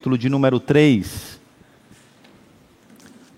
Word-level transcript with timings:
capítulo 0.00 0.16
de 0.16 0.28
número 0.28 0.60
3. 0.60 1.40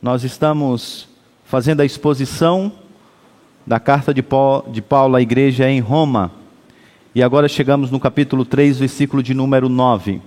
Nós 0.02 0.24
estamos 0.24 1.08
fazendo 1.46 1.80
a 1.80 1.86
exposição 1.86 2.70
da 3.66 3.80
carta 3.80 4.12
de 4.12 4.82
Paulo 4.82 5.16
à 5.16 5.22
igreja 5.22 5.70
em 5.70 5.80
Roma. 5.80 6.30
E 7.14 7.22
agora 7.22 7.48
chegamos 7.48 7.90
no 7.90 7.98
capítulo 7.98 8.44
3, 8.44 8.78
versículo 8.78 9.22
de 9.22 9.32
número 9.32 9.70
9. 9.70 10.20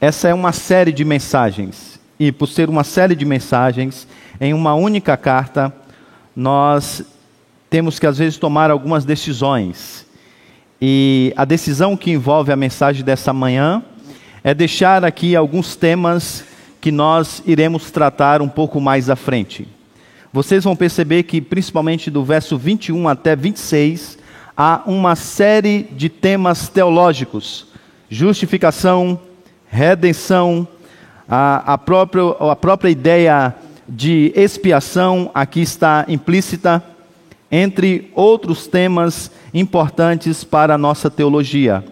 Essa 0.00 0.26
é 0.26 0.34
uma 0.34 0.50
série 0.50 0.90
de 0.90 1.04
mensagens. 1.04 2.00
E 2.18 2.32
por 2.32 2.48
ser 2.48 2.68
uma 2.68 2.82
série 2.82 3.14
de 3.14 3.24
mensagens 3.24 4.08
em 4.40 4.52
uma 4.52 4.74
única 4.74 5.16
carta, 5.16 5.72
nós 6.34 7.04
temos 7.70 8.00
que 8.00 8.06
às 8.08 8.18
vezes 8.18 8.36
tomar 8.36 8.68
algumas 8.68 9.04
decisões. 9.04 10.04
E 10.82 11.32
a 11.36 11.44
decisão 11.44 11.96
que 11.96 12.10
envolve 12.10 12.50
a 12.50 12.56
mensagem 12.56 13.04
dessa 13.04 13.32
manhã 13.32 13.84
é 14.42 14.54
deixar 14.54 15.04
aqui 15.04 15.36
alguns 15.36 15.76
temas 15.76 16.44
que 16.80 16.90
nós 16.90 17.42
iremos 17.46 17.90
tratar 17.90 18.40
um 18.40 18.48
pouco 18.48 18.80
mais 18.80 19.10
à 19.10 19.16
frente. 19.16 19.68
Vocês 20.32 20.64
vão 20.64 20.74
perceber 20.74 21.24
que, 21.24 21.40
principalmente 21.40 22.10
do 22.10 22.24
verso 22.24 22.56
21 22.56 23.08
até 23.08 23.36
26, 23.36 24.18
há 24.56 24.82
uma 24.86 25.14
série 25.16 25.82
de 25.92 26.08
temas 26.08 26.68
teológicos: 26.68 27.66
justificação, 28.08 29.20
redenção, 29.68 30.66
a, 31.28 31.74
a, 31.74 31.78
própria, 31.78 32.22
a 32.40 32.56
própria 32.56 32.90
ideia 32.90 33.54
de 33.88 34.32
expiação 34.34 35.30
aqui 35.34 35.60
está 35.60 36.04
implícita, 36.08 36.82
entre 37.50 38.10
outros 38.14 38.66
temas 38.66 39.30
importantes 39.52 40.44
para 40.44 40.74
a 40.74 40.78
nossa 40.78 41.10
teologia. 41.10 41.84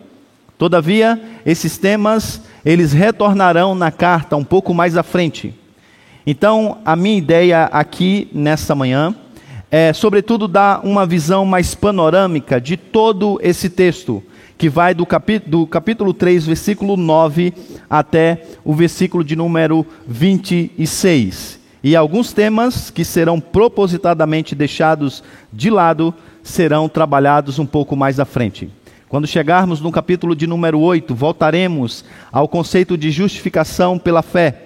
Todavia, 0.59 1.19
esses 1.47 1.79
temas, 1.79 2.43
eles 2.65 2.93
retornarão 2.93 3.75
na 3.75 3.91
carta 3.91 4.37
um 4.37 4.45
pouco 4.45 4.75
mais 4.75 4.97
à 4.97 5.03
frente. 5.03 5.55
Então, 6.27 6.79
a 6.85 6.95
minha 6.95 7.17
ideia 7.17 7.65
aqui 7.73 8.29
nessa 8.35 8.75
manhã 8.75 9.15
é, 9.71 9.93
sobretudo, 9.93 10.49
dar 10.49 10.81
uma 10.83 11.05
visão 11.05 11.45
mais 11.45 11.75
panorâmica 11.75 12.59
de 12.59 12.77
todo 12.77 13.39
esse 13.43 13.69
texto, 13.69 14.23
que 14.57 14.69
vai 14.69 14.95
do, 14.95 15.07
do 15.47 15.67
capítulo 15.67 16.15
3, 16.15 16.47
versículo 16.47 16.97
9, 16.97 17.53
até 17.89 18.43
o 18.65 18.75
versículo 18.75 19.23
de 19.23 19.37
número 19.37 19.87
26. 20.07 21.61
E 21.85 21.95
alguns 21.95 22.33
temas 22.33 22.91
que 22.91 23.05
serão 23.05 23.39
propositadamente 23.39 24.55
deixados 24.55 25.23
de 25.53 25.69
lado 25.69 26.15
serão 26.43 26.89
trabalhados 26.89 27.59
um 27.59 27.67
pouco 27.67 27.95
mais 27.95 28.19
à 28.19 28.25
frente. 28.25 28.71
Quando 29.09 29.27
chegarmos 29.27 29.81
no 29.81 29.91
capítulo 29.91 30.37
de 30.37 30.47
número 30.47 30.79
8, 30.79 31.15
voltaremos 31.15 32.05
ao 32.31 32.47
conceito 32.47 32.95
de 32.95 33.11
justificação 33.11 33.99
pela 33.99 34.21
fé. 34.21 34.65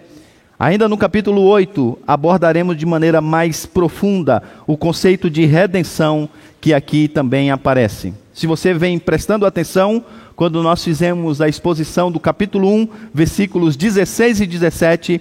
Ainda 0.59 0.89
no 0.89 0.99
capítulo 0.99 1.43
8, 1.43 2.01
abordaremos 2.05 2.77
de 2.77 2.85
maneira 2.85 3.21
mais 3.21 3.65
profunda 3.65 4.43
o 4.67 4.77
conceito 4.77 5.31
de 5.31 5.45
redenção 5.45 6.29
que 6.61 6.75
aqui 6.75 7.07
também 7.07 7.53
aparece. 7.53 8.13
Se 8.35 8.49
você 8.49 8.75
vem 8.75 8.99
prestando 8.99 9.47
atenção, 9.47 10.05
quando 10.35 10.61
nós 10.61 10.83
fizemos 10.83 11.41
a 11.41 11.49
exposição 11.49 12.11
do 12.11 12.19
capítulo 12.19 12.69
1, 12.69 12.89
versículos 13.15 13.77
16 13.77 14.41
e 14.41 14.47
17, 14.47 15.21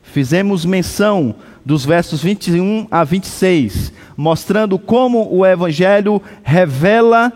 fizemos 0.00 0.64
menção 0.64 1.34
dos 1.66 1.84
versos 1.84 2.22
21 2.22 2.86
a 2.88 3.02
26, 3.02 3.92
mostrando 4.16 4.78
como 4.78 5.28
o 5.28 5.44
evangelho 5.44 6.22
revela 6.44 7.32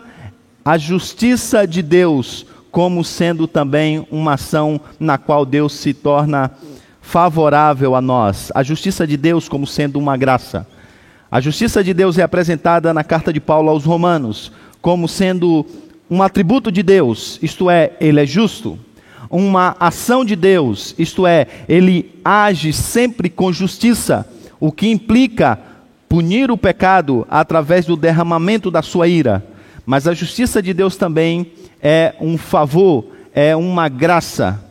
a 0.67 0.79
justiça 0.79 1.67
de 1.67 1.83
Deus 1.83 2.43
como 2.71 3.03
sendo 3.03 3.47
também 3.47 4.05
uma 4.09 4.33
ação 4.33 4.81
na 4.99 5.15
qual 5.15 5.45
Deus 5.45 5.73
se 5.73 5.93
torna 5.93 6.51
favorável 6.99 7.95
a 7.95 8.01
nós. 8.01 8.51
A 8.55 8.63
justiça 8.63 9.05
de 9.05 9.15
Deus 9.15 9.47
como 9.47 9.67
sendo 9.67 9.99
uma 9.99 10.17
graça. 10.17 10.67
A 11.29 11.39
justiça 11.39 11.83
de 11.83 11.93
Deus 11.93 12.17
é 12.17 12.23
apresentada 12.23 12.91
na 12.95 13.03
carta 13.03 13.31
de 13.31 13.39
Paulo 13.39 13.69
aos 13.69 13.85
Romanos 13.85 14.51
como 14.81 15.07
sendo 15.07 15.63
um 16.09 16.23
atributo 16.23 16.71
de 16.71 16.81
Deus, 16.81 17.39
isto 17.43 17.69
é, 17.69 17.93
ele 18.01 18.19
é 18.19 18.25
justo. 18.25 18.77
Uma 19.29 19.75
ação 19.79 20.25
de 20.25 20.35
Deus, 20.35 20.95
isto 20.97 21.27
é, 21.27 21.45
ele 21.69 22.19
age 22.23 22.73
sempre 22.73 23.29
com 23.29 23.53
justiça, 23.53 24.27
o 24.59 24.71
que 24.71 24.89
implica 24.89 25.59
punir 26.09 26.49
o 26.49 26.57
pecado 26.57 27.25
através 27.29 27.85
do 27.85 27.95
derramamento 27.95 28.71
da 28.71 28.81
sua 28.81 29.07
ira. 29.07 29.54
Mas 29.85 30.07
a 30.07 30.13
justiça 30.13 30.61
de 30.61 30.73
Deus 30.73 30.95
também 30.95 31.51
é 31.81 32.15
um 32.19 32.37
favor, 32.37 33.05
é 33.33 33.55
uma 33.55 33.87
graça. 33.87 34.63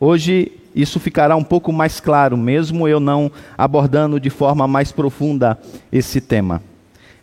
Hoje 0.00 0.52
isso 0.74 0.98
ficará 0.98 1.36
um 1.36 1.44
pouco 1.44 1.72
mais 1.72 2.00
claro, 2.00 2.36
mesmo 2.36 2.88
eu 2.88 2.98
não 2.98 3.30
abordando 3.56 4.18
de 4.18 4.28
forma 4.28 4.66
mais 4.66 4.90
profunda 4.90 5.58
esse 5.92 6.20
tema. 6.20 6.60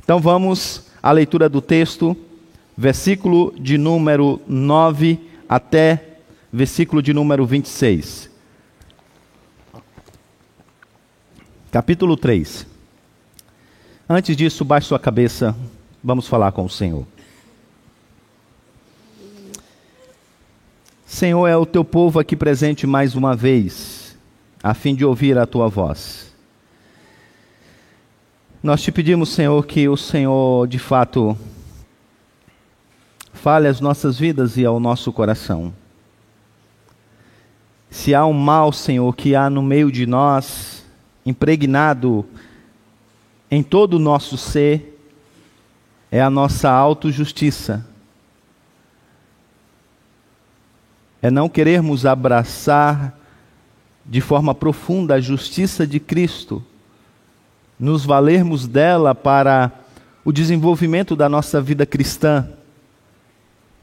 Então 0.04 0.20
vamos 0.20 0.88
à 1.04 1.12
leitura 1.12 1.50
do 1.50 1.62
texto, 1.62 2.16
versículo 2.78 3.54
de 3.60 3.78
número 3.78 4.40
9 4.48 5.20
até 5.50 6.12
versículo 6.52 7.02
de 7.02 7.14
número 7.14 7.46
26. 7.46 8.30
Capítulo 11.72 12.18
3. 12.18 12.68
Antes 14.10 14.36
disso, 14.36 14.66
baixe 14.66 14.88
sua 14.88 15.00
cabeça, 15.00 15.56
Vamos 16.04 16.28
falar 16.28 16.52
com 16.52 16.66
o 16.66 16.70
Senhor. 16.70 17.06
Senhor, 21.06 21.48
é 21.48 21.56
o 21.56 21.66
teu 21.66 21.84
povo 21.84 22.20
aqui 22.20 22.36
presente 22.36 22.88
mais 22.88 23.14
uma 23.16 23.36
vez, 23.36 24.18
a 24.64 24.74
fim 24.74 24.96
de 24.96 25.06
ouvir 25.06 25.38
a 25.38 25.46
tua 25.46 25.68
voz. 25.68 26.34
Nós 28.64 28.82
te 28.82 28.92
pedimos, 28.92 29.30
Senhor, 29.30 29.64
que 29.66 29.88
o 29.88 29.98
Senhor, 29.98 30.68
de 30.68 30.80
fato, 30.80 31.38
fale 33.34 33.68
às 33.68 33.80
nossas 33.80 34.18
vidas 34.18 34.58
e 34.58 34.66
ao 34.66 34.80
nosso 34.80 35.12
coração. 35.14 35.74
Se 37.92 38.16
há 38.16 38.26
um 38.26 38.34
mal, 38.34 38.72
Senhor, 38.72 39.16
que 39.16 39.36
há 39.36 39.50
no 39.50 39.62
meio 39.62 39.92
de 39.92 40.08
nós, 40.08 40.84
impregnado 41.26 42.26
em 43.52 43.62
todo 43.62 43.96
o 43.96 44.00
nosso 44.00 44.38
ser, 44.38 44.91
é 46.12 46.22
a 46.22 46.30
nossa 46.30 46.70
autojustiça. 46.70 47.86
É 51.22 51.32
não 51.32 51.48
querermos 51.48 52.06
abraçar 52.06 53.18
de 54.06 54.20
forma 54.20 54.54
profunda 54.54 55.16
a 55.16 55.22
justiça 55.22 55.88
de 55.88 56.00
Cristo, 56.00 56.62
nos 57.80 58.04
valermos 58.04 58.68
dela 58.68 59.16
para 59.16 59.72
o 60.26 60.32
desenvolvimento 60.32 61.16
da 61.16 61.30
nossa 61.30 61.62
vida 61.62 61.86
cristã 61.86 62.50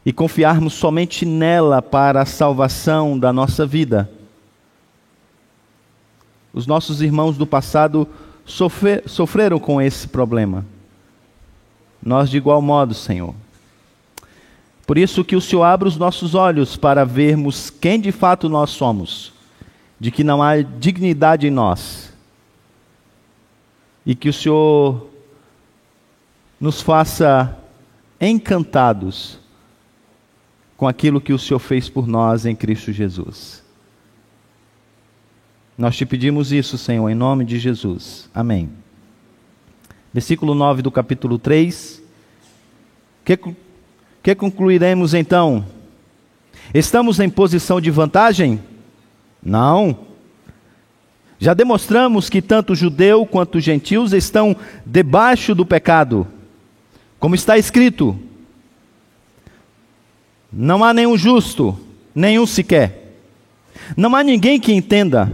e 0.04 0.12
confiarmos 0.12 0.74
somente 0.74 1.24
nela 1.24 1.80
para 1.80 2.22
a 2.22 2.26
salvação 2.26 3.18
da 3.18 3.32
nossa 3.32 3.64
vida. 3.64 4.10
Os 6.52 6.66
nossos 6.66 7.00
irmãos 7.00 7.36
do 7.38 7.46
passado 7.46 8.06
sofreram 9.06 9.58
com 9.58 9.80
esse 9.80 10.08
problema. 10.08 10.64
Nós 12.02 12.30
de 12.30 12.36
igual 12.36 12.62
modo, 12.62 12.94
Senhor. 12.94 13.34
Por 14.86 14.96
isso 14.96 15.22
que 15.22 15.36
o 15.36 15.40
Senhor 15.40 15.64
abra 15.64 15.86
os 15.86 15.96
nossos 15.96 16.34
olhos 16.34 16.76
para 16.76 17.04
vermos 17.04 17.68
quem 17.68 18.00
de 18.00 18.10
fato 18.10 18.48
nós 18.48 18.70
somos, 18.70 19.34
de 20.00 20.10
que 20.10 20.24
não 20.24 20.42
há 20.42 20.62
dignidade 20.62 21.46
em 21.46 21.50
nós. 21.50 22.10
E 24.06 24.14
que 24.14 24.30
o 24.30 24.32
Senhor 24.32 25.08
nos 26.58 26.80
faça 26.80 27.54
encantados 28.18 29.38
com 30.76 30.88
aquilo 30.88 31.20
que 31.20 31.32
o 31.32 31.38
Senhor 31.38 31.58
fez 31.58 31.90
por 31.90 32.06
nós 32.06 32.46
em 32.46 32.56
Cristo 32.56 32.90
Jesus. 32.90 33.62
Nós 35.76 35.96
te 35.96 36.06
pedimos 36.06 36.50
isso, 36.50 36.78
Senhor, 36.78 37.08
em 37.10 37.14
nome 37.14 37.44
de 37.44 37.58
Jesus. 37.58 38.30
Amém 38.34 38.77
versículo 40.18 40.52
9 40.52 40.82
do 40.82 40.90
capítulo 40.90 41.38
3. 41.38 42.02
Que, 43.24 43.38
que 44.20 44.34
concluiremos 44.34 45.14
então? 45.14 45.64
Estamos 46.74 47.20
em 47.20 47.30
posição 47.30 47.80
de 47.80 47.88
vantagem? 47.88 48.60
Não. 49.40 49.96
Já 51.38 51.54
demonstramos 51.54 52.28
que 52.28 52.42
tanto 52.42 52.74
judeu 52.74 53.24
quanto 53.24 53.60
gentios 53.60 54.12
estão 54.12 54.56
debaixo 54.84 55.54
do 55.54 55.64
pecado. 55.64 56.26
Como 57.20 57.36
está 57.36 57.56
escrito: 57.56 58.18
Não 60.52 60.82
há 60.82 60.92
nenhum 60.92 61.16
justo, 61.16 61.78
nenhum 62.12 62.44
sequer. 62.44 63.14
Não 63.96 64.16
há 64.16 64.24
ninguém 64.24 64.58
que 64.58 64.72
entenda. 64.72 65.32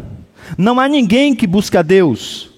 Não 0.58 0.78
há 0.78 0.86
ninguém 0.86 1.34
que 1.34 1.46
busca 1.46 1.82
Deus. 1.82 2.53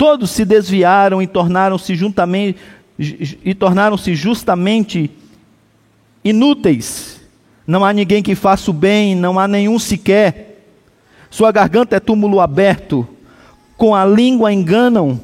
Todos 0.00 0.30
se 0.30 0.46
desviaram 0.46 1.20
e 1.20 1.26
tornaram-se 1.26 1.94
juntamente 1.94 2.56
e 2.98 3.54
tornaram-se 3.54 4.14
justamente 4.14 5.10
inúteis. 6.24 7.20
Não 7.66 7.84
há 7.84 7.92
ninguém 7.92 8.22
que 8.22 8.34
faça 8.34 8.70
o 8.70 8.72
bem, 8.72 9.14
não 9.14 9.38
há 9.38 9.46
nenhum 9.46 9.78
sequer. 9.78 10.64
Sua 11.28 11.52
garganta 11.52 11.96
é 11.96 12.00
túmulo 12.00 12.40
aberto, 12.40 13.06
com 13.76 13.94
a 13.94 14.06
língua 14.06 14.50
enganam. 14.50 15.20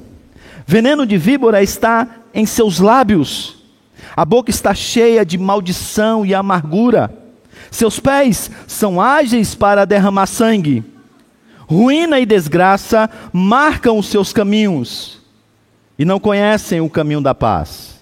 Veneno 0.67 1.06
de 1.06 1.17
víbora 1.17 1.62
está 1.62 2.06
em 2.34 2.44
seus 2.44 2.78
lábios. 2.78 3.64
A 4.14 4.26
boca 4.26 4.50
está 4.50 4.75
cheia 4.75 5.25
de 5.25 5.38
maldição 5.38 6.26
e 6.26 6.34
amargura. 6.34 7.11
Seus 7.70 7.99
pés 7.99 8.50
são 8.67 9.00
ágeis 9.00 9.55
para 9.55 9.87
derramar 9.87 10.26
sangue. 10.26 10.84
Ruína 11.68 12.20
e 12.20 12.26
desgraça 12.26 13.10
marcam 13.32 13.98
os 13.98 14.06
seus 14.06 14.32
caminhos 14.32 15.20
e 15.98 16.04
não 16.04 16.20
conhecem 16.20 16.80
o 16.80 16.90
caminho 16.90 17.20
da 17.20 17.34
paz. 17.34 18.00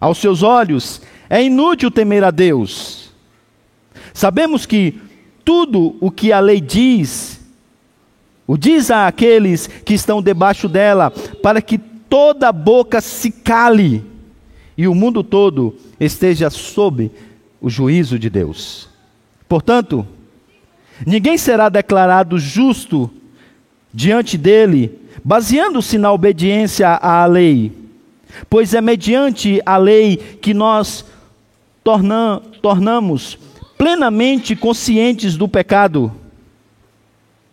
Aos 0.00 0.18
seus 0.18 0.42
olhos 0.42 1.02
é 1.28 1.42
inútil 1.42 1.90
temer 1.90 2.24
a 2.24 2.30
Deus. 2.30 3.10
Sabemos 4.14 4.64
que 4.64 4.98
tudo 5.44 5.96
o 6.00 6.10
que 6.10 6.32
a 6.32 6.40
lei 6.40 6.60
diz, 6.60 7.40
o 8.46 8.56
diz 8.56 8.90
àqueles 8.90 9.66
que 9.66 9.94
estão 9.94 10.22
debaixo 10.22 10.68
dela, 10.68 11.10
para 11.42 11.60
que 11.60 11.78
toda 11.78 12.50
boca 12.50 13.00
se 13.00 13.30
cale 13.30 14.04
e 14.76 14.88
o 14.88 14.94
mundo 14.94 15.22
todo 15.22 15.76
esteja 15.98 16.48
sob 16.48 17.10
o 17.60 17.68
juízo 17.68 18.18
de 18.18 18.30
Deus. 18.30 18.88
Portanto, 19.46 20.06
ninguém 21.06 21.36
será 21.38 21.68
declarado 21.68 22.38
justo 22.38 23.10
diante 23.92 24.38
dele, 24.38 24.98
baseando-se 25.24 25.98
na 25.98 26.12
obediência 26.12 26.88
à 26.88 27.24
lei, 27.26 27.72
pois 28.48 28.74
é 28.74 28.80
mediante 28.80 29.60
a 29.66 29.76
lei 29.76 30.16
que 30.16 30.54
nós 30.54 31.04
torna, 31.82 32.40
tornamos 32.62 33.38
plenamente 33.76 34.54
conscientes 34.54 35.36
do 35.36 35.48
pecado. 35.48 36.12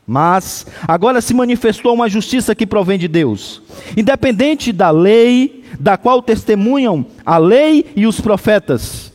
Mas 0.05 0.65
agora 0.87 1.19
se 1.19 1.33
manifestou 1.33 1.93
uma 1.93 2.07
justiça 2.07 2.55
que 2.55 2.65
provém 2.65 2.97
de 2.97 3.09
Deus, 3.09 3.61
independente 3.95 4.71
da 4.71 4.89
lei, 4.89 5.65
da 5.79 5.97
qual 5.97 6.21
testemunham 6.21 7.05
a 7.25 7.37
lei 7.37 7.85
e 7.95 8.07
os 8.07 8.21
profetas. 8.21 9.06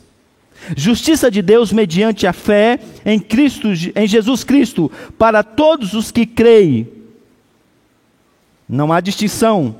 Justiça 0.75 1.29
de 1.29 1.41
Deus 1.41 1.71
mediante 1.71 2.25
a 2.25 2.33
fé 2.33 2.79
em 3.05 3.19
Cristo, 3.19 3.69
em 3.95 4.07
Jesus 4.07 4.43
Cristo, 4.43 4.91
para 5.17 5.43
todos 5.43 5.93
os 5.93 6.11
que 6.11 6.25
creem. 6.25 6.87
Não 8.67 8.91
há 8.91 9.01
distinção, 9.01 9.75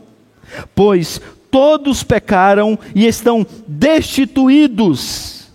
pois 0.75 1.21
todos 1.49 2.03
pecaram 2.03 2.77
e 2.93 3.05
estão 3.05 3.45
destituídos 3.67 5.51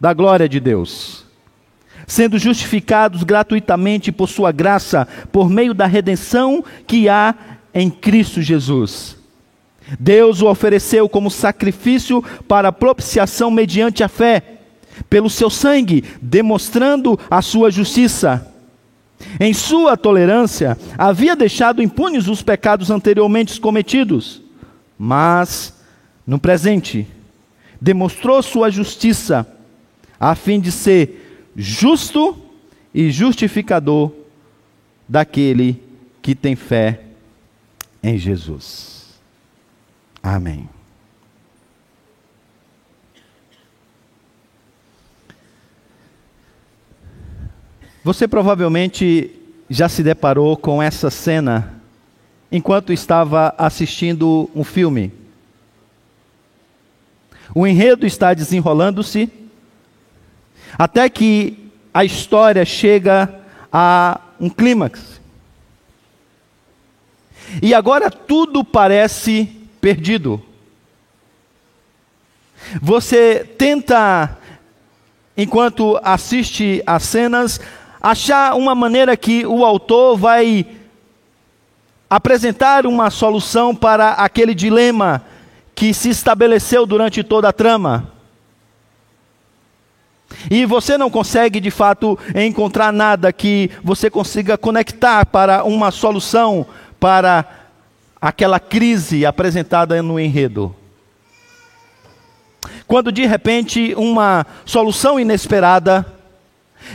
da 0.00 0.12
glória 0.12 0.48
de 0.48 0.60
Deus 0.60 1.28
sendo 2.08 2.38
justificados 2.38 3.22
gratuitamente 3.22 4.10
por 4.10 4.28
Sua 4.30 4.50
graça, 4.50 5.06
por 5.30 5.48
meio 5.50 5.74
da 5.74 5.86
redenção 5.86 6.64
que 6.86 7.06
há 7.06 7.34
em 7.72 7.90
Cristo 7.90 8.40
Jesus. 8.40 9.16
Deus 10.00 10.40
o 10.40 10.48
ofereceu 10.48 11.06
como 11.08 11.30
sacrifício 11.30 12.24
para 12.48 12.72
propiciação 12.72 13.50
mediante 13.50 14.02
a 14.02 14.08
fé, 14.08 14.42
pelo 15.08 15.30
seu 15.30 15.50
sangue, 15.50 16.04
demonstrando 16.20 17.18
a 17.30 17.42
sua 17.42 17.70
justiça. 17.70 18.46
Em 19.40 19.52
sua 19.52 19.96
tolerância, 19.96 20.78
havia 20.96 21.34
deixado 21.34 21.82
impunes 21.82 22.28
os 22.28 22.42
pecados 22.42 22.90
anteriormente 22.90 23.60
cometidos, 23.60 24.40
mas, 24.96 25.74
no 26.26 26.38
presente, 26.38 27.06
demonstrou 27.80 28.42
sua 28.42 28.70
justiça, 28.70 29.46
a 30.20 30.34
fim 30.34 30.60
de 30.60 30.70
ser 30.70 31.50
justo 31.56 32.36
e 32.94 33.10
justificador 33.10 34.12
daquele 35.08 35.82
que 36.22 36.34
tem 36.34 36.54
fé 36.54 37.00
em 38.02 38.18
Jesus. 38.18 39.18
Amém. 40.22 40.68
Você 48.08 48.26
provavelmente 48.26 49.30
já 49.68 49.86
se 49.86 50.02
deparou 50.02 50.56
com 50.56 50.82
essa 50.82 51.10
cena 51.10 51.74
enquanto 52.50 52.90
estava 52.90 53.54
assistindo 53.58 54.48
um 54.54 54.64
filme. 54.64 55.12
O 57.54 57.66
enredo 57.66 58.06
está 58.06 58.32
desenrolando-se 58.32 59.30
até 60.78 61.06
que 61.10 61.70
a 61.92 62.02
história 62.02 62.64
chega 62.64 63.42
a 63.70 64.22
um 64.40 64.48
clímax. 64.48 65.20
E 67.60 67.74
agora 67.74 68.10
tudo 68.10 68.64
parece 68.64 69.44
perdido. 69.82 70.42
Você 72.80 73.44
tenta, 73.58 74.38
enquanto 75.36 76.00
assiste 76.02 76.82
às 76.86 77.02
cenas, 77.02 77.60
achar 78.00 78.54
uma 78.54 78.74
maneira 78.74 79.16
que 79.16 79.46
o 79.46 79.64
autor 79.64 80.16
vai 80.16 80.66
apresentar 82.08 82.86
uma 82.86 83.10
solução 83.10 83.74
para 83.74 84.12
aquele 84.12 84.54
dilema 84.54 85.22
que 85.74 85.92
se 85.92 86.10
estabeleceu 86.10 86.86
durante 86.86 87.22
toda 87.22 87.48
a 87.48 87.52
trama. 87.52 88.12
E 90.50 90.64
você 90.64 90.96
não 90.98 91.10
consegue 91.10 91.60
de 91.60 91.70
fato 91.70 92.18
encontrar 92.34 92.92
nada 92.92 93.32
que 93.32 93.70
você 93.82 94.10
consiga 94.10 94.56
conectar 94.56 95.26
para 95.26 95.64
uma 95.64 95.90
solução 95.90 96.66
para 97.00 97.44
aquela 98.20 98.58
crise 98.58 99.24
apresentada 99.24 100.02
no 100.02 100.18
enredo. 100.18 100.74
Quando 102.86 103.12
de 103.12 103.26
repente 103.26 103.94
uma 103.96 104.46
solução 104.64 105.20
inesperada 105.20 106.04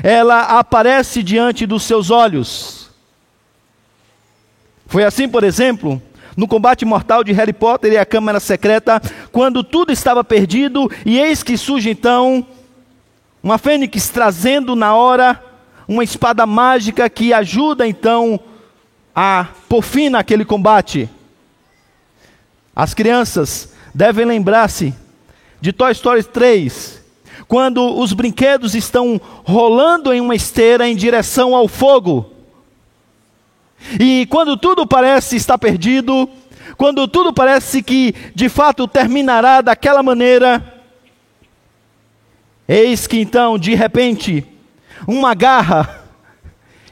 ela 0.01 0.59
aparece 0.59 1.21
diante 1.21 1.65
dos 1.65 1.83
seus 1.83 2.09
olhos. 2.09 2.89
Foi 4.87 5.03
assim, 5.03 5.27
por 5.27 5.43
exemplo, 5.43 6.01
no 6.35 6.47
combate 6.47 6.85
mortal 6.85 7.23
de 7.23 7.31
Harry 7.31 7.53
Potter 7.53 7.93
e 7.93 7.97
a 7.97 8.05
Câmara 8.05 8.39
Secreta, 8.39 9.01
quando 9.31 9.63
tudo 9.63 9.91
estava 9.91 10.23
perdido 10.23 10.89
e 11.05 11.19
eis 11.19 11.43
que 11.43 11.57
surge 11.57 11.89
então 11.89 12.45
uma 13.41 13.57
fênix 13.57 14.09
trazendo 14.09 14.75
na 14.75 14.95
hora 14.95 15.43
uma 15.87 16.03
espada 16.03 16.45
mágica 16.45 17.09
que 17.09 17.33
ajuda 17.33 17.87
então 17.87 18.39
a 19.15 19.47
por 19.67 19.83
fim 19.83 20.09
naquele 20.09 20.45
combate. 20.45 21.09
As 22.75 22.93
crianças 22.93 23.73
devem 23.93 24.25
lembrar-se 24.25 24.93
de 25.61 25.71
Toy 25.71 25.91
Story 25.91 26.23
3, 26.23 27.02
quando 27.47 27.99
os 27.99 28.13
brinquedos 28.13 28.75
estão 28.75 29.19
rolando 29.43 30.13
em 30.13 30.21
uma 30.21 30.35
esteira 30.35 30.87
em 30.87 30.95
direção 30.95 31.55
ao 31.55 31.67
fogo. 31.67 32.31
E 33.99 34.25
quando 34.27 34.55
tudo 34.55 34.87
parece 34.87 35.35
estar 35.35 35.57
perdido, 35.57 36.29
quando 36.77 37.07
tudo 37.07 37.33
parece 37.33 37.83
que 37.83 38.13
de 38.33 38.47
fato 38.49 38.87
terminará 38.87 39.61
daquela 39.61 40.01
maneira, 40.01 40.73
Eis 42.67 43.07
que 43.07 43.19
então, 43.19 43.57
de 43.57 43.75
repente, 43.75 44.45
uma 45.07 45.33
garra, 45.33 46.01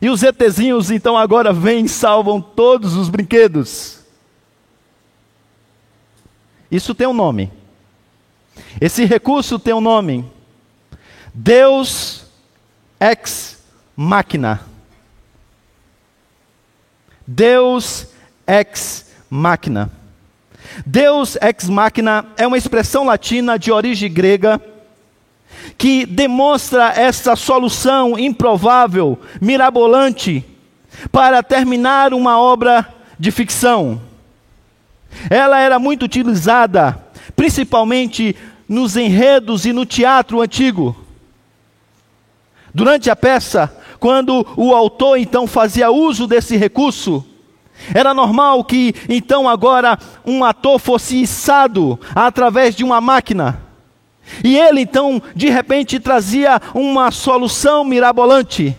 e 0.01 0.09
os 0.09 0.21
ETzinhos 0.21 0.91
então 0.91 1.17
agora 1.17 1.53
vêm 1.53 1.85
e 1.85 1.89
salvam 1.89 2.41
todos 2.41 2.95
os 2.95 3.07
brinquedos. 3.07 3.99
Isso 6.69 6.95
tem 6.95 7.07
um 7.07 7.13
nome. 7.13 7.51
Esse 8.79 9.05
recurso 9.05 9.59
tem 9.59 9.73
um 9.73 9.81
nome. 9.81 10.25
Deus 11.33 12.25
ex 12.99 13.63
machina. 13.95 14.61
Deus 17.25 18.07
ex 18.45 19.05
machina. 19.29 19.89
Deus 20.85 21.37
ex 21.41 21.69
machina 21.69 22.25
é 22.37 22.45
uma 22.45 22.57
expressão 22.57 23.05
latina 23.05 23.57
de 23.57 23.71
origem 23.71 24.11
grega 24.11 24.61
que 25.77 26.05
demonstra 26.05 26.89
essa 26.89 27.35
solução 27.35 28.17
improvável, 28.19 29.19
mirabolante, 29.39 30.45
para 31.11 31.41
terminar 31.41 32.13
uma 32.13 32.39
obra 32.39 32.87
de 33.17 33.31
ficção. 33.31 34.01
Ela 35.29 35.59
era 35.59 35.79
muito 35.79 36.03
utilizada, 36.03 36.97
principalmente 37.35 38.35
nos 38.67 38.95
enredos 38.95 39.65
e 39.65 39.73
no 39.73 39.85
teatro 39.85 40.41
antigo. 40.41 41.00
Durante 42.73 43.09
a 43.09 43.15
peça, 43.15 43.71
quando 43.99 44.45
o 44.55 44.73
autor 44.73 45.17
então 45.17 45.45
fazia 45.45 45.91
uso 45.91 46.25
desse 46.25 46.55
recurso, 46.55 47.25
era 47.93 48.13
normal 48.13 48.63
que 48.63 48.93
então 49.09 49.49
agora 49.49 49.97
um 50.25 50.43
ator 50.43 50.79
fosse 50.79 51.21
içado 51.21 51.99
através 52.15 52.75
de 52.75 52.83
uma 52.83 53.01
máquina 53.01 53.59
E 54.43 54.57
ele 54.57 54.81
então, 54.81 55.21
de 55.35 55.49
repente, 55.49 55.99
trazia 55.99 56.61
uma 56.73 57.11
solução 57.11 57.83
mirabolante. 57.83 58.77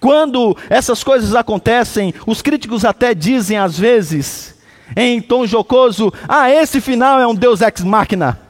Quando 0.00 0.56
essas 0.70 1.04
coisas 1.04 1.34
acontecem, 1.34 2.14
os 2.26 2.40
críticos 2.40 2.84
até 2.84 3.14
dizem 3.14 3.58
às 3.58 3.78
vezes, 3.78 4.54
em 4.96 5.20
tom 5.20 5.46
jocoso: 5.46 6.12
Ah, 6.28 6.50
esse 6.50 6.80
final 6.80 7.20
é 7.20 7.26
um 7.26 7.34
Deus 7.34 7.60
ex 7.60 7.82
machina. 7.82 8.43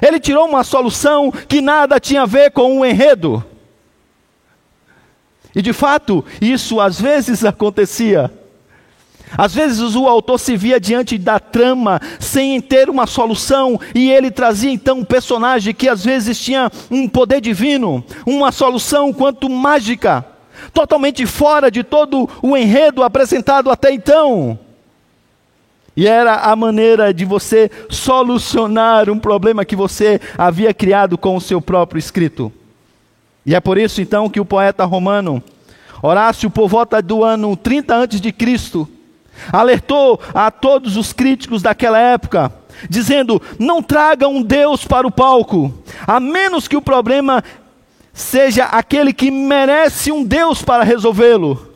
Ele 0.00 0.20
tirou 0.20 0.46
uma 0.46 0.64
solução 0.64 1.30
que 1.30 1.60
nada 1.60 2.00
tinha 2.00 2.22
a 2.22 2.26
ver 2.26 2.50
com 2.50 2.78
o 2.78 2.84
enredo. 2.84 3.44
E 5.54 5.62
de 5.62 5.72
fato, 5.72 6.24
isso 6.40 6.80
às 6.80 7.00
vezes 7.00 7.44
acontecia. 7.44 8.30
Às 9.36 9.54
vezes 9.54 9.94
o 9.94 10.06
autor 10.06 10.38
se 10.38 10.56
via 10.56 10.80
diante 10.80 11.18
da 11.18 11.38
trama 11.38 12.00
sem 12.18 12.60
ter 12.60 12.88
uma 12.88 13.06
solução, 13.06 13.78
e 13.94 14.10
ele 14.10 14.30
trazia 14.30 14.70
então 14.70 15.00
um 15.00 15.04
personagem 15.04 15.74
que 15.74 15.88
às 15.88 16.04
vezes 16.04 16.38
tinha 16.40 16.70
um 16.90 17.08
poder 17.08 17.40
divino, 17.40 18.04
uma 18.26 18.52
solução 18.52 19.12
quanto 19.12 19.50
mágica, 19.50 20.24
totalmente 20.72 21.26
fora 21.26 21.70
de 21.70 21.82
todo 21.82 22.28
o 22.42 22.56
enredo 22.56 23.02
apresentado 23.02 23.70
até 23.70 23.92
então. 23.92 24.58
E 25.98 26.06
era 26.06 26.36
a 26.36 26.54
maneira 26.54 27.12
de 27.12 27.24
você 27.24 27.68
solucionar 27.90 29.10
um 29.10 29.18
problema 29.18 29.64
que 29.64 29.74
você 29.74 30.20
havia 30.38 30.72
criado 30.72 31.18
com 31.18 31.34
o 31.34 31.40
seu 31.40 31.60
próprio 31.60 31.98
escrito. 31.98 32.52
E 33.44 33.52
é 33.52 33.58
por 33.58 33.76
isso 33.76 34.00
então 34.00 34.30
que 34.30 34.38
o 34.38 34.44
poeta 34.44 34.84
romano 34.84 35.42
Horácio, 36.00 36.48
por 36.48 36.68
volta 36.68 37.02
do 37.02 37.24
ano 37.24 37.56
30 37.56 37.96
antes 37.96 38.20
de 38.20 38.30
Cristo, 38.30 38.88
alertou 39.52 40.20
a 40.32 40.52
todos 40.52 40.96
os 40.96 41.12
críticos 41.12 41.62
daquela 41.62 41.98
época, 41.98 42.52
dizendo: 42.88 43.42
"Não 43.58 43.82
traga 43.82 44.28
um 44.28 44.40
Deus 44.40 44.84
para 44.84 45.04
o 45.04 45.10
palco, 45.10 45.74
a 46.06 46.20
menos 46.20 46.68
que 46.68 46.76
o 46.76 46.82
problema 46.82 47.42
seja 48.12 48.66
aquele 48.66 49.12
que 49.12 49.32
merece 49.32 50.12
um 50.12 50.22
Deus 50.22 50.62
para 50.62 50.84
resolvê-lo." 50.84 51.67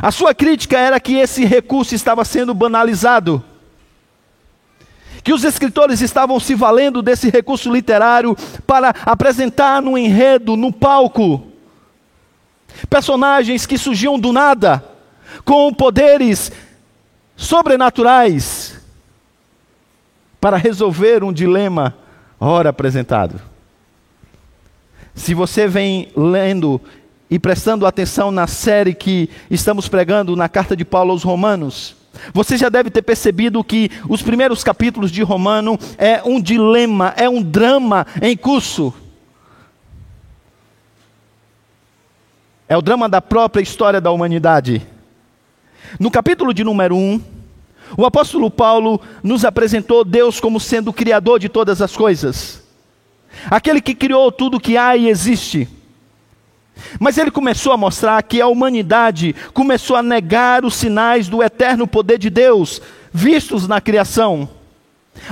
A 0.00 0.10
sua 0.10 0.34
crítica 0.34 0.78
era 0.78 1.00
que 1.00 1.14
esse 1.16 1.44
recurso 1.44 1.94
estava 1.94 2.24
sendo 2.24 2.52
banalizado. 2.54 3.42
Que 5.22 5.32
os 5.32 5.42
escritores 5.42 6.00
estavam 6.00 6.38
se 6.38 6.54
valendo 6.54 7.02
desse 7.02 7.30
recurso 7.30 7.72
literário 7.72 8.36
para 8.66 8.94
apresentar 9.04 9.82
no 9.82 9.98
enredo, 9.98 10.56
no 10.56 10.72
palco, 10.72 11.46
personagens 12.88 13.66
que 13.66 13.78
surgiam 13.78 14.18
do 14.18 14.32
nada, 14.32 14.84
com 15.44 15.72
poderes 15.72 16.52
sobrenaturais, 17.36 18.80
para 20.40 20.56
resolver 20.56 21.24
um 21.24 21.32
dilema 21.32 21.96
ora 22.38 22.70
apresentado. 22.70 23.40
Se 25.14 25.34
você 25.34 25.66
vem 25.66 26.08
lendo 26.14 26.80
e 27.30 27.38
prestando 27.38 27.86
atenção 27.86 28.30
na 28.30 28.46
série 28.46 28.94
que 28.94 29.28
estamos 29.50 29.88
pregando 29.88 30.36
na 30.36 30.48
carta 30.48 30.76
de 30.76 30.84
Paulo 30.84 31.10
aos 31.10 31.22
Romanos, 31.22 31.96
você 32.32 32.56
já 32.56 32.68
deve 32.68 32.90
ter 32.90 33.02
percebido 33.02 33.62
que 33.62 33.90
os 34.08 34.22
primeiros 34.22 34.62
capítulos 34.64 35.10
de 35.10 35.22
Romano 35.22 35.78
é 35.98 36.22
um 36.24 36.40
dilema, 36.40 37.12
é 37.16 37.28
um 37.28 37.42
drama 37.42 38.06
em 38.22 38.36
curso. 38.36 38.94
É 42.68 42.76
o 42.76 42.82
drama 42.82 43.08
da 43.08 43.20
própria 43.20 43.62
história 43.62 44.00
da 44.00 44.10
humanidade. 44.10 44.84
No 46.00 46.10
capítulo 46.10 46.52
de 46.52 46.64
número 46.64 46.96
1, 46.96 47.20
o 47.96 48.04
apóstolo 48.04 48.50
Paulo 48.50 49.00
nos 49.22 49.44
apresentou 49.44 50.04
Deus 50.04 50.40
como 50.40 50.58
sendo 50.58 50.88
o 50.88 50.92
criador 50.92 51.38
de 51.38 51.48
todas 51.48 51.80
as 51.80 51.96
coisas, 51.96 52.62
aquele 53.48 53.80
que 53.80 53.94
criou 53.94 54.32
tudo 54.32 54.58
que 54.58 54.76
há 54.76 54.96
e 54.96 55.08
existe. 55.08 55.68
Mas 56.98 57.18
ele 57.18 57.30
começou 57.30 57.72
a 57.72 57.76
mostrar 57.76 58.22
que 58.22 58.40
a 58.40 58.46
humanidade 58.46 59.34
começou 59.52 59.96
a 59.96 60.02
negar 60.02 60.64
os 60.64 60.74
sinais 60.74 61.28
do 61.28 61.42
eterno 61.42 61.86
poder 61.86 62.18
de 62.18 62.30
Deus 62.30 62.80
vistos 63.12 63.66
na 63.66 63.80
criação. 63.80 64.48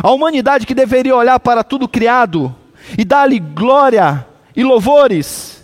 A 0.02 0.10
humanidade 0.10 0.66
que 0.66 0.74
deveria 0.74 1.14
olhar 1.14 1.38
para 1.38 1.62
tudo 1.62 1.86
criado 1.86 2.54
e 2.96 3.04
dar-lhe 3.04 3.38
glória 3.38 4.26
e 4.56 4.64
louvores. 4.64 5.62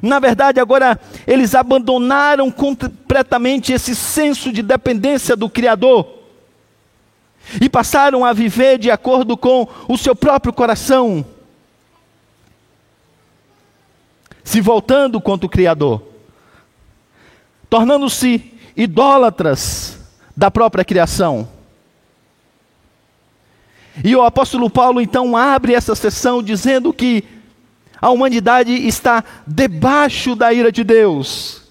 Na 0.00 0.18
verdade, 0.18 0.60
agora 0.60 0.98
eles 1.26 1.54
abandonaram 1.54 2.50
completamente 2.50 3.72
esse 3.72 3.94
senso 3.94 4.52
de 4.52 4.62
dependência 4.62 5.36
do 5.36 5.48
Criador 5.48 6.06
e 7.60 7.68
passaram 7.68 8.24
a 8.24 8.32
viver 8.32 8.78
de 8.78 8.90
acordo 8.90 9.36
com 9.36 9.68
o 9.88 9.96
seu 9.96 10.14
próprio 10.14 10.52
coração 10.52 11.24
se 14.46 14.60
voltando 14.60 15.20
contra 15.20 15.44
o 15.44 15.50
Criador, 15.50 16.00
tornando-se 17.68 18.54
idólatras 18.76 19.98
da 20.36 20.52
própria 20.52 20.84
criação. 20.84 21.48
E 24.04 24.14
o 24.14 24.22
apóstolo 24.22 24.70
Paulo 24.70 25.00
então 25.00 25.36
abre 25.36 25.74
essa 25.74 25.96
sessão 25.96 26.44
dizendo 26.44 26.92
que 26.92 27.24
a 28.00 28.10
humanidade 28.10 28.72
está 28.72 29.24
debaixo 29.44 30.36
da 30.36 30.52
ira 30.52 30.70
de 30.70 30.84
Deus, 30.84 31.62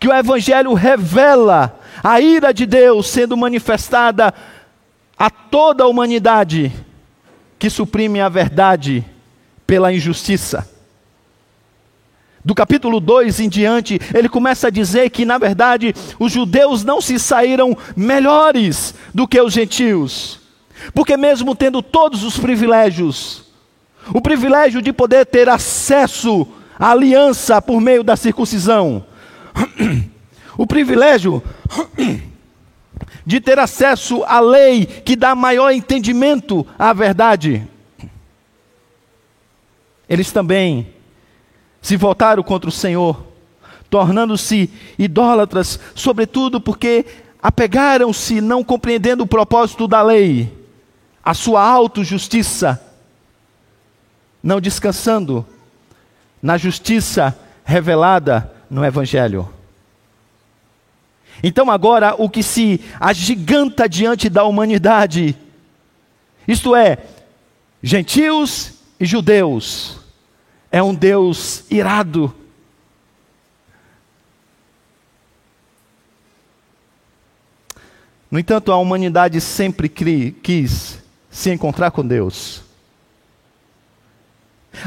que 0.00 0.08
o 0.08 0.12
Evangelho 0.12 0.74
revela 0.74 1.78
a 2.02 2.20
ira 2.20 2.52
de 2.52 2.66
Deus 2.66 3.06
sendo 3.06 3.36
manifestada 3.36 4.34
a 5.16 5.30
toda 5.30 5.84
a 5.84 5.86
humanidade 5.86 6.72
que 7.60 7.70
suprime 7.70 8.20
a 8.20 8.28
verdade 8.28 9.04
pela 9.64 9.92
injustiça 9.92 10.73
do 12.44 12.54
capítulo 12.54 13.00
2 13.00 13.40
em 13.40 13.48
diante, 13.48 13.98
ele 14.12 14.28
começa 14.28 14.66
a 14.66 14.70
dizer 14.70 15.08
que, 15.08 15.24
na 15.24 15.38
verdade, 15.38 15.94
os 16.18 16.30
judeus 16.30 16.84
não 16.84 17.00
se 17.00 17.18
saíram 17.18 17.76
melhores 17.96 18.94
do 19.14 19.26
que 19.26 19.40
os 19.40 19.52
gentios, 19.52 20.40
porque, 20.92 21.16
mesmo 21.16 21.54
tendo 21.54 21.80
todos 21.80 22.22
os 22.22 22.38
privilégios, 22.38 23.44
o 24.12 24.20
privilégio 24.20 24.82
de 24.82 24.92
poder 24.92 25.24
ter 25.24 25.48
acesso 25.48 26.46
à 26.78 26.90
aliança 26.90 27.62
por 27.62 27.80
meio 27.80 28.04
da 28.04 28.14
circuncisão, 28.14 29.06
o 30.58 30.66
privilégio 30.66 31.42
de 33.24 33.40
ter 33.40 33.58
acesso 33.58 34.22
à 34.24 34.38
lei 34.38 34.84
que 34.84 35.16
dá 35.16 35.34
maior 35.34 35.70
entendimento 35.70 36.66
à 36.78 36.92
verdade, 36.92 37.66
eles 40.06 40.30
também 40.30 40.93
se 41.84 41.98
voltaram 41.98 42.42
contra 42.42 42.66
o 42.66 42.72
Senhor, 42.72 43.26
tornando-se 43.90 44.70
idólatras, 44.98 45.78
sobretudo 45.94 46.58
porque 46.58 47.04
apegaram-se, 47.42 48.40
não 48.40 48.64
compreendendo 48.64 49.22
o 49.22 49.26
propósito 49.26 49.86
da 49.86 50.00
lei, 50.00 50.50
a 51.22 51.34
sua 51.34 51.62
autojustiça, 51.62 52.82
não 54.42 54.62
descansando 54.62 55.44
na 56.42 56.56
justiça 56.56 57.38
revelada 57.66 58.50
no 58.70 58.82
Evangelho. 58.82 59.46
Então, 61.42 61.70
agora, 61.70 62.14
o 62.16 62.30
que 62.30 62.42
se 62.42 62.80
agiganta 62.98 63.86
diante 63.86 64.30
da 64.30 64.44
humanidade, 64.44 65.36
isto 66.48 66.74
é, 66.74 66.96
gentios 67.82 68.72
e 68.98 69.04
judeus, 69.04 70.02
é 70.74 70.82
um 70.82 70.92
Deus 70.92 71.62
irado. 71.70 72.34
No 78.28 78.40
entanto, 78.40 78.72
a 78.72 78.76
humanidade 78.76 79.40
sempre 79.40 79.88
quis 79.88 80.98
se 81.30 81.52
encontrar 81.52 81.92
com 81.92 82.04
Deus. 82.04 82.64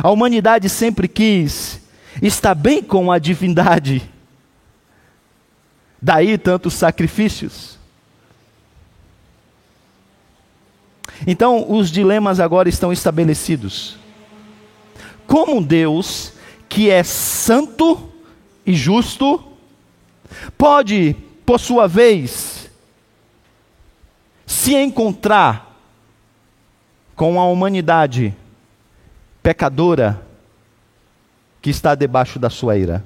A 0.04 0.12
humanidade 0.12 0.68
sempre 0.68 1.08
quis 1.08 1.80
estar 2.22 2.54
bem 2.54 2.84
com 2.84 3.10
a 3.10 3.18
divindade. 3.18 4.12
Daí 6.02 6.38
tantos 6.38 6.74
sacrifícios. 6.74 7.80
Então, 11.26 11.72
os 11.72 11.90
dilemas 11.90 12.42
agora 12.42 12.68
estão 12.68 12.92
estabelecidos 12.92 13.98
como 15.28 15.62
Deus, 15.62 16.34
que 16.70 16.90
é 16.90 17.04
santo 17.04 18.10
e 18.66 18.74
justo, 18.74 19.44
pode, 20.58 21.16
por 21.46 21.60
sua 21.60 21.88
vez, 21.88 22.72
se 24.46 24.74
encontrar 24.74 25.78
com 27.16 27.40
a 27.40 27.46
humanidade 27.46 28.34
pecadora 29.44 30.26
que 31.62 31.70
está 31.70 31.94
debaixo 31.96 32.40
da 32.40 32.50
sua 32.50 32.78
ira. 32.78 33.06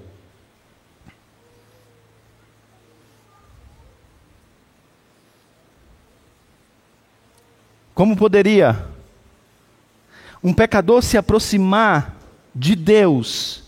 Como 7.94 8.16
poderia 8.16 8.91
um 10.44 10.54
pecador 10.54 11.02
se 11.02 11.18
aproximar 11.18 12.16
de 12.54 12.76
Deus 12.76 13.64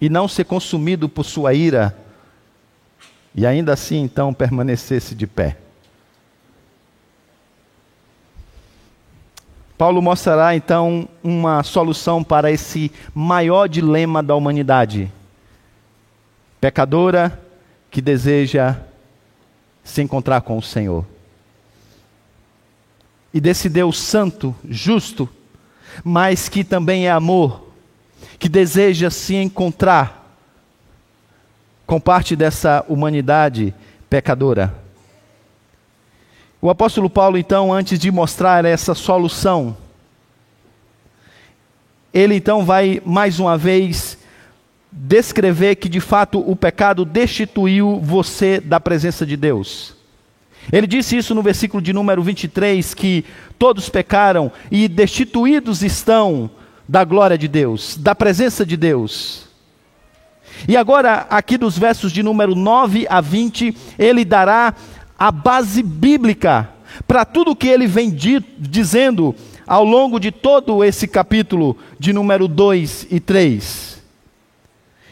e 0.00 0.08
não 0.08 0.28
ser 0.28 0.44
consumido 0.44 1.08
por 1.08 1.24
sua 1.24 1.54
ira 1.54 1.96
e 3.34 3.46
ainda 3.46 3.72
assim 3.72 4.02
então 4.02 4.32
permanecesse 4.32 5.14
de 5.14 5.26
pé? 5.26 5.56
Paulo 9.76 10.00
mostrará 10.00 10.56
então 10.56 11.06
uma 11.22 11.62
solução 11.62 12.24
para 12.24 12.50
esse 12.50 12.90
maior 13.14 13.68
dilema 13.68 14.22
da 14.22 14.34
humanidade. 14.34 15.12
Pecadora 16.58 17.38
que 17.90 18.00
deseja 18.00 18.76
se 19.84 20.00
encontrar 20.00 20.40
com 20.40 20.56
o 20.56 20.62
Senhor. 20.62 21.04
E 23.36 23.40
desse 23.40 23.68
Deus 23.68 23.98
santo, 23.98 24.56
justo, 24.66 25.28
mas 26.02 26.48
que 26.48 26.64
também 26.64 27.06
é 27.06 27.10
amor, 27.10 27.68
que 28.38 28.48
deseja 28.48 29.10
se 29.10 29.34
encontrar 29.34 30.34
com 31.86 32.00
parte 32.00 32.34
dessa 32.34 32.82
humanidade 32.88 33.74
pecadora. 34.08 34.74
O 36.62 36.70
apóstolo 36.70 37.10
Paulo, 37.10 37.36
então, 37.36 37.74
antes 37.74 37.98
de 37.98 38.10
mostrar 38.10 38.64
essa 38.64 38.94
solução, 38.94 39.76
ele 42.14 42.36
então 42.36 42.64
vai 42.64 43.02
mais 43.04 43.38
uma 43.38 43.58
vez 43.58 44.16
descrever 44.90 45.76
que 45.76 45.90
de 45.90 46.00
fato 46.00 46.40
o 46.40 46.56
pecado 46.56 47.04
destituiu 47.04 48.00
você 48.00 48.60
da 48.60 48.80
presença 48.80 49.26
de 49.26 49.36
Deus. 49.36 49.95
Ele 50.72 50.86
disse 50.86 51.16
isso 51.16 51.34
no 51.34 51.42
versículo 51.42 51.82
de 51.82 51.92
número 51.92 52.22
23 52.22 52.94
que 52.94 53.24
todos 53.58 53.88
pecaram 53.88 54.50
e 54.70 54.88
destituídos 54.88 55.82
estão 55.82 56.50
da 56.88 57.04
glória 57.04 57.38
de 57.38 57.48
Deus, 57.48 57.96
da 57.96 58.14
presença 58.14 58.64
de 58.64 58.76
Deus. 58.76 59.46
E 60.66 60.76
agora, 60.76 61.26
aqui 61.28 61.58
dos 61.58 61.78
versos 61.78 62.10
de 62.12 62.22
número 62.22 62.54
9 62.54 63.06
a 63.08 63.20
20, 63.20 63.76
ele 63.98 64.24
dará 64.24 64.74
a 65.18 65.30
base 65.30 65.82
bíblica 65.82 66.70
para 67.06 67.24
tudo 67.24 67.50
o 67.50 67.56
que 67.56 67.68
ele 67.68 67.86
vem 67.86 68.10
dizendo 68.58 69.34
ao 69.66 69.84
longo 69.84 70.18
de 70.18 70.30
todo 70.30 70.84
esse 70.84 71.06
capítulo 71.06 71.76
de 71.98 72.12
número 72.12 72.46
2 72.46 73.08
e 73.10 73.20
3. 73.20 74.02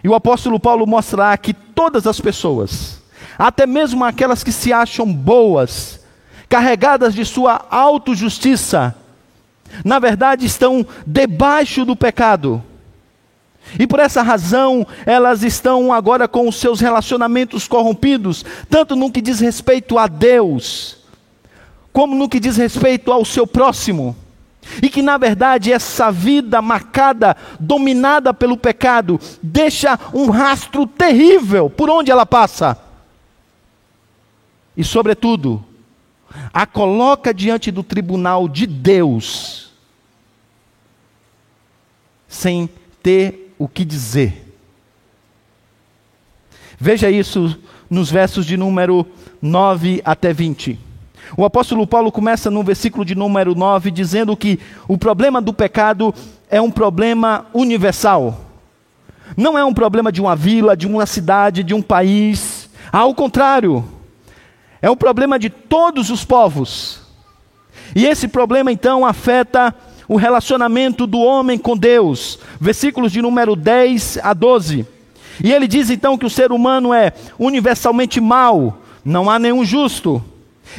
E 0.02 0.08
o 0.08 0.14
apóstolo 0.14 0.60
Paulo 0.60 0.86
mostrará 0.86 1.36
que 1.36 1.52
todas 1.52 2.06
as 2.06 2.20
pessoas, 2.20 3.02
até 3.38 3.66
mesmo 3.66 4.04
aquelas 4.04 4.44
que 4.44 4.52
se 4.52 4.72
acham 4.72 5.12
boas, 5.12 6.00
carregadas 6.48 7.14
de 7.14 7.24
sua 7.24 7.64
autojustiça, 7.70 8.94
na 9.84 9.98
verdade 9.98 10.46
estão 10.46 10.86
debaixo 11.06 11.84
do 11.84 11.96
pecado 11.96 12.62
e 13.78 13.86
por 13.86 13.98
essa 13.98 14.22
razão, 14.22 14.86
elas 15.06 15.42
estão 15.42 15.92
agora 15.92 16.28
com 16.28 16.48
os 16.48 16.56
seus 16.56 16.80
relacionamentos 16.80 17.66
corrompidos, 17.66 18.44
tanto 18.68 18.94
no 18.94 19.10
que 19.10 19.20
diz 19.20 19.40
respeito 19.40 19.98
a 19.98 20.06
Deus, 20.06 20.98
como 21.92 22.14
no 22.14 22.28
que 22.28 22.38
diz 22.38 22.56
respeito 22.56 23.10
ao 23.10 23.24
seu 23.24 23.46
próximo. 23.46 24.16
E 24.82 24.88
que 24.88 25.02
na 25.02 25.18
verdade 25.18 25.72
essa 25.72 26.10
vida 26.10 26.62
marcada, 26.62 27.36
dominada 27.60 28.32
pelo 28.32 28.56
pecado, 28.56 29.20
deixa 29.42 29.98
um 30.12 30.30
rastro 30.30 30.86
terrível 30.86 31.68
por 31.68 31.90
onde 31.90 32.10
ela 32.10 32.24
passa. 32.24 32.78
E, 34.76 34.82
sobretudo, 34.82 35.64
a 36.52 36.66
coloca 36.66 37.32
diante 37.32 37.70
do 37.70 37.82
tribunal 37.82 38.48
de 38.48 38.66
Deus, 38.66 39.72
sem 42.28 42.68
ter 43.02 43.54
o 43.58 43.68
que 43.68 43.84
dizer. 43.84 44.52
Veja 46.78 47.10
isso 47.10 47.58
nos 47.88 48.10
versos 48.10 48.44
de 48.44 48.56
número 48.56 49.06
9 49.40 50.02
até 50.04 50.32
20. 50.32 50.78
O 51.36 51.44
apóstolo 51.44 51.86
Paulo 51.86 52.12
começa 52.12 52.50
no 52.50 52.62
versículo 52.62 53.04
de 53.04 53.14
número 53.14 53.54
9 53.54 53.90
dizendo 53.90 54.36
que 54.36 54.58
o 54.86 54.98
problema 54.98 55.40
do 55.40 55.54
pecado 55.54 56.14
é 56.50 56.60
um 56.60 56.70
problema 56.70 57.46
universal. 57.54 58.40
Não 59.36 59.56
é 59.56 59.64
um 59.64 59.72
problema 59.72 60.12
de 60.12 60.20
uma 60.20 60.36
vila, 60.36 60.76
de 60.76 60.86
uma 60.86 61.06
cidade, 61.06 61.62
de 61.62 61.72
um 61.72 61.80
país. 61.80 62.68
Ao 62.92 63.14
contrário, 63.14 63.84
é 64.84 64.90
um 64.90 64.96
problema 64.96 65.38
de 65.38 65.48
todos 65.48 66.10
os 66.10 66.26
povos. 66.26 67.00
E 67.96 68.04
esse 68.04 68.28
problema 68.28 68.70
então 68.70 69.06
afeta 69.06 69.74
o 70.06 70.16
relacionamento 70.16 71.06
do 71.06 71.20
homem 71.20 71.56
com 71.56 71.74
Deus, 71.74 72.38
versículos 72.60 73.10
de 73.10 73.22
número 73.22 73.56
10 73.56 74.18
a 74.22 74.34
12. 74.34 74.86
E 75.42 75.50
ele 75.50 75.66
diz 75.66 75.88
então 75.88 76.18
que 76.18 76.26
o 76.26 76.30
ser 76.30 76.52
humano 76.52 76.92
é 76.92 77.14
universalmente 77.38 78.20
mau, 78.20 78.78
não 79.02 79.30
há 79.30 79.38
nenhum 79.38 79.64
justo, 79.64 80.22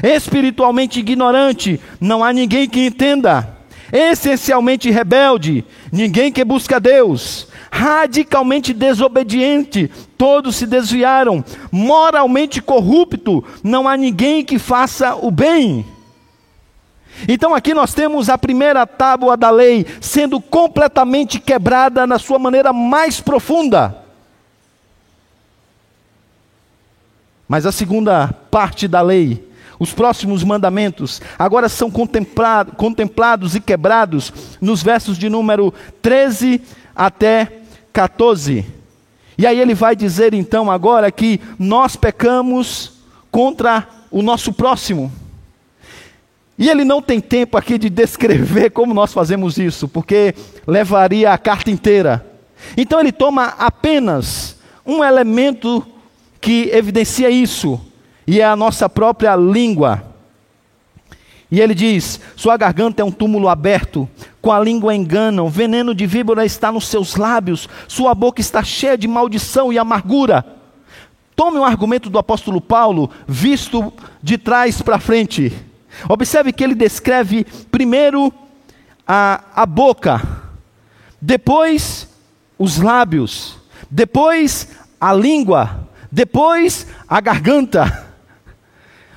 espiritualmente 0.03 0.99
ignorante, 0.99 1.81
não 1.99 2.23
há 2.23 2.31
ninguém 2.31 2.69
que 2.69 2.85
entenda, 2.85 3.54
essencialmente 3.91 4.89
rebelde, 4.89 5.65
ninguém 5.91 6.32
que 6.32 6.43
busca 6.43 6.80
Deus, 6.80 7.48
radicalmente 7.71 8.74
desobediente, 8.74 9.89
todos 10.17 10.56
se 10.56 10.65
desviaram, 10.65 11.43
moralmente 11.71 12.62
corrupto, 12.62 13.43
não 13.63 13.88
há 13.88 13.98
ninguém 13.98 14.43
que 14.43 14.58
faça 14.58 15.15
o 15.15 15.30
bem. 15.30 15.86
Então 17.28 17.54
aqui 17.54 17.74
nós 17.74 17.93
temos 17.93 18.30
a 18.30 18.38
primeira 18.38 18.86
tábua 18.86 19.38
da 19.38 19.50
lei 19.50 19.86
sendo 20.02 20.41
completamente 20.41 21.39
quebrada 21.39 22.06
na 22.06 22.19
sua 22.19 22.38
maneira 22.38 22.74
mais 22.74 23.21
profunda. 23.21 24.04
Mas 27.48 27.65
a 27.65 27.71
segunda 27.71 28.34
parte 28.50 28.88
da 28.88 29.02
lei, 29.02 29.48
os 29.79 29.93
próximos 29.93 30.43
mandamentos, 30.43 31.21
agora 31.38 31.69
são 31.69 31.91
contemplados 31.91 33.55
e 33.55 33.59
quebrados 33.59 34.31
nos 34.61 34.81
versos 34.81 35.17
de 35.17 35.29
número 35.29 35.73
13 36.01 36.61
até 36.95 37.51
14. 37.91 38.65
E 39.38 39.45
aí 39.45 39.59
ele 39.59 39.73
vai 39.73 39.95
dizer 39.95 40.33
então 40.33 40.71
agora 40.71 41.11
que 41.11 41.41
nós 41.59 41.95
pecamos 41.95 42.93
contra 43.29 43.88
o 44.09 44.21
nosso 44.21 44.53
próximo. 44.53 45.11
E 46.57 46.69
ele 46.69 46.85
não 46.85 47.01
tem 47.01 47.19
tempo 47.19 47.57
aqui 47.57 47.77
de 47.77 47.89
descrever 47.89 48.69
como 48.69 48.93
nós 48.93 49.11
fazemos 49.11 49.57
isso, 49.57 49.89
porque 49.89 50.33
levaria 50.65 51.33
a 51.33 51.38
carta 51.38 51.69
inteira. 51.69 52.25
Então 52.77 52.99
ele 52.99 53.11
toma 53.11 53.53
apenas 53.57 54.55
um 54.85 55.03
elemento 55.03 55.85
que 56.39 56.69
evidencia 56.71 57.29
isso, 57.29 57.79
e 58.27 58.41
é 58.41 58.45
a 58.45 58.55
nossa 58.55 58.89
própria 58.89 59.35
língua. 59.35 60.03
E 61.51 61.61
ele 61.61 61.73
diz: 61.73 62.19
Sua 62.35 62.57
garganta 62.57 63.01
é 63.01 63.05
um 63.05 63.11
túmulo 63.11 63.47
aberto, 63.47 64.09
com 64.41 64.51
a 64.51 64.59
língua 64.59 64.95
enganam, 64.95 65.49
veneno 65.49 65.93
de 65.93 66.05
víbora 66.05 66.45
está 66.45 66.71
nos 66.71 66.88
seus 66.88 67.15
lábios, 67.15 67.69
sua 67.88 68.13
boca 68.13 68.41
está 68.41 68.63
cheia 68.63 68.97
de 68.97 69.07
maldição 69.07 69.71
e 69.71 69.77
amargura. 69.77 70.45
Tome 71.35 71.57
um 71.57 71.65
argumento 71.65 72.09
do 72.09 72.17
apóstolo 72.17 72.61
Paulo, 72.61 73.09
visto 73.27 73.91
de 74.23 74.38
trás 74.38 74.81
para 74.81 74.99
frente. 74.99 75.51
Observe 76.07 76.53
que 76.53 76.63
ele 76.63 76.75
descreve 76.75 77.45
primeiro 77.71 78.33
a, 79.07 79.43
a 79.55 79.65
boca, 79.65 80.21
depois 81.21 82.07
os 82.57 82.77
lábios, 82.77 83.57
depois 83.89 84.69
a 84.99 85.13
língua, 85.13 85.88
depois 86.11 86.88
a 87.07 87.19
garganta, 87.19 88.03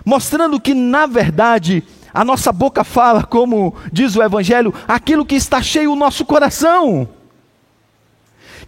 mostrando 0.08 0.58
que, 0.58 0.72
na 0.72 1.04
verdade, 1.04 1.84
a 2.14 2.24
nossa 2.24 2.50
boca 2.50 2.82
fala, 2.82 3.22
como 3.24 3.74
diz 3.92 4.16
o 4.16 4.22
Evangelho, 4.22 4.72
aquilo 4.88 5.26
que 5.26 5.34
está 5.34 5.60
cheio 5.60 5.92
o 5.92 5.96
nosso 5.96 6.24
coração. 6.24 7.06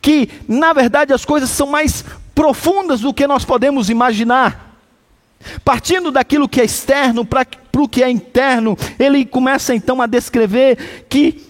Que, 0.03 0.29
na 0.47 0.75
verdade, 0.75 1.15
as 1.15 1.25
coisas 1.25 1.49
são 1.49 1.67
mais 1.67 2.05
profundas 2.35 3.01
do 3.01 3.15
que 3.15 3.27
nós 3.27 3.43
podemos 3.43 3.89
imaginar. 3.89 4.77
Partindo 5.65 6.11
daquilo 6.11 6.47
que 6.47 6.61
é 6.61 6.65
externo 6.65 7.25
para 7.25 7.47
o 7.75 7.89
que 7.89 8.03
é 8.03 8.11
interno, 8.11 8.77
ele 8.99 9.25
começa 9.25 9.75
então 9.75 10.03
a 10.03 10.07
descrever 10.07 11.07
que 11.09 11.43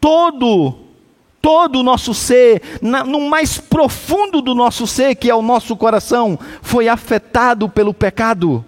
todo, 0.00 0.74
todo 1.42 1.80
o 1.80 1.82
nosso 1.82 2.14
ser, 2.14 2.62
na, 2.80 3.04
no 3.04 3.28
mais 3.28 3.58
profundo 3.58 4.40
do 4.40 4.54
nosso 4.54 4.86
ser, 4.86 5.14
que 5.16 5.28
é 5.28 5.34
o 5.34 5.42
nosso 5.42 5.76
coração, 5.76 6.38
foi 6.62 6.88
afetado 6.88 7.68
pelo 7.68 7.92
pecado. 7.92 8.64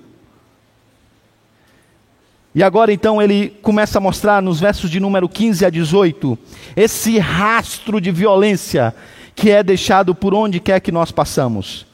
E 2.56 2.62
agora 2.62 2.90
então 2.90 3.20
ele 3.20 3.50
começa 3.60 3.98
a 3.98 4.00
mostrar 4.00 4.40
nos 4.40 4.58
versos 4.58 4.90
de 4.90 4.98
número 4.98 5.28
15 5.28 5.66
a 5.66 5.68
18 5.68 6.38
esse 6.74 7.18
rastro 7.18 8.00
de 8.00 8.10
violência 8.10 8.94
que 9.34 9.50
é 9.50 9.62
deixado 9.62 10.14
por 10.14 10.32
onde 10.32 10.58
quer 10.58 10.80
que 10.80 10.90
nós 10.90 11.12
passamos. 11.12 11.84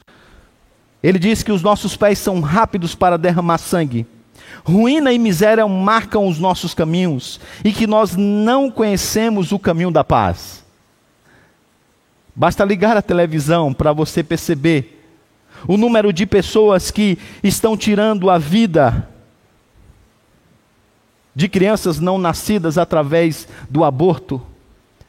Ele 1.03 1.19
diz 1.19 1.43
que 1.43 1.51
os 1.51 1.61
nossos 1.61 1.97
pés 1.97 2.17
são 2.17 2.39
rápidos 2.39 2.95
para 2.95 3.17
derramar 3.17 3.57
sangue, 3.57 4.07
Ruína 4.63 5.11
e 5.11 5.19
miséria 5.19 5.67
marcam 5.67 6.27
os 6.27 6.39
nossos 6.39 6.73
caminhos 6.73 7.41
e 7.65 7.73
que 7.73 7.85
nós 7.85 8.15
não 8.15 8.71
conhecemos 8.71 9.51
o 9.51 9.59
caminho 9.59 9.91
da 9.91 10.03
paz. 10.03 10.63
Basta 12.33 12.63
ligar 12.63 12.95
a 12.95 13.01
televisão 13.01 13.73
para 13.73 13.91
você 13.91 14.23
perceber 14.23 15.03
o 15.67 15.75
número 15.75 16.13
de 16.13 16.25
pessoas 16.25 16.89
que 16.91 17.17
estão 17.43 17.75
tirando 17.75 18.29
a 18.29 18.37
vida 18.37 19.09
de 21.35 21.47
crianças 21.47 21.99
não 21.99 22.17
nascidas 22.17 22.77
através 22.77 23.47
do 23.69 23.83
aborto. 23.83 24.41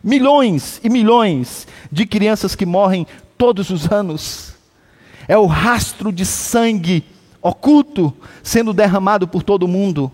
Milhões 0.02 0.80
e 0.82 0.88
milhões 0.88 1.66
de 1.90 2.06
crianças 2.06 2.54
que 2.54 2.66
morrem 2.66 3.06
todos 3.36 3.70
os 3.70 3.90
anos. 3.90 4.54
É 5.26 5.36
o 5.36 5.46
rastro 5.46 6.12
de 6.12 6.24
sangue 6.26 7.04
oculto 7.40 8.12
sendo 8.42 8.72
derramado 8.72 9.26
por 9.28 9.42
todo 9.42 9.68
mundo. 9.68 10.10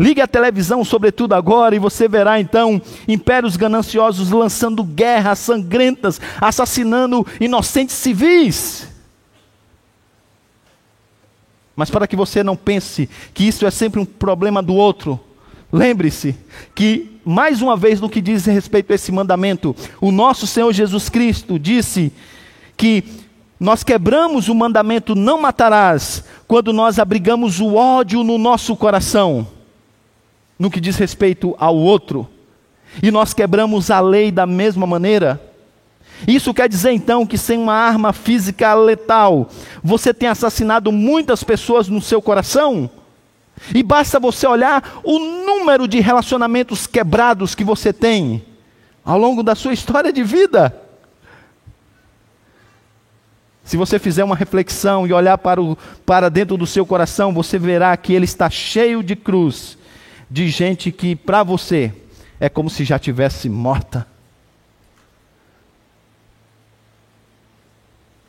Ligue 0.00 0.20
a 0.20 0.26
televisão, 0.26 0.84
sobretudo 0.84 1.34
agora, 1.34 1.76
e 1.76 1.78
você 1.78 2.08
verá 2.08 2.40
então 2.40 2.80
impérios 3.06 3.56
gananciosos 3.56 4.30
lançando 4.30 4.82
guerras 4.82 5.38
sangrentas, 5.38 6.20
assassinando 6.40 7.24
inocentes 7.40 7.94
civis. 7.94 8.88
Mas 11.76 11.90
para 11.90 12.06
que 12.06 12.16
você 12.16 12.42
não 12.42 12.56
pense 12.56 13.08
que 13.34 13.44
isso 13.44 13.66
é 13.66 13.70
sempre 13.70 14.00
um 14.00 14.04
problema 14.06 14.62
do 14.62 14.74
outro, 14.74 15.20
lembre-se 15.70 16.34
que, 16.74 17.20
mais 17.22 17.60
uma 17.60 17.76
vez, 17.76 18.00
no 18.00 18.08
que 18.08 18.22
diz 18.22 18.46
respeito 18.46 18.90
a 18.90 18.94
esse 18.94 19.12
mandamento, 19.12 19.76
o 20.00 20.10
nosso 20.10 20.46
Senhor 20.46 20.72
Jesus 20.72 21.10
Cristo 21.10 21.58
disse 21.58 22.10
que 22.78 23.04
nós 23.60 23.82
quebramos 23.82 24.48
o 24.48 24.54
mandamento 24.54 25.14
não 25.14 25.40
matarás 25.40 26.24
quando 26.48 26.72
nós 26.72 26.98
abrigamos 26.98 27.60
o 27.60 27.74
ódio 27.74 28.24
no 28.24 28.38
nosso 28.38 28.74
coração, 28.74 29.46
no 30.58 30.70
que 30.70 30.80
diz 30.80 30.96
respeito 30.96 31.54
ao 31.58 31.76
outro, 31.76 32.26
e 33.02 33.10
nós 33.10 33.34
quebramos 33.34 33.90
a 33.90 34.00
lei 34.00 34.30
da 34.30 34.46
mesma 34.46 34.86
maneira 34.86 35.45
isso 36.26 36.54
quer 36.54 36.68
dizer 36.68 36.92
então 36.92 37.26
que 37.26 37.36
sem 37.36 37.58
uma 37.58 37.74
arma 37.74 38.12
física 38.12 38.72
letal, 38.74 39.48
você 39.82 40.14
tem 40.14 40.28
assassinado 40.28 40.90
muitas 40.90 41.42
pessoas 41.44 41.88
no 41.88 42.00
seu 42.00 42.22
coração? 42.22 42.88
E 43.74 43.82
basta 43.82 44.20
você 44.20 44.46
olhar 44.46 45.00
o 45.02 45.18
número 45.18 45.88
de 45.88 46.00
relacionamentos 46.00 46.86
quebrados 46.86 47.54
que 47.54 47.64
você 47.64 47.92
tem 47.92 48.44
ao 49.04 49.18
longo 49.18 49.42
da 49.42 49.54
sua 49.54 49.72
história 49.72 50.12
de 50.12 50.22
vida. 50.22 50.74
Se 53.64 53.76
você 53.76 53.98
fizer 53.98 54.22
uma 54.22 54.36
reflexão 54.36 55.06
e 55.06 55.12
olhar 55.12 55.38
para, 55.38 55.60
o, 55.60 55.76
para 56.04 56.28
dentro 56.28 56.56
do 56.56 56.66
seu 56.66 56.86
coração, 56.86 57.32
você 57.32 57.58
verá 57.58 57.96
que 57.96 58.12
ele 58.12 58.24
está 58.24 58.48
cheio 58.48 59.02
de 59.02 59.16
cruz, 59.16 59.76
de 60.30 60.48
gente 60.48 60.92
que 60.92 61.16
para 61.16 61.42
você 61.42 61.92
é 62.38 62.48
como 62.48 62.70
se 62.70 62.84
já 62.84 62.98
tivesse 62.98 63.48
morta. 63.48 64.06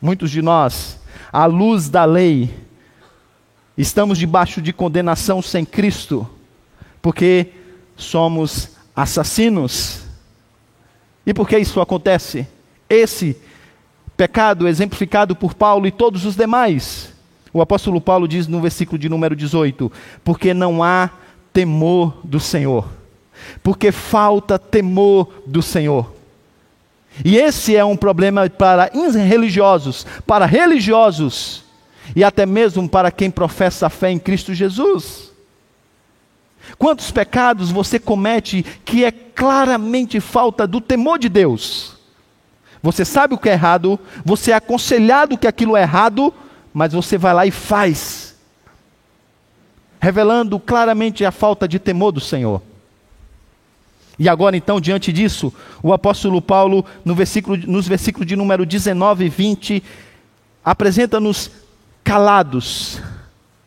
Muitos 0.02 0.30
de 0.30 0.42
nós, 0.42 1.00
à 1.32 1.46
luz 1.46 1.90
da 1.90 2.06
lei, 2.06 2.54
estamos 3.78 4.18
debaixo 4.18 4.62
de 4.62 4.72
condenação 4.72 5.42
sem 5.42 5.66
Cristo, 5.66 6.30
porque 7.02 7.48
somos 7.96 8.70
assassinos. 8.96 10.04
E 11.26 11.34
por 11.34 11.48
que 11.48 11.58
isso 11.58 11.82
acontece? 11.82 12.48
Esse 12.90 13.36
pecado 14.16 14.68
exemplificado 14.68 15.36
por 15.36 15.54
Paulo 15.54 15.88
e 15.88 15.92
todos 15.92 16.26
os 16.26 16.36
demais. 16.36 17.14
O 17.52 17.62
apóstolo 17.62 18.00
Paulo 18.00 18.28
diz 18.28 18.48
no 18.48 18.62
versículo 18.62 19.00
de 19.00 19.10
número 19.10 19.36
18: 19.36 19.92
Porque 20.24 20.54
não 20.54 20.84
há 20.84 21.10
temor 21.52 22.20
do 22.24 22.40
Senhor, 22.40 22.88
porque 23.64 23.92
falta 23.92 24.60
temor 24.60 25.42
do 25.46 25.62
Senhor. 25.62 26.17
E 27.24 27.38
esse 27.38 27.76
é 27.76 27.84
um 27.84 27.98
problema 27.98 28.50
para 28.50 28.90
religiosos, 29.28 30.06
para 30.26 30.46
religiosos 30.46 31.64
e 32.16 32.24
até 32.24 32.46
mesmo 32.46 32.88
para 32.88 33.12
quem 33.12 33.30
professa 33.30 33.88
a 33.88 33.90
fé 33.90 34.12
em 34.12 34.20
Cristo 34.20 34.54
Jesus. 34.54 35.32
Quantos 36.78 37.12
pecados 37.12 37.72
você 37.72 38.00
comete 38.00 38.64
que 38.84 39.06
é 39.06 39.12
claramente 39.12 40.20
falta 40.20 40.68
do 40.68 40.82
temor 40.82 41.18
de 41.18 41.30
Deus? 41.30 41.96
Você 42.82 43.04
sabe 43.04 43.34
o 43.34 43.38
que 43.38 43.50
é 43.50 43.54
errado, 43.54 44.00
você 44.24 44.52
é 44.52 44.56
aconselhado 44.56 45.38
que 45.38 45.48
aquilo 45.48 45.76
é 45.76 45.82
errado, 45.82 46.34
mas 46.74 46.94
você 46.94 47.18
vai 47.18 47.34
lá 47.34 47.46
e 47.46 47.52
faz, 47.52 48.36
revelando 50.00 50.60
claramente 50.60 51.26
a 51.26 51.32
falta 51.32 51.68
de 51.68 51.80
temor 51.80 52.12
do 52.12 52.20
Senhor. 52.20 52.62
E 54.20 54.28
agora, 54.28 54.58
então, 54.58 54.82
diante 54.82 55.14
disso, 55.14 55.54
o 55.84 55.94
apóstolo 55.94 56.42
Paulo, 56.42 56.84
no 57.06 57.14
versículo, 57.14 57.56
nos 57.56 57.88
versículos 57.88 58.28
de 58.28 58.36
número 58.36 58.66
19 58.66 59.26
e 59.26 59.30
20, 59.30 59.84
apresenta-nos 60.64 61.52
calados, 62.04 63.00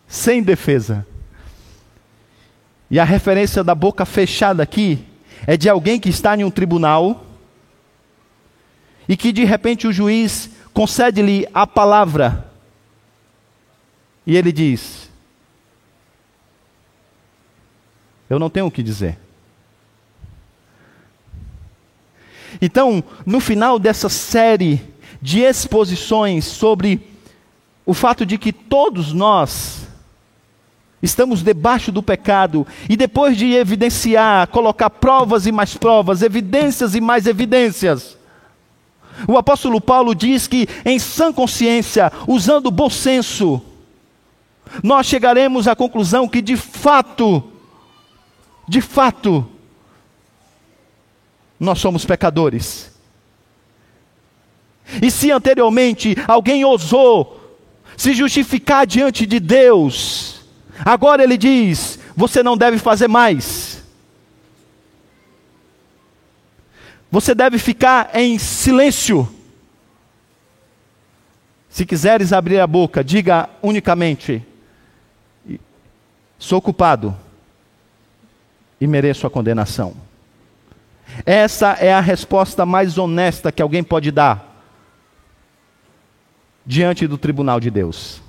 sem 0.08 0.42
defesa. 0.42 1.06
E 2.90 2.98
a 2.98 3.04
referência 3.04 3.62
da 3.62 3.74
boca 3.74 4.04
fechada 4.04 4.62
aqui 4.62 5.04
é 5.46 5.56
de 5.56 5.68
alguém 5.68 6.00
que 6.00 6.08
está 6.08 6.36
em 6.36 6.42
um 6.42 6.50
tribunal 6.50 7.24
e 9.08 9.16
que 9.16 9.32
de 9.32 9.44
repente 9.44 9.86
o 9.86 9.92
juiz 9.92 10.50
concede-lhe 10.72 11.46
a 11.54 11.66
palavra 11.66 12.50
e 14.26 14.36
ele 14.36 14.52
diz: 14.52 15.10
Eu 18.28 18.38
não 18.38 18.50
tenho 18.50 18.66
o 18.66 18.70
que 18.70 18.82
dizer. 18.82 19.18
Então, 22.60 23.02
no 23.24 23.40
final 23.40 23.78
dessa 23.78 24.08
série 24.08 24.82
de 25.20 25.40
exposições 25.40 26.44
sobre 26.44 27.00
o 27.86 27.94
fato 27.94 28.24
de 28.24 28.38
que 28.38 28.52
todos 28.52 29.12
nós 29.12 29.88
estamos 31.02 31.42
debaixo 31.42 31.90
do 31.90 32.02
pecado, 32.02 32.66
e 32.88 32.96
depois 32.96 33.36
de 33.36 33.54
evidenciar, 33.54 34.46
colocar 34.48 34.90
provas 34.90 35.46
e 35.46 35.52
mais 35.52 35.74
provas, 35.74 36.22
evidências 36.22 36.94
e 36.94 37.00
mais 37.00 37.26
evidências, 37.26 38.18
o 39.26 39.36
apóstolo 39.36 39.80
Paulo 39.80 40.14
diz 40.14 40.46
que, 40.46 40.68
em 40.84 40.98
sã 40.98 41.32
consciência, 41.32 42.12
usando 42.26 42.70
bom 42.70 42.90
senso, 42.90 43.62
nós 44.82 45.06
chegaremos 45.06 45.66
à 45.66 45.74
conclusão 45.74 46.28
que, 46.28 46.40
de 46.40 46.56
fato, 46.56 47.42
de 48.68 48.80
fato, 48.80 49.46
nós 51.60 51.78
somos 51.78 52.06
pecadores. 52.06 52.90
E 55.02 55.10
se 55.10 55.30
anteriormente 55.30 56.16
alguém 56.26 56.64
ousou 56.64 57.38
se 57.96 58.14
justificar 58.14 58.86
diante 58.86 59.26
de 59.26 59.38
Deus, 59.38 60.40
agora 60.82 61.22
ele 61.22 61.36
diz: 61.36 61.98
você 62.16 62.42
não 62.42 62.56
deve 62.56 62.78
fazer 62.78 63.06
mais. 63.06 63.82
Você 67.10 67.34
deve 67.34 67.58
ficar 67.58 68.10
em 68.14 68.38
silêncio. 68.38 69.28
Se 71.68 71.84
quiseres 71.84 72.32
abrir 72.32 72.58
a 72.58 72.66
boca, 72.66 73.04
diga 73.04 73.50
unicamente: 73.62 74.42
sou 76.38 76.60
culpado 76.62 77.14
e 78.80 78.86
mereço 78.86 79.26
a 79.26 79.30
condenação. 79.30 80.09
Essa 81.24 81.72
é 81.72 81.92
a 81.92 82.00
resposta 82.00 82.64
mais 82.64 82.98
honesta 82.98 83.52
que 83.52 83.62
alguém 83.62 83.83
pode 83.83 84.11
dar 84.11 84.50
diante 86.64 87.06
do 87.06 87.18
tribunal 87.18 87.59
de 87.59 87.70
Deus. 87.70 88.22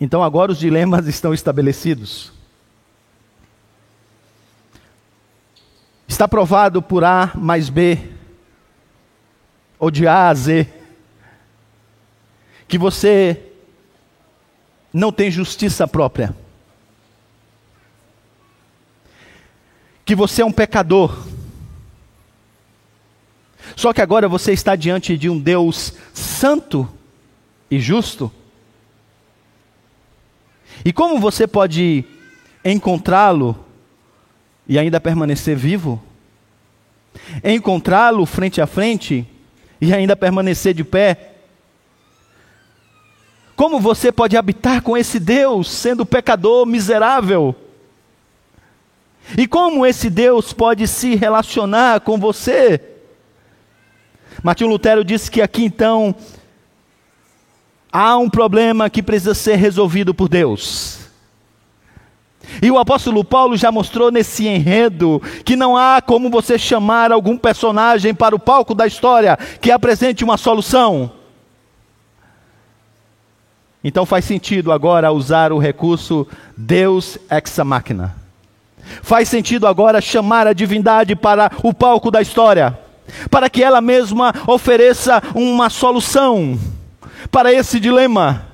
Então 0.00 0.22
agora 0.22 0.52
os 0.52 0.58
dilemas 0.58 1.06
estão 1.08 1.32
estabelecidos. 1.32 2.32
Está 6.06 6.28
provado 6.28 6.82
por 6.82 7.04
A 7.04 7.32
mais 7.34 7.68
B, 7.68 7.98
ou 9.78 9.90
de 9.90 10.06
A 10.06 10.28
a 10.28 10.34
Z, 10.34 10.68
que 12.68 12.78
você 12.78 13.40
não 14.92 15.10
tem 15.10 15.30
justiça 15.30 15.88
própria. 15.88 16.34
Que 20.04 20.14
você 20.14 20.42
é 20.42 20.44
um 20.44 20.52
pecador. 20.52 21.26
Só 23.74 23.92
que 23.92 24.02
agora 24.02 24.28
você 24.28 24.52
está 24.52 24.76
diante 24.76 25.16
de 25.16 25.28
um 25.28 25.38
Deus 25.38 25.94
santo 26.12 26.88
e 27.70 27.80
justo. 27.80 28.30
E 30.84 30.92
como 30.92 31.18
você 31.18 31.46
pode 31.46 32.04
encontrá-lo 32.64 33.58
e 34.68 34.78
ainda 34.78 35.00
permanecer 35.00 35.56
vivo? 35.56 36.02
Encontrá-lo 37.42 38.26
frente 38.26 38.60
a 38.60 38.66
frente 38.66 39.26
e 39.80 39.92
ainda 39.92 40.14
permanecer 40.14 40.74
de 40.74 40.84
pé? 40.84 41.32
Como 43.56 43.80
você 43.80 44.10
pode 44.10 44.36
habitar 44.36 44.82
com 44.82 44.96
esse 44.96 45.18
Deus 45.18 45.70
sendo 45.70 46.04
pecador 46.04 46.66
miserável? 46.66 47.54
E 49.36 49.46
como 49.46 49.86
esse 49.86 50.10
Deus 50.10 50.52
pode 50.52 50.86
se 50.86 51.14
relacionar 51.14 52.00
com 52.00 52.18
você? 52.18 52.80
Martinho 54.42 54.70
Lutero 54.70 55.04
disse 55.04 55.30
que 55.30 55.40
aqui 55.40 55.64
então 55.64 56.14
há 57.90 58.16
um 58.16 58.28
problema 58.28 58.90
que 58.90 59.02
precisa 59.02 59.34
ser 59.34 59.56
resolvido 59.56 60.12
por 60.12 60.28
Deus. 60.28 61.04
E 62.60 62.70
o 62.70 62.78
apóstolo 62.78 63.24
Paulo 63.24 63.56
já 63.56 63.72
mostrou 63.72 64.10
nesse 64.10 64.46
enredo 64.46 65.20
que 65.44 65.56
não 65.56 65.76
há 65.76 66.02
como 66.02 66.28
você 66.28 66.58
chamar 66.58 67.10
algum 67.10 67.38
personagem 67.38 68.14
para 68.14 68.34
o 68.34 68.38
palco 68.38 68.74
da 68.74 68.86
história 68.86 69.36
que 69.60 69.70
apresente 69.70 70.22
uma 70.22 70.36
solução. 70.36 71.10
Então 73.82 74.06
faz 74.06 74.24
sentido 74.24 74.72
agora 74.72 75.12
usar 75.12 75.52
o 75.52 75.58
recurso 75.58 76.26
Deus 76.56 77.18
ex 77.30 77.58
machina. 77.58 78.23
Faz 79.02 79.28
sentido 79.28 79.66
agora 79.66 80.00
chamar 80.00 80.46
a 80.46 80.52
divindade 80.52 81.16
para 81.16 81.50
o 81.62 81.72
palco 81.72 82.10
da 82.10 82.20
história, 82.20 82.78
para 83.30 83.48
que 83.48 83.62
ela 83.62 83.80
mesma 83.80 84.32
ofereça 84.46 85.22
uma 85.34 85.70
solução 85.70 86.58
para 87.30 87.52
esse 87.52 87.80
dilema, 87.80 88.46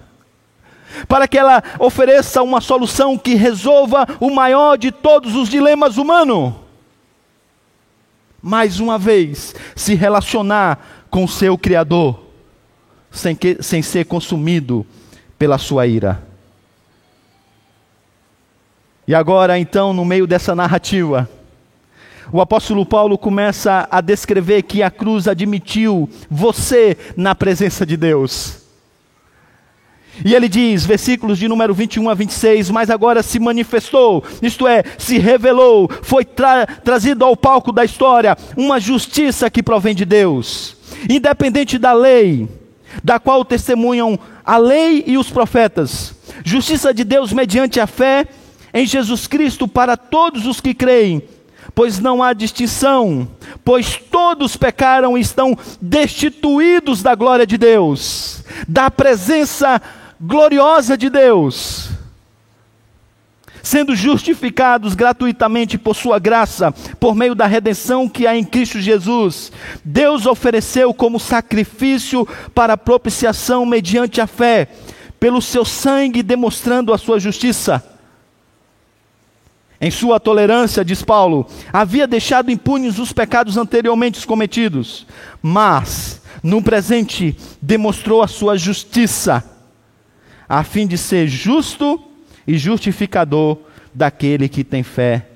para 1.08 1.28
que 1.28 1.38
ela 1.38 1.62
ofereça 1.78 2.42
uma 2.42 2.60
solução 2.60 3.16
que 3.16 3.34
resolva 3.34 4.06
o 4.18 4.30
maior 4.30 4.76
de 4.76 4.90
todos 4.90 5.34
os 5.34 5.48
dilemas 5.48 5.96
humanos. 5.96 6.54
Mais 8.42 8.80
uma 8.80 8.98
vez, 8.98 9.54
se 9.76 9.94
relacionar 9.94 11.06
com 11.10 11.26
seu 11.28 11.58
Criador, 11.58 12.18
sem, 13.10 13.34
que, 13.34 13.62
sem 13.62 13.82
ser 13.82 14.06
consumido 14.06 14.86
pela 15.38 15.58
sua 15.58 15.86
ira. 15.86 16.29
E 19.10 19.14
agora, 19.16 19.58
então, 19.58 19.92
no 19.92 20.04
meio 20.04 20.24
dessa 20.24 20.54
narrativa, 20.54 21.28
o 22.30 22.40
apóstolo 22.40 22.86
Paulo 22.86 23.18
começa 23.18 23.88
a 23.90 24.00
descrever 24.00 24.62
que 24.62 24.84
a 24.84 24.88
cruz 24.88 25.26
admitiu 25.26 26.08
você 26.30 26.96
na 27.16 27.34
presença 27.34 27.84
de 27.84 27.96
Deus. 27.96 28.58
E 30.24 30.32
ele 30.32 30.48
diz, 30.48 30.86
versículos 30.86 31.38
de 31.38 31.48
número 31.48 31.74
21 31.74 32.08
a 32.08 32.14
26, 32.14 32.70
mas 32.70 32.88
agora 32.88 33.20
se 33.20 33.40
manifestou, 33.40 34.22
isto 34.40 34.64
é, 34.68 34.84
se 34.96 35.18
revelou, 35.18 35.90
foi 36.02 36.24
tra 36.24 36.64
trazido 36.64 37.24
ao 37.24 37.36
palco 37.36 37.72
da 37.72 37.84
história 37.84 38.38
uma 38.56 38.78
justiça 38.78 39.50
que 39.50 39.60
provém 39.60 39.92
de 39.92 40.04
Deus, 40.04 40.76
independente 41.08 41.78
da 41.78 41.92
lei, 41.92 42.48
da 43.02 43.18
qual 43.18 43.44
testemunham 43.44 44.16
a 44.46 44.56
lei 44.56 45.02
e 45.04 45.18
os 45.18 45.30
profetas. 45.30 46.14
Justiça 46.44 46.94
de 46.94 47.02
Deus 47.02 47.32
mediante 47.32 47.80
a 47.80 47.88
fé 47.88 48.28
em 48.72 48.86
Jesus 48.86 49.26
Cristo 49.26 49.66
para 49.66 49.96
todos 49.96 50.46
os 50.46 50.60
que 50.60 50.74
creem, 50.74 51.22
pois 51.74 51.98
não 51.98 52.22
há 52.22 52.32
distinção, 52.32 53.28
pois 53.64 53.96
todos 53.96 54.56
pecaram 54.56 55.16
e 55.16 55.20
estão 55.20 55.56
destituídos 55.80 57.02
da 57.02 57.14
glória 57.14 57.46
de 57.46 57.58
Deus, 57.58 58.44
da 58.66 58.90
presença 58.90 59.80
gloriosa 60.20 60.96
de 60.96 61.10
Deus. 61.10 61.90
Sendo 63.62 63.94
justificados 63.94 64.94
gratuitamente 64.94 65.76
por 65.76 65.94
Sua 65.94 66.18
graça, 66.18 66.72
por 66.98 67.14
meio 67.14 67.34
da 67.34 67.46
redenção 67.46 68.08
que 68.08 68.26
há 68.26 68.34
em 68.34 68.42
Cristo 68.42 68.80
Jesus, 68.80 69.52
Deus 69.84 70.24
ofereceu 70.24 70.94
como 70.94 71.20
sacrifício 71.20 72.26
para 72.54 72.78
propiciação 72.78 73.66
mediante 73.66 74.18
a 74.18 74.26
fé, 74.26 74.68
pelo 75.20 75.42
seu 75.42 75.66
sangue 75.66 76.22
demonstrando 76.22 76.94
a 76.94 76.98
sua 76.98 77.20
justiça 77.20 77.89
em 79.80 79.90
sua 79.90 80.20
tolerância, 80.20 80.84
diz 80.84 81.02
Paulo, 81.02 81.46
havia 81.72 82.06
deixado 82.06 82.50
impunes 82.50 82.98
os 82.98 83.12
pecados 83.12 83.56
anteriormente 83.56 84.26
cometidos, 84.26 85.06
mas, 85.40 86.20
no 86.42 86.62
presente, 86.62 87.34
demonstrou 87.62 88.22
a 88.22 88.28
sua 88.28 88.58
justiça, 88.58 89.42
a 90.46 90.62
fim 90.62 90.86
de 90.86 90.98
ser 90.98 91.26
justo 91.28 92.02
e 92.46 92.58
justificador 92.58 93.56
daquele 93.94 94.50
que 94.50 94.62
tem 94.62 94.82
fé 94.82 95.26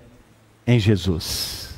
em 0.67 0.79
Jesus. 0.79 1.71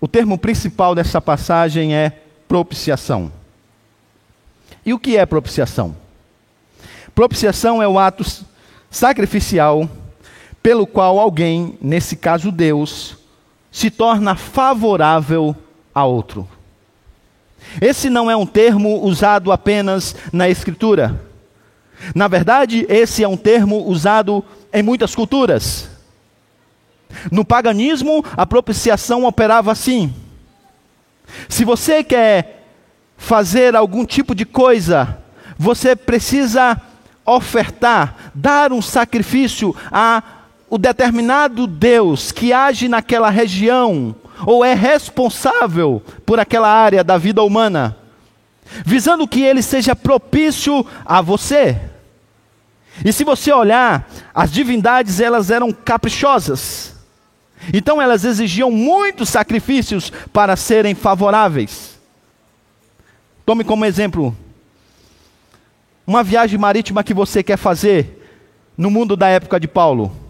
O 0.00 0.06
termo 0.06 0.38
principal 0.38 0.94
dessa 0.94 1.20
passagem 1.20 1.94
é 1.94 2.10
propiciação. 2.46 3.32
E 4.86 4.92
o 4.92 4.98
que 4.98 5.16
é 5.16 5.26
propiciação? 5.26 5.96
Propiciação 7.14 7.82
é 7.82 7.88
o 7.88 7.98
ato 7.98 8.24
sacrificial 8.90 9.88
pelo 10.64 10.86
qual 10.86 11.18
alguém, 11.18 11.76
nesse 11.78 12.16
caso 12.16 12.50
Deus, 12.50 13.18
se 13.70 13.90
torna 13.90 14.34
favorável 14.34 15.54
a 15.94 16.06
outro. 16.06 16.48
Esse 17.82 18.08
não 18.08 18.30
é 18.30 18.36
um 18.36 18.46
termo 18.46 19.02
usado 19.04 19.52
apenas 19.52 20.16
na 20.32 20.48
Escritura. 20.48 21.22
Na 22.14 22.28
verdade, 22.28 22.86
esse 22.88 23.22
é 23.22 23.28
um 23.28 23.36
termo 23.36 23.84
usado 23.86 24.42
em 24.72 24.82
muitas 24.82 25.14
culturas. 25.14 25.90
No 27.30 27.44
paganismo, 27.44 28.24
a 28.34 28.46
propiciação 28.46 29.26
operava 29.26 29.70
assim: 29.70 30.14
se 31.46 31.62
você 31.62 32.02
quer 32.02 32.64
fazer 33.18 33.76
algum 33.76 34.06
tipo 34.06 34.34
de 34.34 34.46
coisa, 34.46 35.18
você 35.58 35.94
precisa 35.94 36.80
ofertar, 37.26 38.32
dar 38.34 38.72
um 38.72 38.80
sacrifício 38.80 39.76
a 39.92 40.22
o 40.68 40.78
determinado 40.78 41.66
Deus 41.66 42.32
que 42.32 42.52
age 42.52 42.88
naquela 42.88 43.30
região 43.30 44.14
ou 44.46 44.64
é 44.64 44.74
responsável 44.74 46.02
por 46.26 46.40
aquela 46.40 46.68
área 46.68 47.04
da 47.04 47.16
vida 47.16 47.42
humana, 47.42 47.96
visando 48.84 49.28
que 49.28 49.42
ele 49.42 49.62
seja 49.62 49.94
propício 49.94 50.84
a 51.04 51.20
você. 51.20 51.80
E 53.04 53.12
se 53.12 53.24
você 53.24 53.52
olhar, 53.52 54.08
as 54.34 54.52
divindades 54.52 55.20
elas 55.20 55.50
eram 55.50 55.72
caprichosas. 55.72 56.94
Então 57.72 58.00
elas 58.00 58.24
exigiam 58.24 58.70
muitos 58.70 59.28
sacrifícios 59.28 60.12
para 60.32 60.56
serem 60.56 60.94
favoráveis. 60.94 61.98
Tome 63.46 63.64
como 63.64 63.84
exemplo 63.84 64.36
uma 66.06 66.22
viagem 66.22 66.58
marítima 66.58 67.02
que 67.02 67.14
você 67.14 67.42
quer 67.42 67.56
fazer 67.56 68.22
no 68.76 68.90
mundo 68.90 69.16
da 69.16 69.28
época 69.28 69.58
de 69.58 69.66
Paulo. 69.66 70.23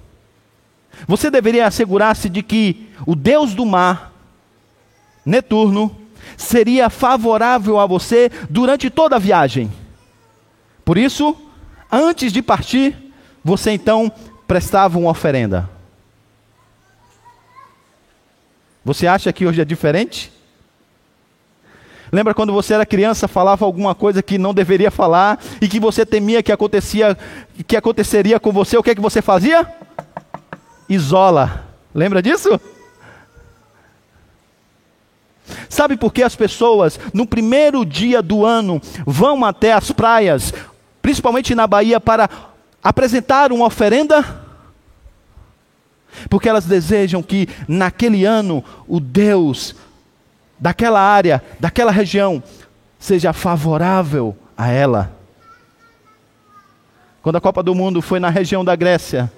Você 1.07 1.31
deveria 1.31 1.67
assegurar-se 1.67 2.29
de 2.29 2.43
que 2.43 2.89
o 3.07 3.15
Deus 3.15 3.55
do 3.55 3.67
mar, 3.67 4.13
Neturno, 5.25 5.97
seria 6.37 6.91
favorável 6.91 7.79
a 7.79 7.87
você 7.87 8.31
durante 8.49 8.91
toda 8.91 9.17
a 9.17 9.19
viagem. 9.19 9.71
Por 10.85 10.99
isso, 10.99 11.37
antes 11.91 12.33
de 12.33 12.43
partir, 12.43 12.97
você 13.43 13.71
então 13.71 14.11
prestava 14.47 14.99
uma 14.99 15.11
oferenda. 15.11 15.69
Você 18.85 19.07
acha 19.07 19.33
que 19.33 19.47
hoje 19.47 19.61
é 19.61 19.65
diferente? 19.65 20.31
Lembra 22.13 22.35
quando 22.35 22.53
você 22.53 22.75
era 22.75 22.87
criança, 22.87 23.27
falava 23.27 23.65
alguma 23.65 23.95
coisa 23.95 24.23
que 24.23 24.39
não 24.39 24.55
deveria 24.55 24.91
falar 24.91 25.39
e 25.61 25.67
que 25.67 25.81
você 25.81 26.05
temia 26.07 26.43
que 26.43 26.53
acontecia, 26.53 27.17
que 27.67 27.77
aconteceria 27.77 28.39
com 28.39 28.53
você? 28.53 28.77
O 28.77 28.83
que 28.83 28.91
é 28.91 28.95
que 28.95 29.01
você 29.01 29.21
fazia? 29.23 29.67
Isola. 30.89 31.67
Lembra 31.95 32.23
disso? 32.23 32.61
Sabe 35.69 35.97
por 35.97 36.13
que 36.13 36.23
as 36.23 36.35
pessoas, 36.35 36.99
no 37.13 37.27
primeiro 37.27 37.85
dia 37.85 38.23
do 38.23 38.45
ano, 38.45 38.81
vão 39.07 39.45
até 39.45 39.73
as 39.73 39.91
praias, 39.91 40.53
principalmente 41.03 41.55
na 41.55 41.67
Bahia, 41.67 42.01
para 42.01 42.29
apresentar 42.83 43.53
uma 43.53 43.67
oferenda? 43.67 44.43
Porque 46.31 46.49
elas 46.49 46.65
desejam 46.65 47.23
que 47.23 47.49
naquele 47.67 48.25
ano 48.25 48.65
o 48.87 49.01
Deus 49.01 49.75
daquela 50.59 51.01
área, 51.01 51.43
daquela 51.59 51.91
região, 51.91 52.43
seja 52.99 53.33
favorável 53.33 54.37
a 54.57 54.71
ela. 54.71 55.13
Quando 57.21 57.37
a 57.37 57.41
Copa 57.41 57.63
do 57.63 57.75
Mundo 57.75 58.01
foi 58.01 58.21
na 58.21 58.31
região 58.31 58.65
da 58.65 58.77
Grécia, 58.77 59.31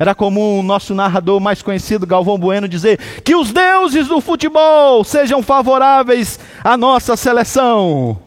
era 0.00 0.14
comum 0.14 0.60
o 0.60 0.62
nosso 0.62 0.94
narrador 0.94 1.38
mais 1.40 1.60
conhecido, 1.60 2.06
Galvão 2.06 2.38
Bueno, 2.38 2.66
dizer 2.66 2.96
que 3.22 3.34
os 3.36 3.52
deuses 3.52 4.08
do 4.08 4.18
futebol 4.18 5.04
sejam 5.04 5.42
favoráveis 5.42 6.40
à 6.64 6.74
nossa 6.74 7.18
seleção. 7.18 8.18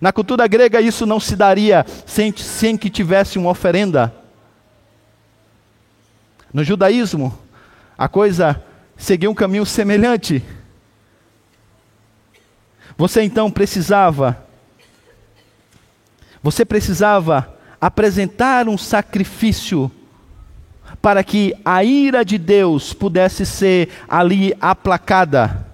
Na 0.00 0.10
cultura 0.10 0.46
grega, 0.46 0.80
isso 0.80 1.04
não 1.04 1.20
se 1.20 1.36
daria 1.36 1.84
sem, 2.06 2.34
sem 2.34 2.78
que 2.78 2.88
tivesse 2.88 3.38
uma 3.38 3.50
oferenda. 3.50 4.10
No 6.50 6.64
judaísmo, 6.64 7.38
a 7.98 8.08
coisa 8.08 8.64
seguia 8.96 9.30
um 9.30 9.34
caminho 9.34 9.66
semelhante. 9.66 10.42
Você 12.96 13.20
então 13.20 13.50
precisava 13.50 14.42
Você 16.42 16.64
precisava 16.64 17.54
apresentar 17.78 18.66
um 18.66 18.78
sacrifício 18.78 19.92
para 21.00 21.22
que 21.22 21.54
a 21.64 21.84
ira 21.84 22.24
de 22.24 22.38
Deus 22.38 22.92
pudesse 22.92 23.46
ser 23.46 23.88
ali 24.08 24.54
aplacada. 24.60 25.66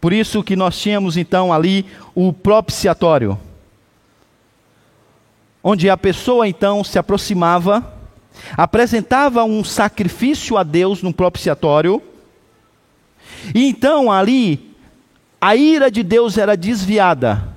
Por 0.00 0.12
isso 0.12 0.42
que 0.42 0.56
nós 0.56 0.78
tínhamos 0.78 1.16
então 1.16 1.52
ali 1.52 1.84
o 2.14 2.32
propiciatório, 2.32 3.38
onde 5.62 5.90
a 5.90 5.96
pessoa 5.96 6.48
então 6.48 6.82
se 6.82 6.98
aproximava, 6.98 7.94
apresentava 8.56 9.44
um 9.44 9.62
sacrifício 9.62 10.56
a 10.56 10.62
Deus 10.62 11.02
no 11.02 11.12
propiciatório, 11.12 12.02
e 13.54 13.68
então 13.68 14.10
ali 14.10 14.74
a 15.38 15.54
ira 15.54 15.90
de 15.90 16.02
Deus 16.02 16.38
era 16.38 16.56
desviada, 16.56 17.48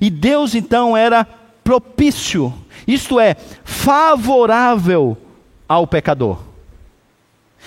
e 0.00 0.08
Deus 0.08 0.54
então 0.54 0.96
era 0.96 1.24
propício, 1.64 2.54
isto 2.88 3.20
é, 3.20 3.36
favorável 3.62 5.16
ao 5.68 5.86
pecador. 5.86 6.40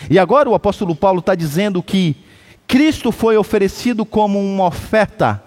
E 0.09 0.17
agora 0.17 0.49
o 0.49 0.55
apóstolo 0.55 0.95
Paulo 0.95 1.19
está 1.19 1.35
dizendo 1.35 1.83
que 1.83 2.15
Cristo 2.67 3.11
foi 3.11 3.37
oferecido 3.37 4.03
como 4.03 4.39
uma 4.39 4.65
oferta. 4.65 5.43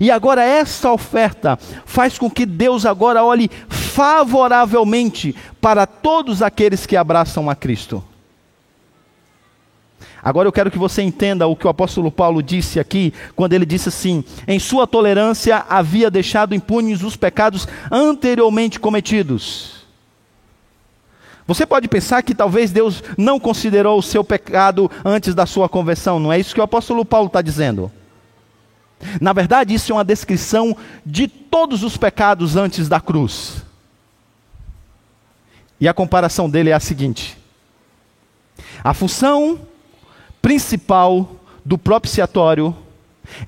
E 0.00 0.10
agora 0.10 0.42
essa 0.42 0.90
oferta 0.90 1.58
faz 1.84 2.18
com 2.18 2.30
que 2.30 2.46
Deus 2.46 2.86
agora 2.86 3.22
olhe 3.22 3.50
favoravelmente 3.68 5.34
para 5.60 5.86
todos 5.86 6.42
aqueles 6.42 6.86
que 6.86 6.96
abraçam 6.96 7.50
a 7.50 7.54
Cristo. 7.54 8.02
Agora 10.22 10.46
eu 10.46 10.52
quero 10.52 10.70
que 10.70 10.78
você 10.78 11.02
entenda 11.02 11.46
o 11.46 11.56
que 11.56 11.66
o 11.66 11.70
apóstolo 11.70 12.10
Paulo 12.10 12.42
disse 12.42 12.78
aqui, 12.78 13.12
quando 13.34 13.54
ele 13.54 13.64
disse 13.64 13.88
assim: 13.88 14.22
em 14.46 14.58
sua 14.58 14.86
tolerância 14.86 15.64
havia 15.68 16.10
deixado 16.10 16.54
impunes 16.54 17.02
os 17.02 17.16
pecados 17.16 17.66
anteriormente 17.90 18.78
cometidos. 18.78 19.80
Você 21.46 21.66
pode 21.66 21.88
pensar 21.88 22.22
que 22.22 22.34
talvez 22.34 22.70
Deus 22.70 23.02
não 23.18 23.40
considerou 23.40 23.98
o 23.98 24.02
seu 24.02 24.22
pecado 24.22 24.90
antes 25.04 25.34
da 25.34 25.46
sua 25.46 25.68
conversão, 25.68 26.20
não 26.20 26.32
é 26.32 26.38
isso 26.38 26.54
que 26.54 26.60
o 26.60 26.64
apóstolo 26.64 27.04
Paulo 27.04 27.26
está 27.26 27.42
dizendo. 27.42 27.90
Na 29.20 29.32
verdade, 29.32 29.74
isso 29.74 29.90
é 29.90 29.94
uma 29.94 30.04
descrição 30.04 30.76
de 31.04 31.26
todos 31.26 31.82
os 31.82 31.96
pecados 31.96 32.54
antes 32.54 32.88
da 32.88 33.00
cruz. 33.00 33.64
E 35.80 35.88
a 35.88 35.94
comparação 35.94 36.48
dele 36.48 36.68
é 36.68 36.74
a 36.74 36.80
seguinte: 36.80 37.38
a 38.84 38.92
função 38.92 39.58
principal 40.40 41.36
do 41.64 41.76
propiciatório 41.76 42.74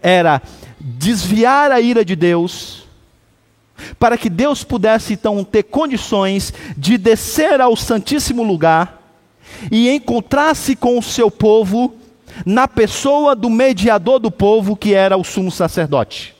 era 0.00 0.42
desviar 0.78 1.70
a 1.72 1.80
ira 1.80 2.04
de 2.04 2.14
Deus, 2.14 2.86
para 3.98 4.16
que 4.16 4.30
Deus 4.30 4.62
pudesse 4.62 5.14
então 5.14 5.42
ter 5.44 5.64
condições 5.64 6.52
de 6.76 6.96
descer 6.96 7.60
ao 7.60 7.76
Santíssimo 7.76 8.42
Lugar 8.42 9.00
e 9.70 9.90
encontrar-se 9.90 10.76
com 10.76 10.98
o 10.98 11.02
seu 11.02 11.30
povo 11.30 11.94
na 12.46 12.66
pessoa 12.66 13.34
do 13.34 13.50
mediador 13.50 14.18
do 14.18 14.30
povo, 14.30 14.76
que 14.76 14.94
era 14.94 15.16
o 15.16 15.24
sumo 15.24 15.50
sacerdote. 15.50 16.34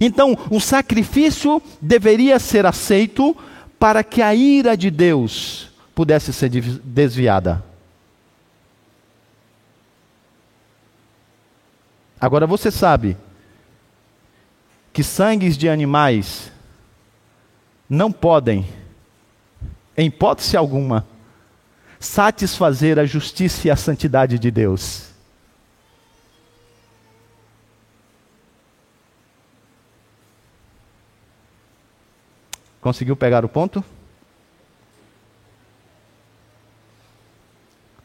Então, 0.00 0.36
um 0.50 0.60
sacrifício 0.60 1.62
deveria 1.80 2.38
ser 2.38 2.66
aceito 2.66 3.36
para 3.78 4.04
que 4.04 4.20
a 4.20 4.34
ira 4.34 4.76
de 4.76 4.90
Deus 4.90 5.68
pudesse 5.94 6.32
ser 6.32 6.50
desviada. 6.50 7.69
Agora 12.20 12.46
você 12.46 12.70
sabe 12.70 13.16
que 14.92 15.02
sangues 15.02 15.56
de 15.56 15.68
animais 15.68 16.52
não 17.88 18.12
podem, 18.12 18.68
em 19.96 20.08
hipótese 20.08 20.56
alguma, 20.56 21.06
satisfazer 21.98 22.98
a 22.98 23.06
justiça 23.06 23.68
e 23.68 23.70
a 23.70 23.76
santidade 23.76 24.38
de 24.38 24.50
Deus. 24.50 25.08
Conseguiu 32.82 33.16
pegar 33.16 33.44
o 33.44 33.48
ponto? 33.48 33.82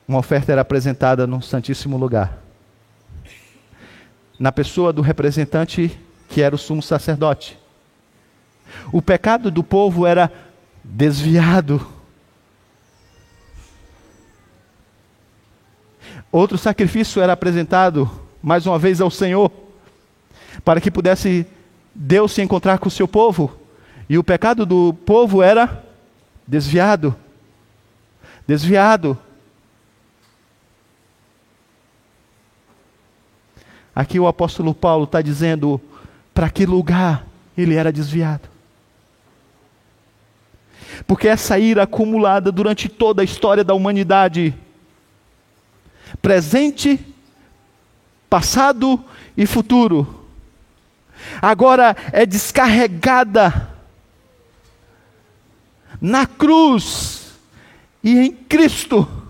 Uma 0.07 0.19
oferta 0.19 0.51
era 0.51 0.61
apresentada 0.61 1.27
no 1.27 1.41
Santíssimo 1.41 1.97
Lugar 1.97 2.44
na 4.39 4.51
pessoa 4.51 4.91
do 4.91 5.01
representante 5.01 5.99
que 6.27 6.41
era 6.41 6.55
o 6.55 6.57
sumo 6.57 6.81
sacerdote. 6.81 7.57
O 8.91 9.01
pecado 9.01 9.49
do 9.51 9.63
povo 9.63 10.05
era 10.05 10.31
desviado. 10.83 11.85
Outro 16.31 16.57
sacrifício 16.57 17.21
era 17.21 17.33
apresentado 17.33 18.09
mais 18.41 18.65
uma 18.65 18.77
vez 18.77 19.01
ao 19.01 19.09
Senhor, 19.09 19.51
para 20.63 20.79
que 20.79 20.91
pudesse 20.91 21.47
Deus 21.93 22.33
se 22.33 22.41
encontrar 22.41 22.77
com 22.77 22.87
o 22.87 22.91
seu 22.91 23.07
povo. 23.07 23.57
E 24.09 24.17
o 24.17 24.23
pecado 24.23 24.65
do 24.65 24.93
povo 24.93 25.41
era 25.41 25.83
desviado. 26.47 27.15
Desviado. 28.45 29.17
Aqui 33.95 34.19
o 34.19 34.27
apóstolo 34.27 34.73
Paulo 34.73 35.05
está 35.05 35.21
dizendo 35.21 35.79
para 36.33 36.49
que 36.49 36.65
lugar 36.65 37.25
ele 37.57 37.75
era 37.75 37.93
desviado. 37.93 38.49
Porque 41.07 41.29
essa 41.29 41.57
ira 41.57 41.83
acumulada 41.83 42.51
durante 42.51 42.89
toda 42.89 43.21
a 43.21 43.25
história 43.25 43.63
da 43.63 43.73
humanidade, 43.73 44.53
presente, 46.21 46.99
passado 48.29 49.03
e 49.37 49.45
futuro, 49.45 50.25
agora 51.41 51.95
é 52.11 52.25
descarregada 52.25 53.69
na 56.01 56.25
cruz 56.25 57.31
e 58.03 58.19
em 58.19 58.31
Cristo. 58.31 59.24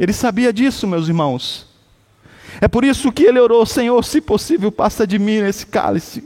Ele 0.00 0.14
sabia 0.14 0.50
disso, 0.50 0.86
meus 0.86 1.08
irmãos. 1.08 1.66
É 2.58 2.66
por 2.66 2.84
isso 2.84 3.12
que 3.12 3.22
ele 3.24 3.38
orou: 3.38 3.66
Senhor, 3.66 4.02
se 4.02 4.18
possível, 4.18 4.72
passa 4.72 5.06
de 5.06 5.18
mim 5.18 5.34
esse 5.34 5.66
cálice. 5.66 6.24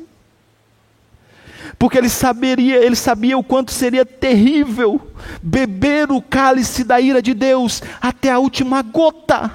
Porque 1.76 1.98
ele 1.98 2.08
saberia, 2.08 2.76
ele 2.76 2.94
sabia 2.94 3.36
o 3.36 3.42
quanto 3.42 3.72
seria 3.72 4.06
terrível 4.06 5.00
beber 5.42 6.12
o 6.12 6.22
cálice 6.22 6.84
da 6.84 7.00
ira 7.00 7.20
de 7.20 7.34
Deus 7.34 7.82
até 8.00 8.30
a 8.30 8.38
última 8.38 8.80
gota. 8.80 9.52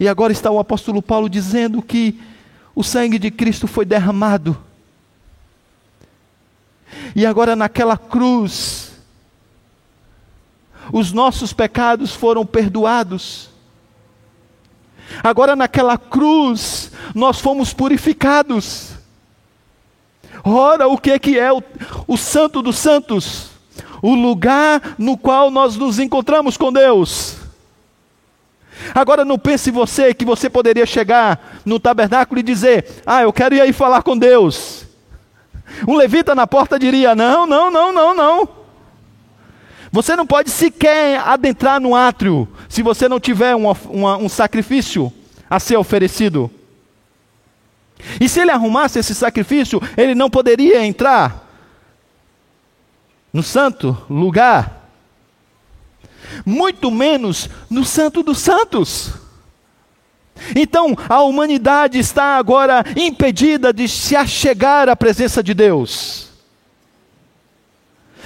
E 0.00 0.08
agora 0.08 0.32
está 0.32 0.50
o 0.50 0.58
apóstolo 0.58 1.00
Paulo 1.00 1.28
dizendo 1.28 1.80
que 1.80 2.20
o 2.74 2.82
sangue 2.82 3.20
de 3.20 3.30
Cristo 3.30 3.68
foi 3.68 3.84
derramado. 3.84 4.58
E 7.14 7.24
agora 7.24 7.54
naquela 7.54 7.96
cruz, 7.96 8.89
os 10.92 11.12
nossos 11.12 11.52
pecados 11.52 12.14
foram 12.14 12.44
perdoados. 12.44 13.50
Agora 15.22 15.56
naquela 15.56 15.98
cruz, 15.98 16.92
nós 17.14 17.40
fomos 17.40 17.72
purificados. 17.72 18.90
Ora, 20.44 20.88
o 20.88 20.96
que 20.96 21.10
é 21.10 21.18
que 21.18 21.38
é 21.38 21.52
o, 21.52 21.62
o 22.06 22.16
Santo 22.16 22.62
dos 22.62 22.78
Santos? 22.78 23.50
O 24.02 24.14
lugar 24.14 24.94
no 24.98 25.18
qual 25.18 25.50
nós 25.50 25.76
nos 25.76 25.98
encontramos 25.98 26.56
com 26.56 26.72
Deus. 26.72 27.36
Agora 28.94 29.24
não 29.24 29.38
pense 29.38 29.70
você 29.70 30.14
que 30.14 30.24
você 30.24 30.48
poderia 30.48 30.86
chegar 30.86 31.60
no 31.66 31.78
tabernáculo 31.78 32.40
e 32.40 32.42
dizer: 32.42 33.02
Ah, 33.04 33.22
eu 33.22 33.32
quero 33.32 33.54
ir 33.54 33.60
aí 33.60 33.72
falar 33.72 34.02
com 34.02 34.16
Deus. 34.16 34.86
Um 35.86 35.96
levita 35.96 36.34
na 36.34 36.46
porta 36.46 36.78
diria: 36.78 37.14
Não, 37.14 37.46
não, 37.46 37.70
não, 37.70 37.92
não, 37.92 38.14
não. 38.14 38.59
Você 39.92 40.14
não 40.14 40.26
pode 40.26 40.50
sequer 40.50 41.18
adentrar 41.18 41.80
no 41.80 41.94
átrio 41.94 42.48
se 42.68 42.82
você 42.82 43.08
não 43.08 43.18
tiver 43.18 43.56
um, 43.56 43.70
uma, 43.90 44.16
um 44.16 44.28
sacrifício 44.28 45.12
a 45.48 45.58
ser 45.58 45.76
oferecido. 45.76 46.50
E 48.20 48.28
se 48.28 48.40
ele 48.40 48.50
arrumasse 48.50 48.98
esse 48.98 49.14
sacrifício, 49.14 49.80
ele 49.96 50.14
não 50.14 50.30
poderia 50.30 50.84
entrar 50.84 51.48
no 53.32 53.42
santo 53.42 53.96
lugar, 54.08 54.88
muito 56.46 56.90
menos 56.90 57.48
no 57.68 57.84
santo 57.84 58.22
dos 58.22 58.38
santos. 58.38 59.12
Então, 60.56 60.96
a 61.08 61.20
humanidade 61.22 61.98
está 61.98 62.36
agora 62.36 62.84
impedida 62.96 63.72
de 63.72 63.86
se 63.88 64.16
achegar 64.16 64.88
à 64.88 64.96
presença 64.96 65.42
de 65.42 65.52
Deus. 65.52 66.29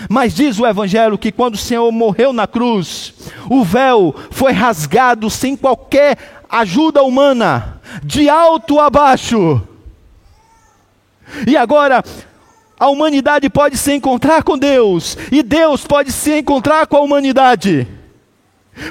Mas 0.09 0.35
diz 0.35 0.59
o 0.59 0.67
Evangelho 0.67 1.19
que 1.19 1.33
quando 1.33 1.55
o 1.55 1.59
Senhor 1.59 1.91
morreu 1.91 2.33
na 2.33 2.47
cruz, 2.47 3.15
o 3.49 3.65
véu 3.65 4.15
foi 4.31 4.53
rasgado 4.53 5.31
sem 5.31 5.57
qualquer 5.57 6.45
ajuda 6.49 7.03
humana, 7.03 7.81
de 8.03 8.29
alto 8.29 8.81
a 8.81 8.89
baixo. 8.89 9.61
E 11.47 11.57
agora, 11.57 12.03
a 12.79 12.89
humanidade 12.89 13.49
pode 13.49 13.77
se 13.77 13.93
encontrar 13.93 14.43
com 14.43 14.59
Deus, 14.59 15.17
e 15.31 15.43
Deus 15.43 15.87
pode 15.87 16.13
se 16.13 16.39
encontrar 16.39 16.87
com 16.87 16.97
a 16.97 17.01
humanidade. 17.01 17.89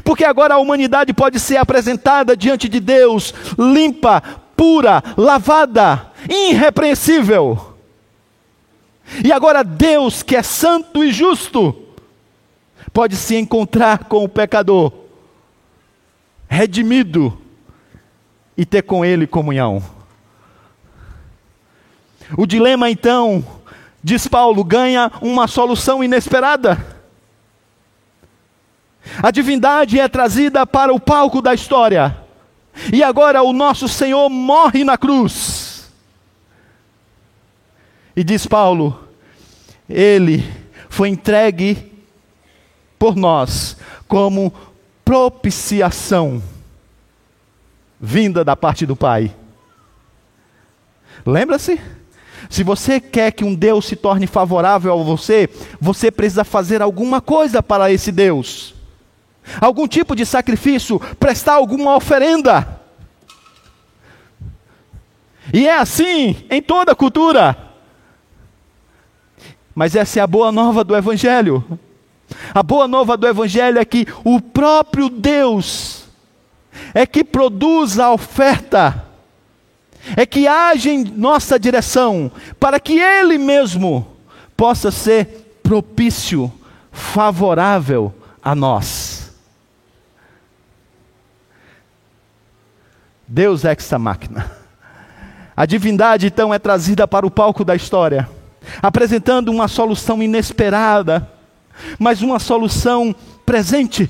Porque 0.03 0.23
agora 0.23 0.55
a 0.55 0.59
humanidade 0.59 1.13
pode 1.13 1.39
ser 1.39 1.57
apresentada 1.57 2.35
diante 2.37 2.69
de 2.69 2.79
Deus, 2.79 3.33
limpa, 3.57 4.23
pura, 4.55 5.03
lavada, 5.17 6.07
irrepreensível. 6.29 7.72
E 9.23 9.31
agora 9.31 9.63
Deus, 9.63 10.23
que 10.23 10.35
é 10.35 10.43
santo 10.43 11.03
e 11.03 11.11
justo, 11.11 11.75
pode 12.91 13.15
se 13.15 13.35
encontrar 13.35 14.05
com 14.05 14.23
o 14.23 14.29
pecador, 14.29 14.91
redimido, 16.47 17.37
e 18.57 18.65
ter 18.65 18.83
com 18.83 19.03
ele 19.03 19.25
comunhão. 19.27 19.83
O 22.37 22.45
dilema 22.45 22.89
então, 22.89 23.45
diz 24.03 24.27
Paulo, 24.27 24.63
ganha 24.63 25.11
uma 25.21 25.47
solução 25.47 26.03
inesperada. 26.03 26.93
A 29.21 29.31
divindade 29.31 29.99
é 29.99 30.07
trazida 30.07 30.65
para 30.65 30.93
o 30.93 30.99
palco 30.99 31.41
da 31.41 31.53
história. 31.53 32.17
E 32.91 33.03
agora 33.03 33.43
o 33.43 33.53
nosso 33.53 33.87
Senhor 33.87 34.29
morre 34.29 34.83
na 34.83 34.97
cruz. 34.97 35.62
E 38.15 38.23
diz 38.23 38.45
Paulo, 38.45 39.07
ele 39.89 40.43
foi 40.89 41.09
entregue 41.09 41.91
por 42.99 43.15
nós 43.15 43.75
como 44.07 44.53
propiciação 45.03 46.41
vinda 47.99 48.43
da 48.43 48.55
parte 48.55 48.85
do 48.85 48.95
Pai. 48.95 49.33
Lembra-se? 51.25 51.79
Se 52.49 52.63
você 52.63 52.99
quer 52.99 53.31
que 53.31 53.43
um 53.43 53.55
Deus 53.55 53.85
se 53.85 53.95
torne 53.95 54.27
favorável 54.27 54.93
a 54.93 55.03
você, 55.03 55.49
você 55.79 56.11
precisa 56.11 56.43
fazer 56.43 56.81
alguma 56.81 57.21
coisa 57.21 57.63
para 57.63 57.91
esse 57.91 58.11
Deus. 58.11 58.75
Algum 59.59 59.87
tipo 59.87 60.15
de 60.15 60.25
sacrifício, 60.25 60.99
prestar 61.17 61.53
alguma 61.53 61.95
oferenda. 61.95 62.81
E 65.53 65.67
é 65.67 65.77
assim 65.77 66.45
em 66.49 66.61
toda 66.61 66.95
cultura. 66.95 67.72
Mas 69.75 69.95
essa 69.95 70.19
é 70.19 70.21
a 70.21 70.27
boa 70.27 70.51
nova 70.51 70.83
do 70.83 70.95
Evangelho. 70.95 71.79
A 72.53 72.61
boa 72.63 72.87
nova 72.87 73.17
do 73.17 73.27
Evangelho 73.27 73.79
é 73.79 73.85
que 73.85 74.07
o 74.23 74.39
próprio 74.39 75.09
Deus 75.09 76.03
é 76.93 77.05
que 77.05 77.23
produz 77.23 77.99
a 77.99 78.11
oferta, 78.11 79.05
é 80.15 80.25
que 80.25 80.47
age 80.47 80.89
em 80.89 81.03
nossa 81.03 81.59
direção, 81.59 82.31
para 82.59 82.79
que 82.79 82.99
Ele 82.99 83.37
mesmo 83.37 84.07
possa 84.55 84.91
ser 84.91 85.59
propício, 85.63 86.51
favorável 86.91 88.13
a 88.41 88.53
nós. 88.53 89.33
Deus 93.27 93.63
ex 93.63 93.91
máquina. 93.91 94.51
A 95.55 95.65
divindade 95.65 96.27
então 96.27 96.53
é 96.53 96.59
trazida 96.59 97.07
para 97.07 97.25
o 97.25 97.31
palco 97.31 97.63
da 97.63 97.75
história, 97.75 98.29
apresentando 98.81 99.49
uma 99.49 99.67
solução 99.67 100.21
inesperada, 100.21 101.29
mas 101.99 102.21
uma 102.21 102.39
solução 102.39 103.15
presente 103.45 104.09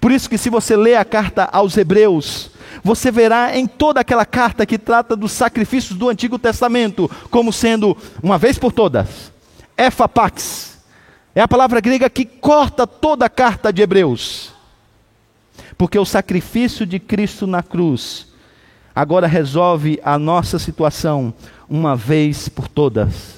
por 0.00 0.12
isso 0.12 0.28
que 0.28 0.36
se 0.36 0.50
você 0.50 0.76
ler 0.76 0.96
a 0.96 1.04
carta 1.04 1.48
aos 1.50 1.76
Hebreus, 1.76 2.50
você 2.84 3.10
verá 3.10 3.56
em 3.56 3.66
toda 3.66 4.00
aquela 4.00 4.26
carta 4.26 4.66
que 4.66 4.78
trata 4.78 5.16
dos 5.16 5.32
sacrifícios 5.32 5.98
do 5.98 6.08
Antigo 6.08 6.38
Testamento 6.38 7.10
como 7.30 7.52
sendo 7.52 7.96
uma 8.22 8.36
vez 8.36 8.58
por 8.58 8.72
todas, 8.72 9.32
efapax. 9.76 10.78
É 11.34 11.40
a 11.40 11.48
palavra 11.48 11.80
grega 11.80 12.10
que 12.10 12.24
corta 12.24 12.86
toda 12.86 13.26
a 13.26 13.30
carta 13.30 13.72
de 13.72 13.80
Hebreus. 13.80 14.52
Porque 15.76 15.98
o 15.98 16.04
sacrifício 16.04 16.84
de 16.84 16.98
Cristo 16.98 17.46
na 17.46 17.62
cruz 17.62 18.26
agora 18.94 19.26
resolve 19.26 20.00
a 20.02 20.18
nossa 20.18 20.58
situação 20.58 21.32
uma 21.68 21.94
vez 21.94 22.48
por 22.48 22.66
todas. 22.66 23.37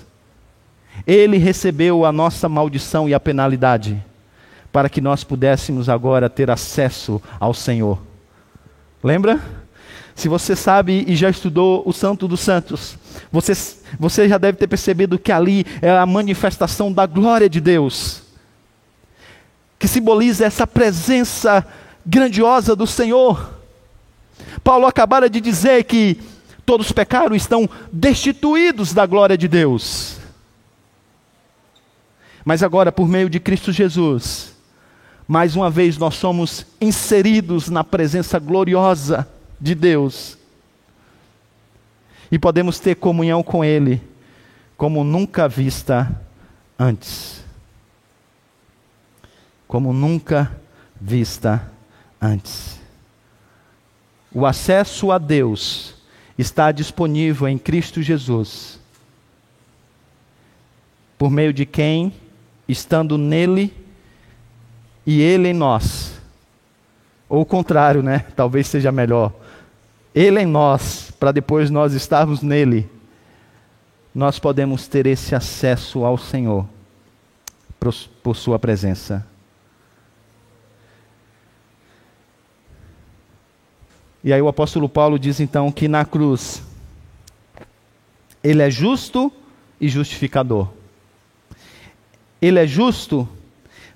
Ele 1.07 1.37
recebeu 1.39 2.05
a 2.05 2.13
nossa 2.13 2.49
maldição 2.49 3.09
e 3.09 3.15
a 3.15 3.21
penalidade 3.21 4.03
para 4.73 4.89
que 4.89 5.01
nós 5.01 5.25
pudéssemos 5.25 5.89
agora 5.89 6.31
ter 6.31 6.51
acesso 6.51 7.21
ao 7.39 7.53
Senhor. 7.53 7.99
Lembra? 9.03 9.41
Se 10.15 10.29
você 10.29 10.55
sabe 10.55 11.05
e 11.09 11.17
já 11.17 11.31
estudou 11.31 11.83
o 11.87 11.93
Santo 11.93 12.29
dos 12.29 12.41
Santos, 12.41 12.97
você, 13.33 13.53
você 13.99 14.29
já 14.29 14.37
deve 14.37 14.59
ter 14.59 14.67
percebido 14.67 15.19
que 15.19 15.33
ali 15.33 15.65
é 15.81 15.91
a 15.91 16.05
manifestação 16.05 16.93
da 16.93 17.07
glória 17.07 17.49
de 17.49 17.61
Deus, 17.61 18.23
que 19.79 19.89
simboliza 19.89 20.45
essa 20.45 20.67
presença 20.67 21.67
grandiosa 22.05 22.77
do 22.77 22.87
Senhor. 22.87 23.51
Paulo 24.63 24.87
acabara 24.87 25.31
de 25.31 25.41
dizer 25.41 25.85
que 25.85 26.21
todos 26.67 26.93
pecaram 26.93 27.35
e 27.35 27.39
estão 27.39 27.69
destituídos 27.91 28.93
da 28.93 29.07
glória 29.07 29.39
de 29.39 29.49
Deus. 29.49 30.20
Mas 32.45 32.63
agora, 32.63 32.91
por 32.91 33.09
meio 33.09 33.29
de 33.29 33.39
Cristo 33.39 33.73
Jesus, 33.73 34.55
mais 35.27 35.55
uma 35.55 35.71
vez 35.71 35.97
nós 35.97 36.15
somos 36.15 36.67
inseridos 36.81 37.69
na 37.69 37.85
presença 37.85 38.39
gloriosa 38.39 39.29
de 39.61 39.75
Deus. 39.75 40.37
E 42.33 42.39
podemos 42.39 42.79
ter 42.79 42.97
comunhão 42.97 43.43
com 43.43 43.65
Ele 43.65 44.03
como 44.77 45.05
nunca 45.05 45.47
vista 45.49 46.21
antes. 46.79 47.45
Como 49.69 49.93
nunca 49.93 50.51
vista 51.01 51.71
antes. 52.21 52.81
O 54.33 54.47
acesso 54.47 55.11
a 55.11 55.19
Deus 55.19 55.95
está 56.39 56.73
disponível 56.73 57.49
em 57.49 57.59
Cristo 57.59 58.01
Jesus, 58.03 58.79
por 61.19 61.31
meio 61.31 61.53
de 61.53 61.67
quem, 61.67 62.13
estando 62.71 63.19
nele, 63.19 63.73
e 65.07 65.21
Ele 65.21 65.49
em 65.49 65.55
nós. 65.55 66.21
Ou 67.29 67.43
o 67.43 67.47
contrário, 67.47 68.03
né? 68.03 68.27
Talvez 68.37 68.67
seja 68.67 68.91
melhor. 68.91 69.33
Ele 70.15 70.41
em 70.41 70.47
nós, 70.47 71.11
para 71.19 71.33
depois 71.33 71.71
nós 71.71 71.93
estarmos 71.95 72.43
nele. 72.43 72.89
Nós 74.15 74.39
podemos 74.39 74.89
ter 74.89 75.07
esse 75.07 75.35
acesso 75.35 76.05
ao 76.05 76.19
Senhor 76.19 76.67
por, 78.23 78.35
Sua 78.35 78.59
presença. 78.59 79.27
E 84.23 84.33
aí 84.33 84.43
o 84.43 84.49
apóstolo 84.49 84.89
Paulo 84.89 85.19
diz 85.19 85.41
então 85.41 85.73
que 85.73 85.89
na 85.89 86.05
cruz 86.05 86.63
ele 88.45 88.63
é 88.63 88.71
justo 88.71 89.33
e 89.81 89.89
justificador. 89.89 90.69
Ele 92.41 92.59
é 92.59 92.67
justo 92.67 93.29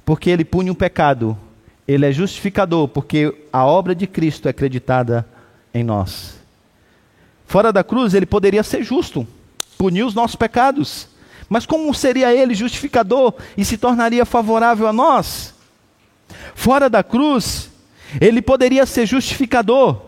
porque 0.04 0.30
ele 0.30 0.44
pune 0.44 0.70
o 0.70 0.74
pecado. 0.74 1.36
Ele 1.86 2.06
é 2.06 2.12
justificador, 2.12 2.88
porque 2.88 3.34
a 3.52 3.64
obra 3.64 3.94
de 3.94 4.06
Cristo 4.06 4.46
é 4.46 4.50
acreditada 4.50 5.26
em 5.72 5.84
nós. 5.84 6.38
Fora 7.46 7.72
da 7.72 7.84
cruz, 7.84 8.14
ele 8.14 8.26
poderia 8.26 8.62
ser 8.62 8.82
justo, 8.82 9.26
punir 9.76 10.02
os 10.02 10.14
nossos 10.14 10.36
pecados. 10.36 11.08
Mas 11.48 11.66
como 11.66 11.94
seria 11.94 12.34
ele 12.34 12.54
justificador 12.54 13.34
e 13.56 13.64
se 13.64 13.76
tornaria 13.76 14.24
favorável 14.24 14.86
a 14.86 14.92
nós? 14.92 15.54
Fora 16.54 16.88
da 16.88 17.02
cruz, 17.02 17.70
ele 18.20 18.40
poderia 18.40 18.86
ser 18.86 19.06
justificador, 19.06 20.00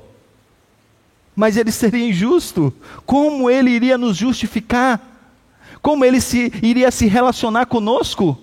mas 1.34 1.56
ele 1.56 1.70
seria 1.70 2.08
injusto. 2.08 2.72
Como 3.04 3.50
ele 3.50 3.70
iria 3.70 3.98
nos 3.98 4.16
justificar? 4.16 5.15
Como 5.86 6.04
ele 6.04 6.20
se, 6.20 6.52
iria 6.64 6.90
se 6.90 7.06
relacionar 7.06 7.66
conosco? 7.66 8.36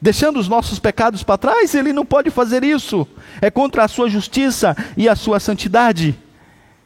deixando 0.00 0.38
os 0.38 0.46
nossos 0.46 0.78
pecados 0.78 1.24
para 1.24 1.38
trás, 1.38 1.74
ele 1.74 1.92
não 1.92 2.06
pode 2.06 2.30
fazer 2.30 2.62
isso. 2.62 3.04
É 3.40 3.50
contra 3.50 3.82
a 3.82 3.88
sua 3.88 4.08
justiça 4.08 4.76
e 4.96 5.08
a 5.08 5.16
sua 5.16 5.40
santidade. 5.40 6.14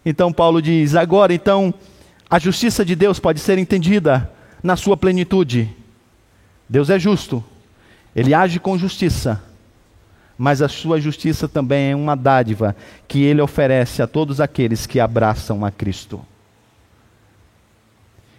Então 0.02 0.32
Paulo 0.32 0.62
diz: 0.62 0.94
agora 0.94 1.34
então 1.34 1.74
a 2.30 2.38
justiça 2.38 2.86
de 2.86 2.96
Deus 2.96 3.18
pode 3.18 3.38
ser 3.38 3.58
entendida 3.58 4.32
na 4.62 4.76
sua 4.76 4.96
plenitude. 4.96 5.68
Deus 6.66 6.88
é 6.88 6.98
justo. 6.98 7.44
Ele 8.16 8.32
age 8.32 8.58
com 8.58 8.78
justiça. 8.78 9.42
Mas 10.38 10.62
a 10.62 10.68
sua 10.68 10.98
justiça 10.98 11.46
também 11.46 11.90
é 11.90 11.96
uma 11.96 12.16
dádiva 12.16 12.74
que 13.06 13.24
ele 13.24 13.42
oferece 13.42 14.00
a 14.00 14.06
todos 14.06 14.40
aqueles 14.40 14.86
que 14.86 14.98
abraçam 14.98 15.66
a 15.66 15.70
Cristo. 15.70 16.24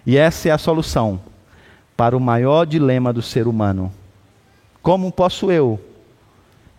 E 0.05 0.17
essa 0.17 0.49
é 0.49 0.51
a 0.51 0.57
solução 0.57 1.21
para 1.95 2.15
o 2.15 2.19
maior 2.19 2.65
dilema 2.65 3.11
do 3.11 3.21
ser 3.21 3.47
humano: 3.47 3.91
como 4.81 5.11
posso 5.11 5.51
eu 5.51 5.79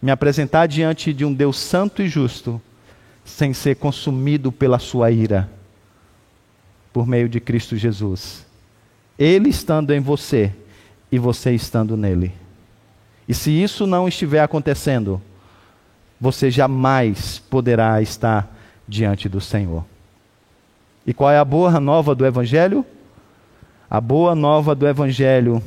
me 0.01 0.11
apresentar 0.11 0.67
diante 0.67 1.13
de 1.13 1.25
um 1.25 1.33
Deus 1.33 1.59
santo 1.59 2.03
e 2.03 2.09
justo 2.09 2.61
sem 3.25 3.53
ser 3.53 3.77
consumido 3.77 4.51
pela 4.51 4.79
sua 4.79 5.11
ira? 5.11 5.49
Por 6.93 7.07
meio 7.07 7.29
de 7.29 7.39
Cristo 7.39 7.77
Jesus. 7.77 8.47
Ele 9.19 9.51
estando 9.51 9.93
em 9.93 10.01
você 10.01 10.53
e 11.13 11.19
você 11.19 11.53
estando 11.53 11.97
nele. 11.97 12.33
E 13.29 13.35
se 13.35 13.51
isso 13.51 13.87
não 13.87 14.09
estiver 14.09 14.41
acontecendo, 14.41 15.21
você 16.21 16.51
jamais 16.51 17.39
poderá 17.39 18.01
estar 18.03 18.53
diante 18.89 19.29
do 19.29 19.41
Senhor. 19.41 19.85
E 21.07 21.15
qual 21.15 21.31
é 21.31 21.39
a 21.39 21.45
boa 21.45 21.79
nova 21.79 22.15
do 22.15 22.27
Evangelho? 22.27 22.85
A 23.91 24.01
boa 24.01 24.37
nova 24.37 24.73
do 24.73 24.87
Evangelho 24.87 25.61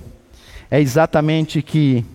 é 0.72 0.80
exatamente 0.80 1.62
que 1.62 2.06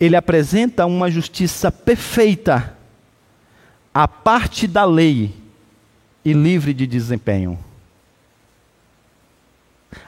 ele 0.00 0.16
apresenta 0.16 0.84
uma 0.86 1.08
justiça 1.08 1.70
perfeita, 1.70 2.76
a 3.94 4.08
parte 4.08 4.66
da 4.66 4.84
lei 4.84 5.32
e 6.24 6.32
livre 6.32 6.74
de 6.74 6.84
desempenho. 6.84 7.56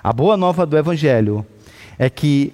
A 0.02 0.12
boa 0.12 0.36
nova 0.36 0.66
do 0.66 0.76
Evangelho 0.76 1.46
é 1.96 2.10
que 2.10 2.52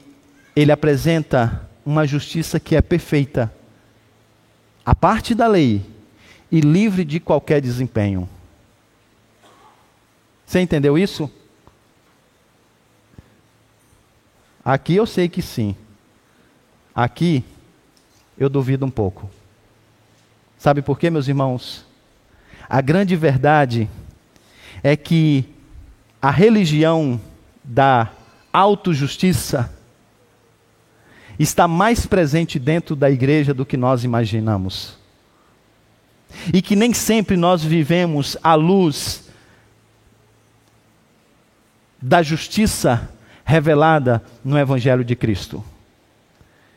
ele 0.54 0.72
apresenta 0.72 1.66
uma 1.86 2.06
justiça 2.06 2.60
que 2.60 2.76
é 2.76 2.82
perfeita, 2.82 3.50
a 4.84 4.94
parte 4.94 5.34
da 5.34 5.46
lei 5.46 5.80
e 6.52 6.60
livre 6.60 7.02
de 7.02 7.18
qualquer 7.18 7.62
desempenho. 7.62 8.28
Você 10.46 10.60
entendeu 10.60 10.96
isso? 10.96 11.28
Aqui 14.64 14.94
eu 14.94 15.06
sei 15.06 15.28
que 15.28 15.42
sim. 15.42 15.74
Aqui 16.94 17.44
eu 18.38 18.48
duvido 18.48 18.86
um 18.86 18.90
pouco. 18.90 19.28
Sabe 20.56 20.82
por 20.82 20.98
quê, 20.98 21.10
meus 21.10 21.28
irmãos? 21.28 21.84
A 22.68 22.80
grande 22.80 23.16
verdade 23.16 23.88
é 24.82 24.96
que 24.96 25.44
a 26.22 26.30
religião 26.30 27.20
da 27.62 28.10
autojustiça 28.52 29.72
está 31.38 31.68
mais 31.68 32.06
presente 32.06 32.58
dentro 32.58 32.96
da 32.96 33.10
igreja 33.10 33.52
do 33.52 33.66
que 33.66 33.76
nós 33.76 34.04
imaginamos. 34.04 34.96
E 36.52 36.62
que 36.62 36.74
nem 36.74 36.92
sempre 36.92 37.36
nós 37.36 37.62
vivemos 37.62 38.36
à 38.42 38.54
luz 38.54 39.25
da 42.06 42.22
justiça 42.22 43.10
revelada 43.44 44.22
no 44.44 44.56
Evangelho 44.56 45.04
de 45.04 45.16
Cristo. 45.16 45.62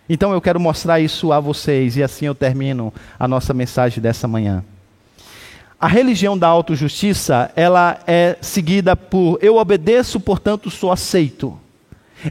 Então 0.10 0.34
eu 0.34 0.42
quero 0.42 0.60
mostrar 0.60 1.00
isso 1.00 1.32
a 1.32 1.40
vocês 1.40 1.96
e 1.96 2.02
assim 2.02 2.26
eu 2.26 2.34
termino 2.34 2.92
a 3.20 3.28
nossa 3.28 3.54
mensagem 3.54 4.02
dessa 4.02 4.28
manhã. 4.28 4.66
A 5.80 5.88
religião 5.88 6.36
da 6.36 6.48
autojustiça, 6.48 7.52
ela 7.56 8.00
é 8.08 8.38
seguida 8.42 8.96
por 8.96 9.38
eu 9.40 9.58
obedeço, 9.58 10.20
portanto 10.20 10.72
sou 10.72 10.92
aceito. 10.92 11.56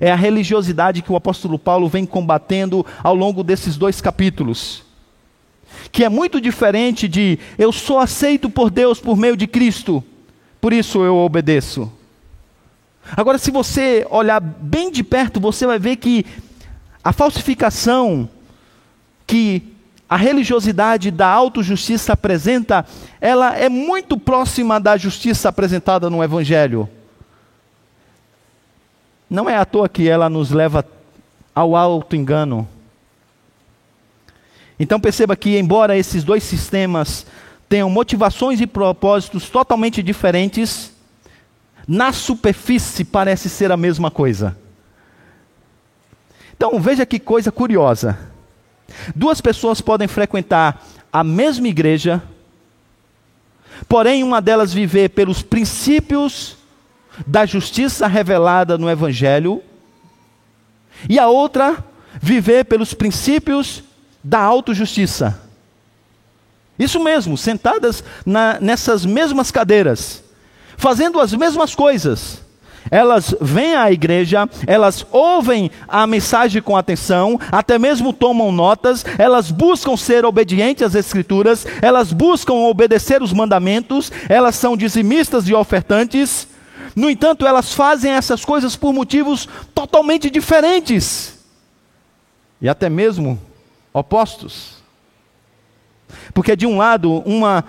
É 0.01 0.11
a 0.11 0.17
religiosidade 0.17 1.01
que 1.01 1.13
o 1.13 1.17
apóstolo 1.17 1.57
Paulo 1.57 1.89
vem 1.89 2.05
combatendo 2.05 2.85
ao 3.01 3.15
longo 3.15 3.45
desses 3.45 3.77
dois 3.77 4.01
capítulos. 4.01 4.83
Que 5.93 6.03
é 6.03 6.09
muito 6.09 6.41
diferente 6.41 7.07
de 7.07 7.39
eu 7.57 7.71
sou 7.71 8.01
aceito 8.01 8.51
por 8.51 8.71
Deus 8.71 8.99
por 8.99 9.17
meio 9.17 9.37
de 9.37 9.47
Cristo, 9.47 10.03
por 10.61 10.73
isso 10.73 11.05
eu 11.05 11.17
obedeço. 11.17 11.93
Agora, 13.17 13.39
se 13.39 13.51
você 13.51 14.07
olhar 14.11 14.41
bem 14.41 14.91
de 14.91 15.03
perto, 15.03 15.41
você 15.41 15.67
vai 15.67 15.79
ver 15.79 15.97
que 15.97 16.25
a 17.03 17.13
falsificação 17.13 18.29
que 19.27 19.63
a 20.09 20.17
religiosidade 20.17 21.11
da 21.11 21.29
autojustiça 21.29 22.15
apresenta, 22.15 22.87
ela 23.21 23.55
é 23.57 23.69
muito 23.69 24.17
próxima 24.17 24.81
da 24.81 24.97
justiça 24.97 25.51
apresentada 25.51 26.09
no 26.09 26.25
Evangelho. 26.25 26.89
Não 29.29 29.51
é 29.51 29.57
à 29.57 29.67
toa 29.67 29.87
que 29.87 30.09
ela 30.09 30.31
nos 30.31 30.51
leva 30.51 30.83
ao 31.55 31.77
alto 31.77 32.17
engano. 32.17 32.67
Então 34.81 34.99
perceba 34.99 35.37
que, 35.37 35.59
embora 35.59 35.99
esses 35.99 36.25
dois 36.25 36.43
sistemas 36.43 37.27
tenham 37.69 37.91
motivações 37.91 38.63
e 38.63 38.67
propósitos 38.67 39.51
totalmente 39.51 40.03
diferentes, 40.03 40.91
na 41.89 42.12
superfície 42.12 43.03
parece 43.03 43.49
ser 43.49 43.72
a 43.72 43.76
mesma 43.76 44.11
coisa. 44.11 44.55
Então 46.55 46.78
veja 46.78 47.07
que 47.07 47.18
coisa 47.18 47.51
curiosa. 47.51 48.18
Duas 49.16 49.41
pessoas 49.41 49.80
podem 49.80 50.07
frequentar 50.07 50.84
a 51.11 51.24
mesma 51.24 51.66
igreja, 51.66 52.22
porém 53.89 54.22
uma 54.22 54.43
delas 54.43 54.72
viver 54.72 55.11
pelos 55.11 55.41
princípios 55.41 56.59
da 57.26 57.47
justiça 57.47 58.07
revelada 58.07 58.76
no 58.76 58.91
Evangelho, 58.91 59.62
e 61.09 61.18
a 61.18 61.28
outra 61.28 61.84
viver 62.20 62.64
pelos 62.64 62.93
princípios 62.93 63.82
da 64.22 64.41
autojustiça. 64.41 65.41
Isso 66.78 67.03
mesmo, 67.03 67.36
sentadas 67.36 68.05
na, 68.26 68.59
nessas 68.61 69.05
mesmas 69.05 69.51
cadeiras, 69.51 70.22
fazendo 70.79 71.20
as 71.20 71.35
mesmas 71.35 71.74
coisas, 71.74 72.41
elas 72.91 73.35
vêm 73.41 73.74
à 73.74 73.91
igreja, 73.93 74.49
elas 74.66 75.05
ouvem 75.11 75.70
a 75.87 76.07
mensagem 76.07 76.62
com 76.62 76.76
atenção, 76.76 77.39
até 77.53 77.79
mesmo 77.79 78.12
tomam 78.12 78.51
notas, 78.51 79.05
elas 79.18 79.51
buscam 79.51 79.97
ser 79.97 80.24
obedientes 80.24 80.83
às 80.83 80.95
Escrituras, 80.95 81.66
elas 81.83 82.12
buscam 82.12 82.55
obedecer 82.55 83.20
os 83.20 83.33
mandamentos, 83.33 84.11
elas 84.29 84.55
são 84.55 84.76
dizimistas 84.76 85.49
e 85.49 85.53
ofertantes. 85.53 86.49
No 86.97 87.11
entanto, 87.11 87.47
elas 87.47 87.74
fazem 87.74 88.12
essas 88.12 88.45
coisas 88.45 88.76
por 88.76 88.95
motivos 88.95 89.49
totalmente 89.74 90.31
diferentes 90.31 91.39
e 92.62 92.68
até 92.68 92.89
mesmo 92.89 93.39
opostos. 93.93 94.79
Porque, 96.33 96.57
de 96.57 96.66
um 96.66 96.79
lado, 96.79 97.22
uma 97.26 97.64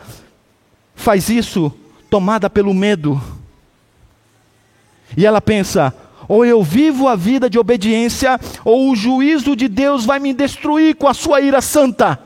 faz 0.96 1.28
isso 1.28 1.74
tomada 2.10 2.50
pelo 2.50 2.74
medo 2.74 3.22
e 5.16 5.26
ela 5.26 5.42
pensa: 5.42 5.94
ou 6.28 6.46
eu 6.46 6.64
vivo 6.64 7.08
a 7.08 7.16
vida 7.16 7.50
de 7.50 7.58
obediência, 7.58 8.40
ou 8.64 8.92
o 8.92 8.96
juízo 8.96 9.56
de 9.56 9.68
Deus 9.68 10.06
vai 10.06 10.20
me 10.20 10.34
destruir 10.34 10.96
com 10.96 11.08
a 11.08 11.14
sua 11.14 11.42
ira 11.42 11.62
santa. 11.62 12.20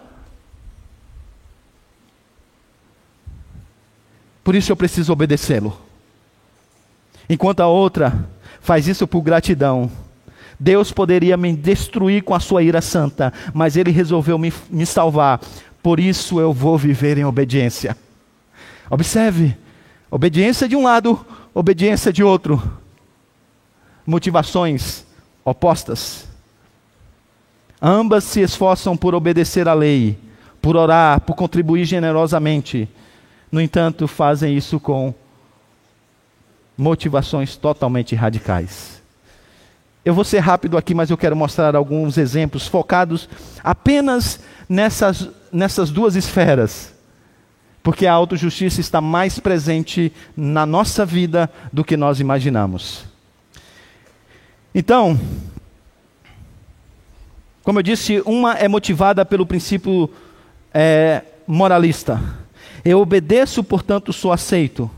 Por 4.44 4.56
isso 4.56 4.72
eu 4.72 4.76
preciso 4.76 5.14
obedecê-lo. 5.14 5.78
Enquanto 7.30 7.62
a 7.62 7.68
outra 7.68 8.28
faz 8.60 8.88
isso 8.88 9.08
por 9.08 9.22
gratidão. 9.22 9.90
Deus 10.60 10.92
poderia 10.92 11.36
me 11.38 11.54
destruir 11.54 12.24
com 12.24 12.36
a 12.36 12.40
sua 12.40 12.62
ira 12.62 12.82
santa, 12.82 13.34
mas 13.54 13.76
Ele 13.78 13.92
resolveu 13.92 14.38
me, 14.38 14.54
me 14.70 14.86
salvar. 14.86 15.40
Por 15.82 16.00
isso 16.00 16.40
eu 16.40 16.54
vou 16.54 16.78
viver 16.78 17.18
em 17.18 17.26
obediência. 17.26 17.98
Observe: 18.90 19.58
obediência 20.14 20.70
de 20.70 20.76
um 20.76 20.84
lado, 20.84 21.26
obediência 21.56 22.14
de 22.14 22.24
outro. 22.24 22.62
Motivações 24.06 25.04
opostas. 25.44 26.28
Ambas 27.82 28.24
se 28.24 28.40
esforçam 28.40 28.96
por 28.96 29.16
obedecer 29.16 29.68
à 29.68 29.74
lei, 29.74 30.16
por 30.62 30.76
orar, 30.76 31.20
por 31.22 31.36
contribuir 31.36 31.84
generosamente. 31.86 32.88
No 33.52 33.60
entanto, 33.60 34.08
fazem 34.08 34.56
isso 34.56 34.80
com 34.80 35.16
motivações 36.78 37.56
totalmente 37.56 38.14
radicais. 38.14 39.02
Eu 40.06 40.14
vou 40.14 40.24
ser 40.24 40.40
rápido 40.40 40.78
aqui, 40.78 40.94
mas 40.94 41.10
eu 41.10 41.18
quero 41.18 41.36
mostrar 41.36 41.76
alguns 41.76 42.20
exemplos 42.20 42.68
focados 42.68 43.28
apenas 43.64 44.40
nessas, 44.70 45.28
nessas 45.52 45.90
duas 45.90 46.16
esferas 46.16 46.93
porque 47.84 48.08
a 48.08 48.14
autojustiça 48.14 48.80
está 48.80 49.02
mais 49.02 49.40
presente 49.40 50.12
na 50.36 50.66
nossa 50.66 51.06
vida 51.06 51.52
do 51.72 51.84
que 51.84 51.98
nós 51.98 52.22
imaginamos. 52.22 53.04
Então, 54.74 55.20
como 57.62 57.80
eu 57.80 57.84
disse, 57.84 58.24
uma 58.26 58.54
é 58.54 58.70
motivada 58.70 59.26
pelo 59.26 59.46
princípio 59.46 60.10
é, 60.74 61.24
moralista. 61.46 62.22
Eu 62.86 63.02
obedeço, 63.02 63.64
portanto 63.64 64.14
sou 64.14 64.32
aceito. 64.32 64.90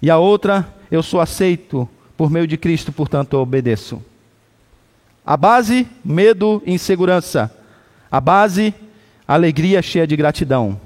E 0.00 0.10
a 0.10 0.18
outra, 0.18 0.68
eu 0.90 1.02
sou 1.02 1.20
aceito 1.20 1.88
por 2.16 2.30
meio 2.30 2.46
de 2.46 2.58
Cristo, 2.58 2.92
portanto 2.92 3.32
eu 3.32 3.40
obedeço. 3.40 4.02
A 5.24 5.36
base, 5.36 5.86
medo 6.04 6.62
e 6.66 6.74
insegurança. 6.74 7.50
A 8.10 8.20
base, 8.20 8.74
alegria 9.26 9.80
cheia 9.80 10.06
de 10.06 10.16
gratidão. 10.16 10.78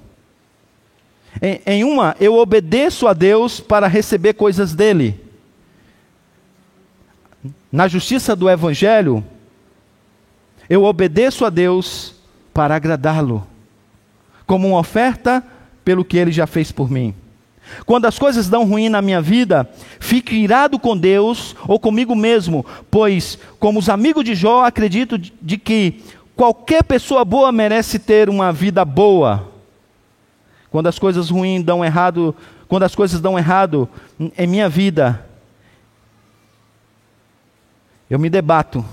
Em, 1.41 1.61
em 1.67 1.85
uma, 1.85 2.17
eu 2.19 2.35
obedeço 2.35 3.07
a 3.07 3.13
Deus 3.13 3.61
para 3.61 3.87
receber 3.87 4.35
coisas 4.35 4.75
dele. 4.75 5.21
na 7.71 7.87
justiça 7.89 8.35
do 8.35 8.49
Evangelho, 8.49 9.23
eu 10.69 10.85
obedeço 10.85 11.45
a 11.45 11.51
Deus 11.51 12.15
para 12.53 12.75
agradá-lo, 12.75 13.47
como 14.47 14.69
uma 14.69 14.79
oferta 14.79 15.45
pelo 15.85 16.05
que 16.05 16.17
ele 16.17 16.33
já 16.33 16.47
fez 16.47 16.73
por 16.73 16.91
mim. 16.91 17.15
Quando 17.85 18.07
as 18.07 18.19
coisas 18.19 18.49
dão 18.49 18.65
ruim 18.65 18.89
na 18.89 19.03
minha 19.03 19.21
vida, 19.21 19.69
fico 20.01 20.33
irado 20.33 20.79
com 20.79 20.97
Deus 20.97 21.55
ou 21.67 21.79
comigo 21.79 22.15
mesmo, 22.15 22.65
pois, 22.91 23.39
como 23.59 23.79
os 23.79 23.89
amigos 23.89 24.25
de 24.25 24.35
Jó, 24.35 24.65
acredito 24.65 25.19
de 25.19 25.59
que 25.59 26.03
qualquer 26.35 26.83
pessoa 26.85 27.25
boa 27.25 27.51
merece 27.53 27.99
ter 27.99 28.29
uma 28.29 28.53
vida 28.53 28.85
boa. 28.85 29.53
Quando 30.77 30.89
as 30.89 30.99
coisas 30.99 31.31
ruins 31.31 31.65
dão 31.65 31.83
errado, 31.83 32.37
quando 32.69 32.83
as 32.83 32.95
coisas 32.95 33.19
dão 33.19 33.39
errado 33.39 33.89
em 34.37 34.47
minha 34.47 34.69
vida, 34.69 35.25
eu 38.11 38.19
me 38.19 38.29
debato, 38.29 38.85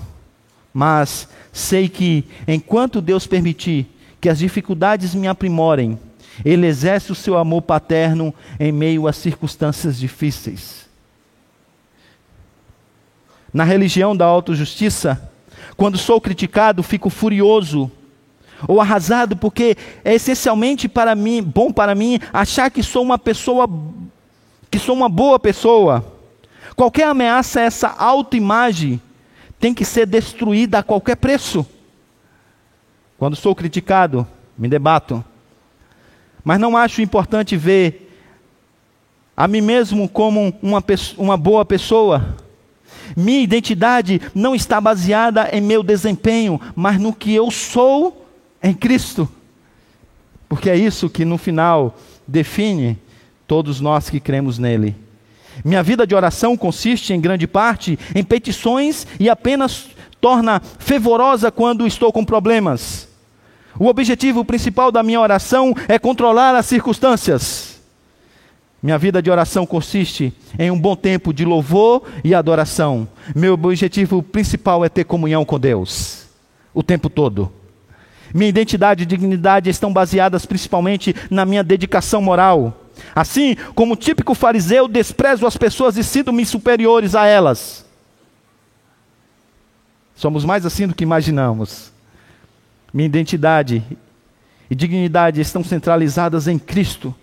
mas 0.72 1.28
sei 1.52 1.86
que 1.90 2.24
enquanto 2.48 3.02
Deus 3.02 3.26
permitir 3.26 3.86
que 4.18 4.30
as 4.30 4.38
dificuldades 4.38 5.14
me 5.14 5.28
aprimorem, 5.28 6.00
Ele 6.42 6.66
exerce 6.66 7.12
o 7.12 7.14
seu 7.14 7.36
amor 7.36 7.60
paterno 7.60 8.32
em 8.58 8.72
meio 8.72 9.06
às 9.06 9.16
circunstâncias 9.16 9.98
difíceis. 9.98 10.88
Na 13.52 13.62
religião 13.62 14.16
da 14.16 14.24
autojustiça, 14.24 15.30
quando 15.76 15.98
sou 15.98 16.18
criticado, 16.18 16.82
fico 16.82 17.10
furioso 17.10 17.92
ou 18.66 18.80
arrasado, 18.80 19.36
porque 19.36 19.76
é 20.04 20.14
essencialmente 20.14 20.88
para 20.88 21.14
mim, 21.14 21.42
bom 21.42 21.72
para 21.72 21.94
mim, 21.94 22.18
achar 22.32 22.70
que 22.70 22.82
sou 22.82 23.02
uma 23.02 23.18
pessoa, 23.18 23.68
que 24.70 24.78
sou 24.78 24.94
uma 24.94 25.08
boa 25.08 25.38
pessoa. 25.38 26.04
Qualquer 26.76 27.06
ameaça 27.06 27.60
a 27.60 27.64
essa 27.64 27.88
autoimagem 27.88 29.00
tem 29.60 29.72
que 29.72 29.84
ser 29.84 30.06
destruída 30.06 30.78
a 30.78 30.82
qualquer 30.82 31.16
preço. 31.16 31.66
Quando 33.18 33.36
sou 33.36 33.54
criticado, 33.54 34.26
me 34.58 34.68
debato. 34.68 35.24
Mas 36.42 36.60
não 36.60 36.76
acho 36.76 37.00
importante 37.00 37.56
ver 37.56 38.12
a 39.36 39.48
mim 39.48 39.60
mesmo 39.60 40.08
como 40.08 40.54
uma, 40.62 40.84
uma 41.16 41.36
boa 41.36 41.64
pessoa. 41.64 42.36
Minha 43.16 43.40
identidade 43.40 44.20
não 44.34 44.54
está 44.54 44.80
baseada 44.80 45.48
em 45.52 45.60
meu 45.60 45.82
desempenho, 45.82 46.60
mas 46.74 46.98
no 46.98 47.12
que 47.12 47.34
eu 47.34 47.50
sou 47.50 48.23
em 48.64 48.72
Cristo. 48.72 49.28
Porque 50.48 50.70
é 50.70 50.76
isso 50.76 51.10
que 51.10 51.24
no 51.24 51.36
final 51.36 51.96
define 52.26 52.98
todos 53.46 53.78
nós 53.78 54.08
que 54.08 54.18
cremos 54.18 54.58
nele. 54.58 54.96
Minha 55.62 55.82
vida 55.82 56.06
de 56.06 56.14
oração 56.14 56.56
consiste, 56.56 57.12
em 57.12 57.20
grande 57.20 57.46
parte, 57.46 57.98
em 58.14 58.24
petições 58.24 59.06
e 59.20 59.28
apenas 59.28 59.88
torna 60.20 60.60
fervorosa 60.78 61.52
quando 61.52 61.86
estou 61.86 62.10
com 62.10 62.24
problemas. 62.24 63.06
O 63.78 63.86
objetivo 63.86 64.44
principal 64.44 64.90
da 64.90 65.02
minha 65.02 65.20
oração 65.20 65.74
é 65.86 65.98
controlar 65.98 66.56
as 66.56 66.66
circunstâncias. 66.66 67.80
Minha 68.82 68.98
vida 68.98 69.22
de 69.22 69.30
oração 69.30 69.66
consiste 69.66 70.32
em 70.58 70.70
um 70.70 70.78
bom 70.78 70.96
tempo 70.96 71.32
de 71.32 71.44
louvor 71.44 72.02
e 72.22 72.34
adoração. 72.34 73.08
Meu 73.34 73.54
objetivo 73.54 74.22
principal 74.22 74.84
é 74.84 74.88
ter 74.88 75.04
comunhão 75.04 75.44
com 75.44 75.58
Deus 75.58 76.26
o 76.72 76.82
tempo 76.82 77.08
todo. 77.08 77.50
Minha 78.34 78.48
identidade 78.48 79.04
e 79.04 79.06
dignidade 79.06 79.70
estão 79.70 79.92
baseadas 79.92 80.44
principalmente 80.44 81.14
na 81.30 81.46
minha 81.46 81.62
dedicação 81.62 82.20
moral. 82.20 82.80
Assim, 83.14 83.56
como 83.76 83.94
típico 83.94 84.34
fariseu, 84.34 84.88
desprezo 84.88 85.46
as 85.46 85.56
pessoas 85.56 85.96
e 85.96 86.02
sinto-me 86.02 86.44
superiores 86.44 87.14
a 87.14 87.26
elas. 87.26 87.86
Somos 90.16 90.44
mais 90.44 90.66
assim 90.66 90.88
do 90.88 90.94
que 90.94 91.04
imaginamos. 91.04 91.92
Minha 92.92 93.06
identidade 93.06 93.84
e 94.68 94.74
dignidade 94.74 95.40
estão 95.40 95.62
centralizadas 95.62 96.48
em 96.48 96.58
Cristo. 96.58 97.14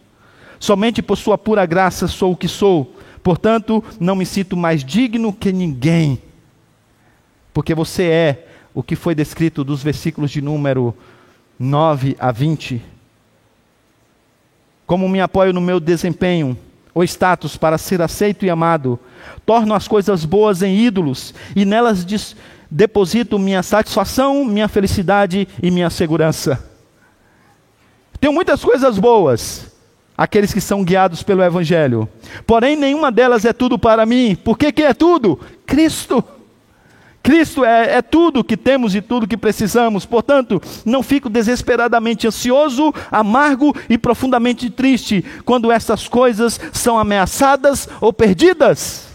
Somente 0.62 1.01
por 1.01 1.18
Sua 1.18 1.38
pura 1.38 1.66
graça 1.66 2.07
sou 2.07 2.32
o 2.32 2.38
que 2.38 2.47
sou. 2.47 2.95
Portanto, 3.22 3.84
não 3.99 4.16
me 4.16 4.26
sinto 4.26 4.55
mais 4.55 4.82
digno 4.82 5.34
que 5.34 5.51
ninguém. 5.51 6.22
Porque 7.53 7.76
você 7.76 8.03
é 8.03 8.47
o 8.74 8.82
que 8.82 8.95
foi 8.95 9.13
descrito 9.13 9.63
dos 9.63 9.84
versículos 9.84 10.32
de 10.32 10.41
número 10.41 10.95
9 11.59 12.15
a 12.19 12.32
20 12.32 12.91
como 14.91 15.07
me 15.07 15.22
apoio 15.22 15.53
no 15.53 15.61
meu 15.61 15.80
desempenho 15.80 16.57
ou 16.93 17.01
status 17.05 17.55
para 17.55 17.78
ser 17.78 18.01
aceito 18.01 18.45
e 18.45 18.49
amado, 18.49 18.99
torno 19.45 19.74
as 19.74 19.88
coisas 19.88 20.26
boas 20.26 20.61
em 20.61 20.76
ídolos 20.76 21.34
e 21.55 21.63
nelas 21.63 22.05
deposito 22.69 23.39
minha 23.39 23.63
satisfação, 23.63 24.43
minha 24.43 24.67
felicidade 24.67 25.47
e 25.63 25.72
minha 25.72 25.89
segurança. 25.89 26.61
Tenho 28.19 28.34
muitas 28.34 28.65
coisas 28.65 28.99
boas, 28.99 29.72
aqueles 30.17 30.53
que 30.53 30.59
são 30.59 30.84
guiados 30.84 31.24
pelo 31.24 31.41
Evangelho, 31.41 32.09
porém 32.45 32.76
nenhuma 32.76 33.13
delas 33.13 33.45
é 33.45 33.53
tudo 33.53 33.80
para 33.80 34.05
mim. 34.05 34.36
Por 34.36 34.57
que, 34.57 34.74
que 34.74 34.84
é 34.84 34.93
tudo? 34.93 35.39
Cristo. 35.65 36.22
Cristo 37.24 37.63
é, 37.63 37.97
é, 37.97 38.01
tudo 38.01 38.43
que 38.43 38.57
temos 38.57 38.95
e 38.95 39.01
tudo 39.01 39.28
que 39.28 39.38
precisamos, 39.38 40.05
portanto, 40.05 40.61
não 40.84 41.03
fico 41.03 41.30
desesperadamente 41.30 42.28
ansioso, 42.28 42.93
amargo 43.11 43.76
e 43.88 43.97
profundamente 43.97 44.69
triste 44.69 45.24
quando 45.45 45.72
essas 45.72 46.07
coisas 46.07 46.59
são 46.74 46.97
ameaçadas 46.97 47.88
ou 47.99 48.11
perdidas. 48.11 49.07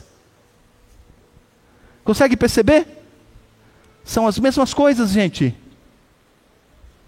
Consegue 2.05 2.37
perceber? 2.37 2.87
São 4.05 4.29
as 4.29 4.39
mesmas 4.39 4.73
coisas, 4.73 5.11
gente, 5.11 5.53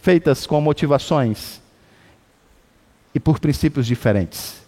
feitas 0.02 0.46
com 0.46 0.60
motivações 0.60 1.60
e 3.14 3.20
por 3.20 3.38
princípios 3.38 3.86
diferentes. 3.86 4.60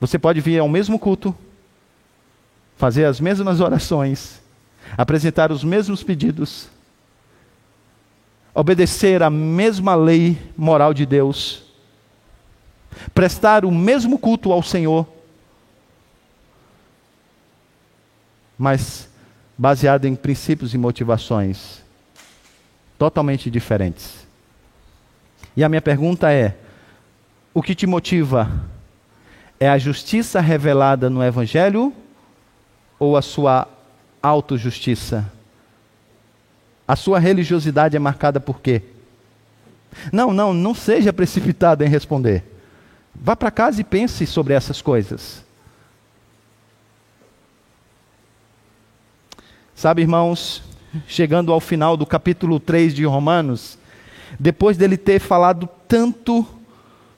Você 0.00 0.18
pode 0.18 0.40
vir 0.40 0.58
ao 0.58 0.68
mesmo 0.68 0.98
culto, 0.98 1.34
fazer 2.76 3.04
as 3.04 3.20
mesmas 3.20 3.60
orações, 3.60 4.40
apresentar 4.96 5.50
os 5.50 5.64
mesmos 5.64 6.02
pedidos, 6.02 6.68
obedecer 8.54 9.22
a 9.22 9.30
mesma 9.30 9.94
lei 9.94 10.38
moral 10.56 10.94
de 10.94 11.04
Deus, 11.04 11.62
prestar 13.12 13.64
o 13.64 13.70
mesmo 13.70 14.18
culto 14.18 14.52
ao 14.52 14.62
Senhor, 14.62 15.06
mas 18.56 19.08
baseado 19.58 20.04
em 20.04 20.14
princípios 20.14 20.74
e 20.74 20.78
motivações 20.78 21.82
totalmente 22.98 23.50
diferentes. 23.50 24.24
E 25.56 25.64
a 25.64 25.68
minha 25.68 25.82
pergunta 25.82 26.32
é: 26.32 26.56
o 27.52 27.62
que 27.62 27.74
te 27.74 27.86
motiva? 27.86 28.50
É 29.58 29.68
a 29.68 29.78
justiça 29.78 30.40
revelada 30.40 31.08
no 31.08 31.22
Evangelho 31.22 31.92
ou 33.04 33.16
a 33.16 33.22
sua 33.22 33.68
autojustiça? 34.22 35.30
A 36.86 36.96
sua 36.96 37.18
religiosidade 37.18 37.96
é 37.96 37.98
marcada 37.98 38.40
por 38.40 38.60
quê? 38.60 38.82
Não, 40.12 40.32
não, 40.32 40.52
não 40.52 40.74
seja 40.74 41.12
precipitado 41.12 41.84
em 41.84 41.88
responder. 41.88 42.42
Vá 43.14 43.36
para 43.36 43.50
casa 43.50 43.80
e 43.80 43.84
pense 43.84 44.26
sobre 44.26 44.54
essas 44.54 44.82
coisas. 44.82 45.42
Sabe, 49.74 50.02
irmãos, 50.02 50.62
chegando 51.06 51.52
ao 51.52 51.60
final 51.60 51.96
do 51.96 52.06
capítulo 52.06 52.58
3 52.58 52.94
de 52.94 53.04
Romanos, 53.04 53.78
depois 54.38 54.76
dele 54.76 54.96
ter 54.96 55.20
falado 55.20 55.68
tanto 55.88 56.46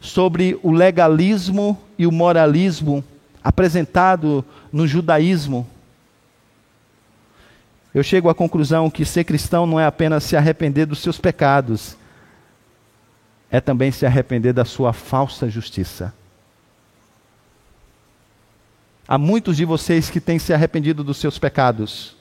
sobre 0.00 0.58
o 0.62 0.70
legalismo 0.70 1.78
e 1.98 2.06
o 2.06 2.12
moralismo 2.12 3.02
apresentado 3.42 4.44
no 4.72 4.86
judaísmo, 4.86 5.66
eu 7.96 8.02
chego 8.02 8.28
à 8.28 8.34
conclusão 8.34 8.90
que 8.90 9.06
ser 9.06 9.24
cristão 9.24 9.66
não 9.66 9.80
é 9.80 9.86
apenas 9.86 10.22
se 10.22 10.36
arrepender 10.36 10.84
dos 10.84 10.98
seus 10.98 11.18
pecados, 11.18 11.96
é 13.50 13.58
também 13.58 13.90
se 13.90 14.04
arrepender 14.04 14.52
da 14.52 14.66
sua 14.66 14.92
falsa 14.92 15.48
justiça. 15.48 16.12
Há 19.08 19.16
muitos 19.16 19.56
de 19.56 19.64
vocês 19.64 20.10
que 20.10 20.20
têm 20.20 20.38
se 20.38 20.52
arrependido 20.52 21.02
dos 21.02 21.16
seus 21.16 21.38
pecados, 21.38 22.14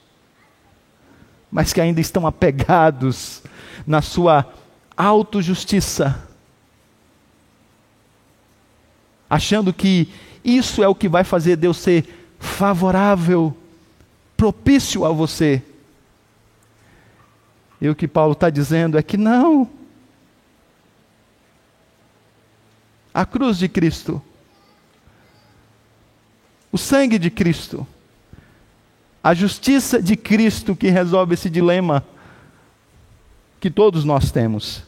mas 1.52 1.74
que 1.74 1.80
ainda 1.82 2.00
estão 2.00 2.26
apegados 2.26 3.42
na 3.86 4.00
sua 4.00 4.50
autojustiça, 4.96 6.26
achando 9.28 9.74
que 9.74 10.08
isso 10.42 10.82
é 10.82 10.88
o 10.88 10.94
que 10.94 11.06
vai 11.06 11.22
fazer 11.22 11.54
Deus 11.56 11.76
ser 11.76 12.08
favorável 12.38 13.54
propício 14.36 15.04
a 15.04 15.10
você. 15.10 15.62
E 17.80 17.88
o 17.88 17.94
que 17.94 18.08
Paulo 18.08 18.32
está 18.32 18.50
dizendo 18.50 18.98
é 18.98 19.02
que 19.02 19.16
não. 19.16 19.68
A 23.12 23.24
cruz 23.24 23.58
de 23.58 23.68
Cristo, 23.68 24.22
o 26.70 26.76
sangue 26.76 27.18
de 27.18 27.30
Cristo, 27.30 27.86
a 29.22 29.32
justiça 29.32 30.02
de 30.02 30.16
Cristo 30.16 30.76
que 30.76 30.88
resolve 30.88 31.34
esse 31.34 31.48
dilema 31.48 32.04
que 33.58 33.70
todos 33.70 34.04
nós 34.04 34.30
temos. 34.30 34.82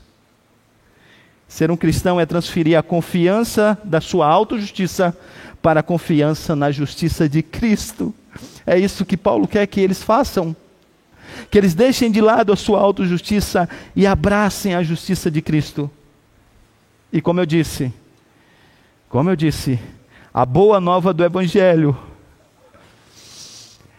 Ser 1.49 1.71
um 1.71 1.77
cristão 1.77 2.21
é 2.21 2.27
transferir 2.27 2.79
a 2.79 2.83
confiança 2.83 3.79
da 3.83 4.01
sua 4.01 4.27
autojustiça 4.27 5.17
para 5.63 5.81
a 5.81 5.83
confiança 5.83 6.55
na 6.55 6.71
justiça 6.71 7.27
de 7.29 7.43
Cristo. 7.43 8.15
É 8.67 8.79
isso 8.79 9.05
que 9.05 9.17
Paulo 9.17 9.47
quer 9.47 9.67
que 9.67 9.81
eles 9.81 10.03
façam. 10.03 10.55
Que 11.51 11.59
eles 11.59 11.75
deixem 11.75 12.11
de 12.11 12.21
lado 12.21 12.53
a 12.53 12.57
sua 12.57 12.81
autojustiça 12.81 13.69
e 13.95 14.07
abracem 14.07 14.75
a 14.75 14.83
justiça 14.83 15.31
de 15.31 15.41
Cristo. 15.43 15.91
E 17.13 17.21
como 17.21 17.41
eu 17.41 17.47
disse, 17.47 17.93
como 19.09 19.31
eu 19.31 19.37
disse, 19.37 19.79
a 20.33 20.45
boa 20.45 20.81
nova 20.81 21.13
do 21.15 21.25
Evangelho 21.25 21.97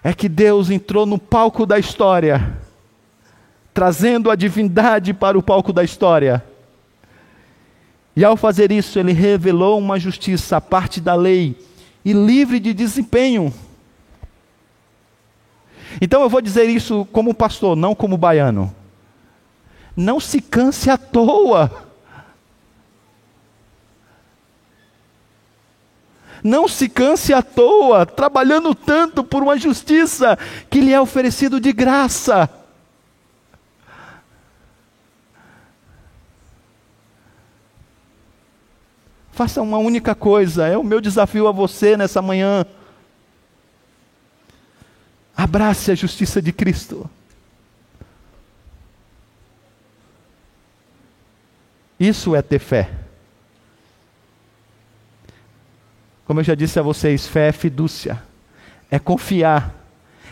é 0.03 0.13
que 0.13 0.29
Deus 0.29 0.69
entrou 0.69 1.05
no 1.05 1.17
palco 1.17 1.65
da 1.65 1.77
história, 1.77 2.57
trazendo 3.73 4.29
a 4.29 4.35
divindade 4.35 5.13
para 5.13 5.37
o 5.37 5.43
palco 5.43 5.73
da 5.73 5.83
história. 5.83 6.43
E 8.15 8.23
ao 8.23 8.37
fazer 8.37 8.71
isso, 8.71 8.99
ele 8.99 9.13
revelou 9.13 9.77
uma 9.79 9.99
justiça 9.99 10.57
à 10.57 10.61
parte 10.61 11.01
da 11.01 11.15
lei 11.15 11.55
e 12.03 12.13
livre 12.13 12.59
de 12.59 12.73
desempenho. 12.73 13.53
Então 16.01 16.21
eu 16.21 16.29
vou 16.29 16.41
dizer 16.41 16.65
isso 16.69 17.07
como 17.11 17.33
pastor, 17.33 17.75
não 17.75 17.95
como 17.95 18.17
baiano. 18.17 18.73
Não 19.95 20.19
se 20.19 20.41
canse 20.41 20.89
à 20.89 20.97
toa. 20.97 21.89
Não 26.43 26.67
se 26.67 26.87
canse 26.87 27.33
à 27.33 27.41
toa, 27.41 28.05
trabalhando 28.05 28.73
tanto 28.73 29.23
por 29.23 29.43
uma 29.43 29.57
justiça 29.57 30.37
que 30.69 30.79
lhe 30.79 30.93
é 30.93 31.01
oferecido 31.01 31.59
de 31.59 31.73
graça. 31.73 32.49
Faça 39.31 39.61
uma 39.61 39.77
única 39.77 40.13
coisa, 40.13 40.67
é 40.67 40.77
o 40.77 40.83
meu 40.83 40.99
desafio 40.99 41.47
a 41.47 41.51
você 41.51 41.95
nessa 41.95 42.21
manhã. 42.21 42.65
Abrace 45.39 45.89
a 45.89 45.95
justiça 45.95 46.41
de 46.41 46.51
Cristo. 46.51 47.09
Isso 51.97 52.35
é 52.35 52.41
ter 52.41 52.59
fé. 52.59 52.91
Como 56.25 56.41
eu 56.41 56.43
já 56.43 56.53
disse 56.55 56.77
a 56.77 56.81
vocês, 56.81 57.25
fé 57.25 57.47
é 57.47 57.51
fidúcia, 57.53 58.21
é 58.91 58.99
confiar, 58.99 59.73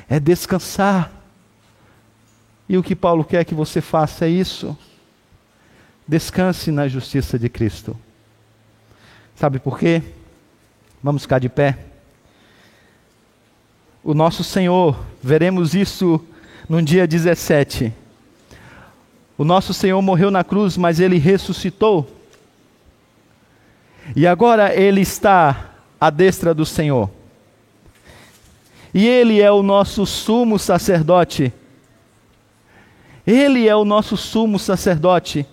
é 0.10 0.20
descansar. 0.20 1.10
E 2.68 2.78
o 2.78 2.84
que 2.84 2.94
Paulo 2.94 3.24
quer 3.24 3.46
que 3.46 3.56
você 3.56 3.80
faça 3.80 4.26
é 4.26 4.30
isso. 4.30 4.78
Descanse 6.06 6.70
na 6.70 6.86
justiça 6.90 7.40
de 7.40 7.48
Cristo. 7.48 7.98
Sabe 9.38 9.58
por 9.58 9.80
quê? 9.80 10.04
Vamos 11.02 11.22
ficar 11.22 11.40
de 11.40 11.48
pé. 11.48 11.87
O 14.08 14.14
nosso 14.14 14.42
Senhor, 14.42 14.98
veremos 15.22 15.76
isso 15.76 16.26
no 16.70 16.82
dia 16.82 17.06
17. 17.06 17.92
O 19.38 19.44
nosso 19.44 19.74
Senhor 19.74 20.02
morreu 20.02 20.32
na 20.32 20.46
cruz, 20.46 20.78
mas 20.78 21.02
ele 21.02 21.18
ressuscitou. 21.18 22.10
E 24.16 24.26
agora 24.26 24.74
ele 24.74 25.02
está 25.02 25.72
à 26.00 26.10
destra 26.10 26.54
do 26.54 26.66
Senhor. 26.66 27.10
E 28.94 29.06
Ele 29.06 29.42
é 29.42 29.52
o 29.52 29.62
nosso 29.62 30.06
sumo 30.06 30.58
sacerdote. 30.58 31.52
Ele 33.28 33.68
é 33.68 33.76
o 33.76 33.84
nosso 33.84 34.16
sumo 34.16 34.58
sacerdote. 34.58 35.46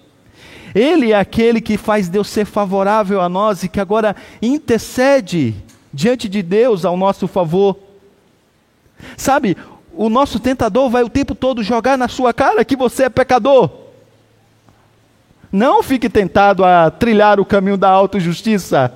Ele 0.73 1.11
é 1.11 1.19
aquele 1.19 1.61
que 1.61 1.77
faz 1.77 2.09
Deus 2.09 2.29
ser 2.29 2.45
favorável 2.45 3.21
a 3.21 3.29
nós 3.29 3.65
e 3.65 3.69
que 3.69 3.81
agora 3.81 4.15
intercede 4.41 5.57
diante 5.93 6.29
de 6.29 6.41
Deus 6.41 6.85
ao 6.85 6.97
nosso 6.97 7.27
favor. 7.27 7.84
Sabe, 9.17 9.57
o 9.93 10.09
nosso 10.09 10.41
tentador 10.41 10.91
vai 10.91 11.03
o 11.03 11.09
tempo 11.09 11.35
todo 11.35 11.63
jogar 11.63 11.97
na 11.97 12.09
sua 12.09 12.33
cara 12.33 12.65
que 12.65 12.77
você 12.77 13.05
é 13.05 13.09
pecador. 13.09 13.71
Não 15.53 15.83
fique 15.83 16.09
tentado 16.09 16.65
a 16.65 16.91
trilhar 16.91 17.39
o 17.39 17.45
caminho 17.45 17.77
da 17.77 17.89
autojustiça. 17.89 18.93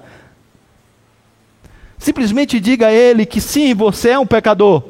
Simplesmente 1.97 2.59
diga 2.59 2.89
a 2.89 2.93
ele 2.93 3.25
que 3.25 3.41
sim, 3.41 3.75
você 3.75 4.11
é 4.11 4.19
um 4.19 4.27
pecador. 4.27 4.83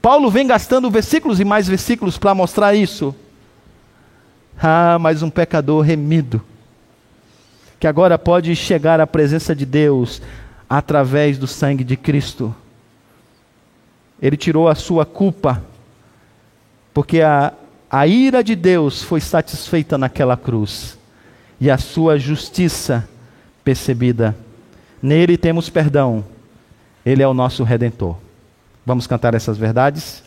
Paulo 0.00 0.30
vem 0.30 0.46
gastando 0.46 0.90
versículos 0.90 1.40
e 1.40 1.44
mais 1.44 1.66
versículos 1.66 2.16
para 2.18 2.34
mostrar 2.34 2.74
isso. 2.74 3.14
Ah, 4.62 4.96
mas 5.00 5.22
um 5.22 5.28
pecador 5.30 5.82
remido, 5.82 6.40
que 7.78 7.86
agora 7.86 8.16
pode 8.16 8.54
chegar 8.54 9.00
à 9.00 9.06
presença 9.06 9.54
de 9.54 9.66
Deus 9.66 10.22
através 10.68 11.36
do 11.36 11.46
sangue 11.46 11.82
de 11.82 11.96
Cristo. 11.96 12.54
Ele 14.20 14.36
tirou 14.36 14.68
a 14.68 14.74
sua 14.74 15.04
culpa, 15.04 15.62
porque 16.94 17.20
a, 17.20 17.52
a 17.90 18.06
ira 18.06 18.42
de 18.42 18.54
Deus 18.56 19.02
foi 19.02 19.20
satisfeita 19.20 19.98
naquela 19.98 20.36
cruz, 20.36 20.98
e 21.60 21.70
a 21.70 21.78
sua 21.78 22.18
justiça 22.18 23.08
percebida 23.64 24.36
Nele 25.06 25.36
temos 25.36 25.68
perdão. 25.68 26.24
Ele 27.04 27.22
é 27.22 27.28
o 27.28 27.34
nosso 27.34 27.62
redentor. 27.62 28.16
Vamos 28.84 29.06
cantar 29.06 29.34
essas 29.34 29.56
verdades? 29.56 30.22